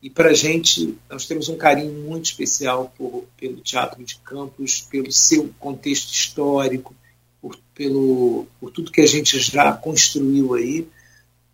[0.06, 4.80] e para a gente, nós temos um carinho muito especial por, pelo Teatro de Campos,
[4.82, 6.96] pelo seu contexto histórico,
[7.42, 10.88] por, pelo, por tudo que a gente já construiu aí.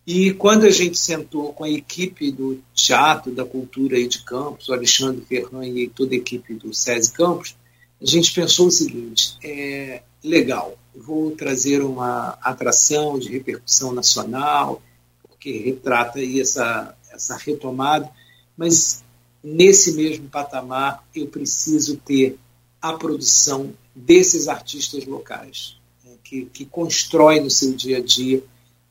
[0.06, 4.68] E quando a gente sentou com a equipe do Teatro da Cultura aí de Campos,
[4.68, 7.56] o Alexandre Ferran e toda a equipe do SESI Campos,
[8.02, 14.82] a gente pensou o seguinte: é legal, vou trazer uma atração de repercussão nacional,
[15.28, 18.10] porque retrata aí essa, essa retomada,
[18.57, 19.03] mas
[19.44, 22.38] nesse mesmo patamar, eu preciso ter
[22.82, 28.44] a produção desses artistas locais, né, que, que constrói no seu dia a dia.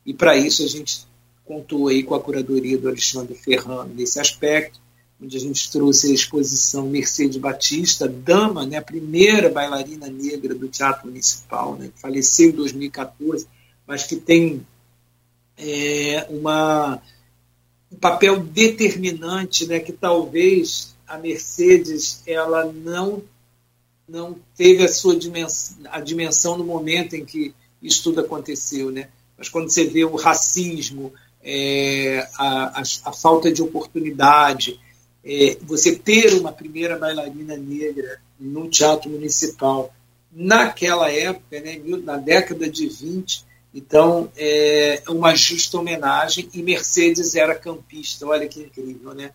[0.04, 1.06] E para isso a gente
[1.44, 4.80] contou aí com a curadoria do Alexandre Ferran nesse aspecto,
[5.22, 10.68] onde a gente trouxe a exposição Mercedes Batista, dama, né, a primeira bailarina negra do
[10.68, 13.46] Teatro Municipal, né, que faleceu em 2014,
[13.86, 14.66] mas que tem
[15.58, 17.02] é, uma,
[17.92, 23.22] um papel determinante, né, que talvez a Mercedes ela não
[24.08, 29.08] não teve a sua dimensão, a dimensão no momento em que isso tudo aconteceu, né?
[29.40, 34.78] Mas quando você vê o racismo, é, a, a, a, falta de oportunidade,
[35.24, 39.94] é, você ter uma primeira bailarina negra no teatro municipal
[40.30, 47.54] naquela época, né, na década de 20, então, é uma justa homenagem e Mercedes era
[47.54, 49.32] campista, olha que incrível, né?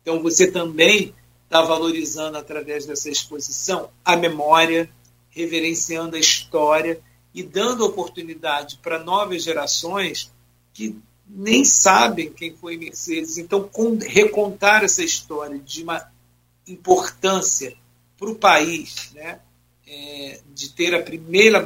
[0.00, 1.14] Então, você também
[1.44, 4.88] está valorizando através dessa exposição a memória,
[5.28, 7.00] reverenciando a história
[7.34, 10.30] e dando oportunidade para novas gerações
[10.72, 10.96] que
[11.26, 13.38] nem sabem quem foi Mercedes.
[13.38, 13.68] Então,
[14.00, 16.06] recontar essa história de uma
[16.66, 17.74] importância
[18.18, 19.40] para o país, né?
[19.92, 21.60] é, de ter a primeira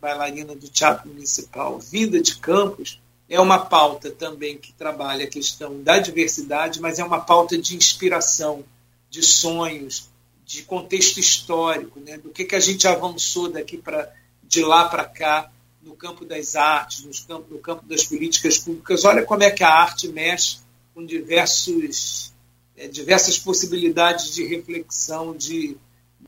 [0.00, 5.80] bailarina do Teatro Municipal vinda de Campos, é uma pauta também que trabalha a questão
[5.80, 8.64] da diversidade, mas é uma pauta de inspiração,
[9.08, 10.10] de sonhos,
[10.44, 12.18] de contexto histórico, né?
[12.18, 14.12] do que, que a gente avançou daqui para
[14.50, 15.48] de lá para cá
[15.80, 19.04] no campo das artes, no campo, das políticas públicas.
[19.04, 20.58] Olha como é que a arte mexe
[20.92, 22.34] com diversos,
[22.76, 25.76] é, diversas possibilidades de reflexão, de,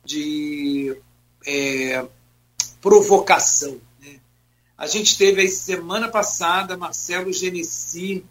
[0.05, 0.97] de
[1.45, 2.07] é,
[2.81, 3.81] provocação.
[4.01, 4.21] Né?
[4.79, 8.25] A gente teve aí semana passada Marcelo Genesi,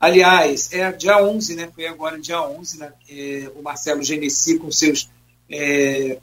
[0.00, 1.70] aliás, é dia 11, né?
[1.72, 2.92] foi agora dia 11, né?
[3.08, 5.08] É, o Marcelo Genesi com seus
[5.48, 6.18] é,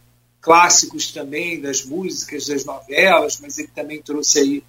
[0.47, 4.63] clássicos também, das músicas, das novelas, mas ele também trouxe aí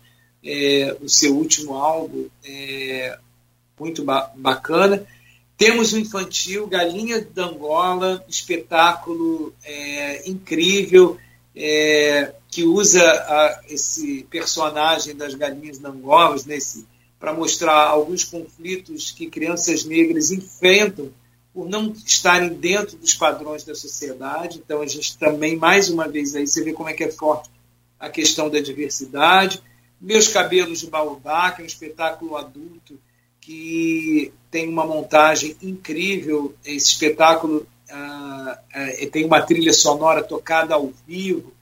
[0.45, 3.17] é, o seu último álbum, é,
[3.79, 5.07] muito ba bacana.
[5.57, 11.17] Temos o infantil Galinha da Angola, espetáculo é, incrível
[11.55, 16.89] é, que usa a, esse personagem das galinhas nangolas nesse
[17.21, 21.13] para mostrar alguns conflitos que crianças negras enfrentam
[21.59, 24.63] por não estarem dentro dos padrões da sociedade.
[24.65, 27.51] Então a gente também mais uma vez aí você vê como é que é forte
[27.99, 29.61] a questão da diversidade.
[30.01, 32.97] Meus cabelos de baobá, que é um espetáculo adulto
[33.41, 36.55] que tem uma montagem incrível.
[36.65, 41.53] Esse espetáculo ah, é, tem uma trilha sonora tocada ao vivo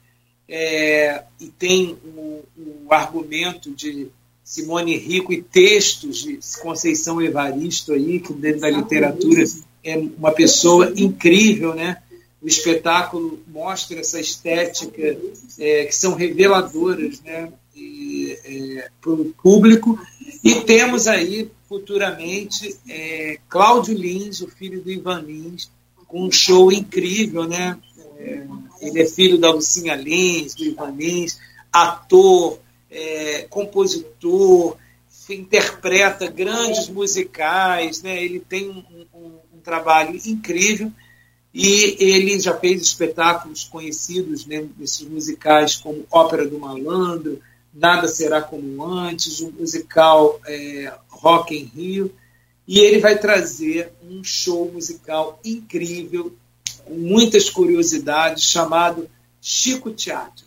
[0.47, 4.09] é, e tem o, o, argumento de
[4.43, 9.43] Simone Rico e textos de Conceição Evaristo aí, que dentro da literatura
[9.87, 11.97] é uma pessoa incrível, né?
[12.41, 15.17] O espetáculo mostra essa estética
[15.57, 17.51] é, que são reveladoras, né?
[17.79, 19.99] É, para o público
[20.43, 25.69] e temos aí futuramente é, Cláudio Lins, o filho do Ivan Lins,
[26.07, 27.77] com um show incrível, né?
[28.17, 28.47] É,
[28.81, 31.39] ele é filho da Lucinha Lins, do Ivan Lins,
[31.71, 32.59] ator,
[32.89, 34.77] é, compositor,
[35.33, 38.23] interpreta grandes musicais, né?
[38.23, 38.83] ele tem um,
[39.13, 39.33] um,
[39.67, 40.89] trabalho incrível
[41.53, 47.41] e ele já fez espetáculos conhecidos né, desses musicais como Ópera do Malandro,
[47.73, 52.13] Nada Será Como Antes, um musical é, Rock em Rio,
[52.65, 56.33] e ele vai trazer um show musical incrível
[56.85, 59.09] com muitas curiosidades, chamado
[59.41, 60.45] Chico Teatro.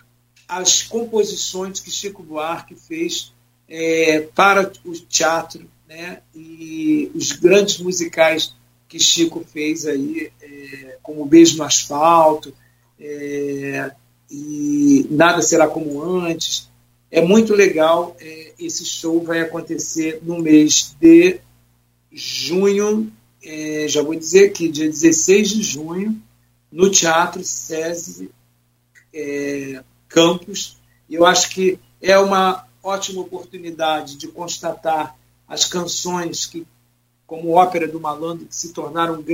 [0.48, 3.32] As composições que Chico Buarque fez
[3.68, 8.54] é, para o teatro né, e os grandes musicais
[8.90, 12.52] que Chico fez aí, é, como Beijo no Asfalto,
[12.98, 13.92] é,
[14.28, 16.68] e Nada Será Como Antes.
[17.08, 18.16] É muito legal.
[18.20, 21.38] É, esse show vai acontecer no mês de
[22.12, 23.12] junho,
[23.44, 26.20] é, já vou dizer aqui, dia 16 de junho,
[26.70, 28.28] no Teatro SESI
[29.14, 30.78] é, Campos.
[31.08, 36.66] Eu acho que é uma ótima oportunidade de constatar as canções que,
[37.30, 39.24] como Ópera do Malandro, que se tornaram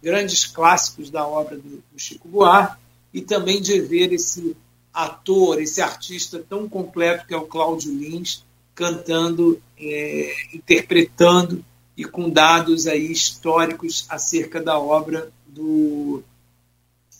[0.00, 2.80] grandes clássicos da obra do, Chico Buarque,
[3.12, 4.56] e também de ver esse
[4.92, 11.64] ator, esse artista tão completo que é o Cláudio Lins, cantando, é, interpretando
[11.96, 16.22] e com dados aí históricos acerca da obra do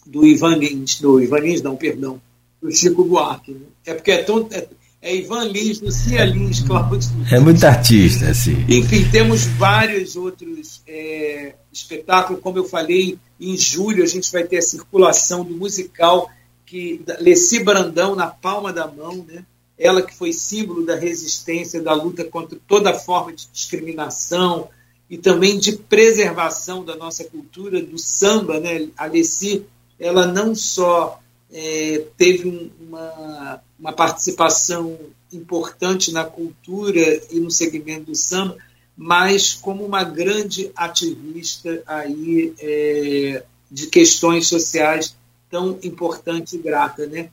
[0.06, 2.22] do Ivan Lins, do Ivan Lins, não, perdão,
[2.62, 3.50] do Chico Buarque.
[3.50, 3.66] Né?
[3.84, 4.68] É porque é tão, é,
[5.04, 7.10] é Ivan Lins, Lucia Lins, Cláudio.
[7.30, 8.64] É muito artista, assim.
[8.66, 14.56] Enfim, temos vários outros é, espetáculos, como eu falei, em julho a gente vai ter
[14.56, 16.30] a circulação do musical
[16.64, 19.44] que Leci Brandão na palma da mão, né?
[19.78, 24.68] Ela que foi símbolo da resistência, da luta contra toda forma de discriminação
[25.10, 28.88] e também de preservação da nossa cultura, do samba, né?
[28.96, 29.66] A Leci,
[30.00, 31.20] ela não só
[31.56, 34.98] é, teve uma, uma participação
[35.32, 38.56] importante na cultura e no segmento do samba,
[38.96, 45.16] mas como uma grande ativista aí é, de questões sociais
[45.48, 47.30] tão importante e grata, né?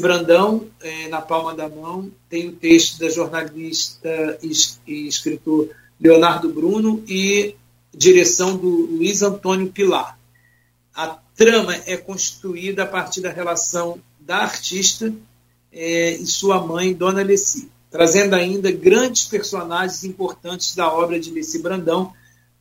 [0.00, 4.38] Brandão, é, na palma da mão, tem o texto da jornalista
[4.86, 7.54] e escritor Leonardo Bruno e
[7.96, 10.18] direção do Luiz Antônio Pilar.
[10.94, 15.12] A trama é construída a partir da relação da artista
[15.72, 21.58] é, e sua mãe, Dona Leci, trazendo ainda grandes personagens importantes da obra de Leci
[21.60, 22.12] Brandão,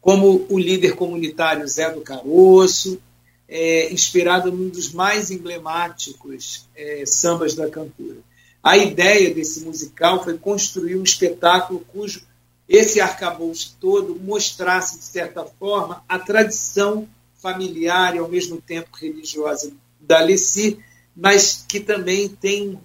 [0.02, 3.00] como o líder comunitário Zé do Caroço,
[3.48, 8.18] é, inspirado num dos mais emblemáticos é, sambas da cantora.
[8.64, 12.24] A ideia desse musical foi construir um espetáculo cujo
[12.68, 17.08] esse arcabouço todo mostrasse, de certa forma, a tradição
[17.44, 20.80] familiar e ao mesmo tempo religiosa da Alessi,
[21.14, 22.80] mas que também tem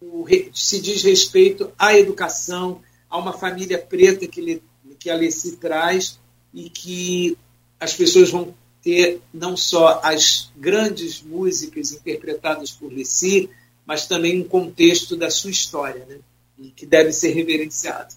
[0.00, 0.24] o,
[0.54, 2.80] se diz respeito à educação,
[3.10, 4.62] a uma família preta que,
[5.00, 6.20] que a Alessi traz
[6.54, 7.36] e que
[7.80, 13.50] as pessoas vão ter não só as grandes músicas interpretadas por Alessi,
[13.84, 16.18] mas também um contexto da sua história, né?
[16.56, 18.14] e que deve ser reverenciado.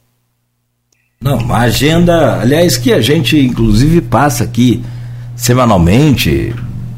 [1.19, 4.83] Não, uma agenda, aliás, que a gente inclusive passa aqui
[5.37, 6.53] semanalmente,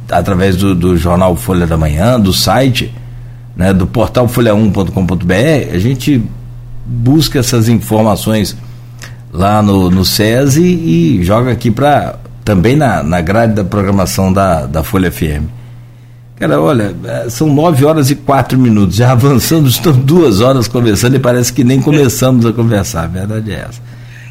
[0.09, 2.91] através do, do jornal Folha da Manhã, do site,
[3.55, 6.23] né, do portal folha1.com.br, a gente
[6.85, 8.57] busca essas informações
[9.31, 14.65] lá no, no SESI e joga aqui para também na, na grade da programação da,
[14.65, 15.45] da Folha FM.
[16.37, 21.17] Cara, olha, é, são nove horas e quatro minutos, já avançamos, estão duas horas conversando
[21.17, 23.81] e parece que nem começamos a conversar, a verdade é essa.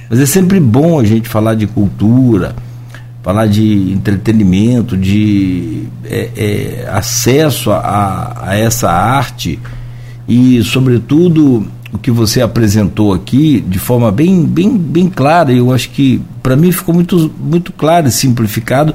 [0.09, 2.56] Mas é sempre bom a gente falar de cultura,
[3.23, 9.59] falar de entretenimento, de é, é, acesso a, a essa arte
[10.28, 15.53] e, sobretudo, o que você apresentou aqui de forma bem, bem, bem clara.
[15.53, 18.95] Eu acho que para mim ficou muito, muito claro e simplificado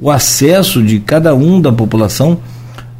[0.00, 2.38] o acesso de cada um da população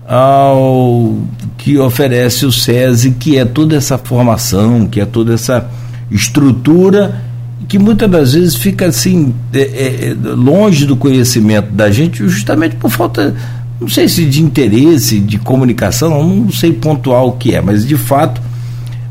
[0.07, 1.19] ao
[1.57, 5.71] que oferece o SESI, que é toda essa formação, que é toda essa
[6.11, 7.30] estrutura
[7.69, 12.91] que muitas das vezes fica assim é, é, longe do conhecimento da gente justamente por
[12.91, 13.35] falta
[13.81, 17.97] não sei se de interesse de comunicação não sei pontuar o que é mas de
[17.97, 18.41] fato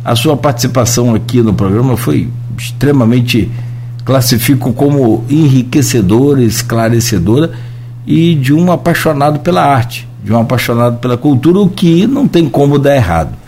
[0.03, 2.27] a sua participação aqui no programa foi
[2.57, 3.49] extremamente
[4.03, 7.51] classifico como enriquecedora esclarecedora
[8.05, 12.49] e de um apaixonado pela arte de um apaixonado pela cultura o que não tem
[12.49, 13.38] como dar errado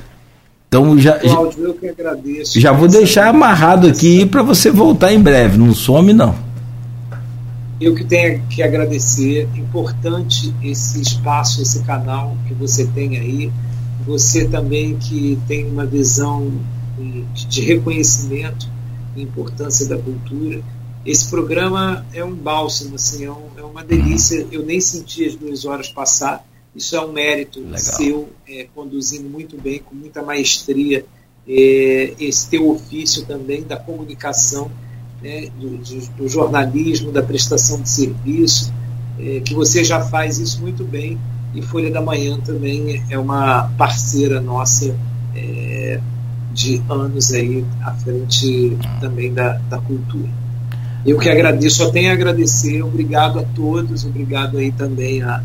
[0.73, 2.57] então já, Cláudio, eu que agradeço.
[2.57, 6.33] Já vou deixar amarrado aqui para você voltar em breve, não some não.
[7.81, 13.51] Eu que tenho que agradecer, importante esse espaço, esse canal que você tem aí,
[14.07, 16.49] você também que tem uma visão
[17.49, 18.65] de reconhecimento
[19.13, 20.61] e importância da cultura.
[21.05, 24.47] Esse programa é um bálsamo, assim, é, um, é uma delícia.
[24.49, 26.45] Eu nem senti as duas horas passar
[26.75, 27.77] isso é um mérito Legal.
[27.77, 31.05] seu, é, conduzindo muito bem, com muita maestria,
[31.47, 34.71] é, esse teu ofício também da comunicação,
[35.21, 35.77] né, do,
[36.17, 38.73] do, jornalismo, da prestação de serviço,
[39.19, 41.19] é, que você já faz isso muito bem.
[41.53, 44.95] E Folha da Manhã também é uma parceira nossa
[45.35, 45.99] é,
[46.53, 50.29] de anos aí à frente também da, da cultura.
[51.05, 55.43] Eu que agradeço, só tenho a agradecer, obrigado a todos, obrigado aí também a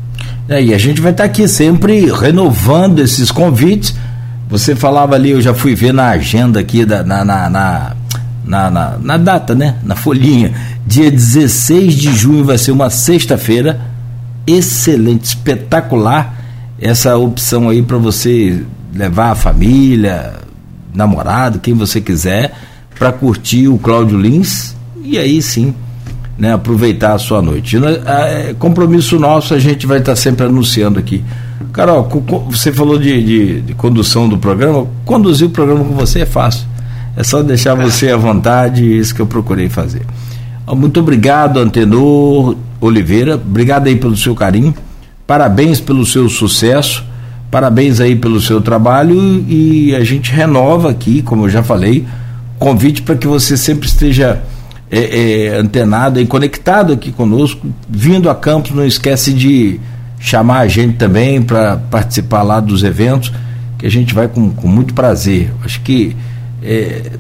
[0.48, 3.94] É, e a gente vai estar aqui sempre renovando esses convites
[4.52, 8.98] você falava ali, eu já fui ver na agenda aqui, da, na, na, na, na,
[8.98, 9.76] na data, né?
[9.82, 10.52] Na folhinha.
[10.86, 13.80] Dia 16 de junho vai ser uma sexta-feira.
[14.46, 16.36] Excelente, espetacular.
[16.78, 18.62] Essa opção aí para você
[18.94, 20.34] levar a família,
[20.92, 22.52] namorado, quem você quiser,
[22.98, 25.74] para curtir o Cláudio Lins e aí sim
[26.36, 27.78] né, aproveitar a sua noite.
[28.06, 31.24] É compromisso nosso, a gente vai estar sempre anunciando aqui.
[31.72, 32.08] Carol,
[32.50, 34.86] você falou de, de, de, condução do programa.
[35.04, 36.66] Conduzir o programa com você é fácil.
[37.16, 40.02] É só deixar você à vontade, isso que eu procurei fazer.
[40.66, 43.34] Muito obrigado, Antenor Oliveira.
[43.34, 44.74] Obrigado aí pelo seu carinho.
[45.26, 47.04] Parabéns pelo seu sucesso.
[47.50, 49.14] Parabéns aí pelo seu trabalho
[49.46, 52.06] e a gente renova aqui, como eu já falei,
[52.58, 54.42] convite para que você sempre esteja
[54.90, 59.78] é, é, antenado e conectado aqui conosco, vindo a Campos, não esquece de
[60.22, 63.32] chamar a gente também para participar lá dos eventos,
[63.76, 65.52] que a gente vai com, com muito prazer.
[65.64, 66.16] Acho que
[66.62, 67.10] é,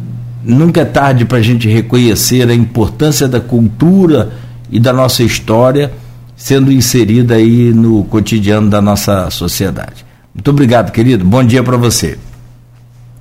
[0.44, 4.32] nunca é tarde para a gente reconhecer a importância da cultura
[4.70, 5.92] e da nossa história
[6.36, 10.06] sendo inserida aí no cotidiano da nossa sociedade.
[10.32, 11.24] Muito obrigado, querido.
[11.24, 12.16] Bom dia para você.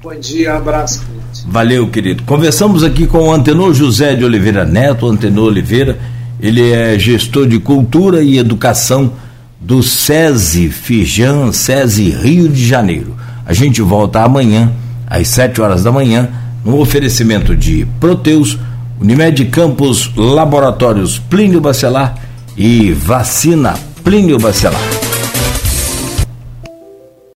[0.02, 1.04] Bom dia, abraço.
[1.48, 2.24] Valeu, querido.
[2.24, 6.00] Conversamos aqui com o Antenor José de Oliveira Neto, Antenor Oliveira.
[6.40, 9.14] Ele é gestor de cultura e educação
[9.62, 13.16] do SESI Fijan, SESI Rio de Janeiro.
[13.46, 14.72] A gente volta amanhã,
[15.08, 16.30] às 7 horas da manhã,
[16.66, 18.58] no oferecimento de Proteus,
[19.00, 22.18] Unimed Campos, Laboratórios Plínio Bacelar
[22.58, 25.11] e Vacina Plínio Bacelar.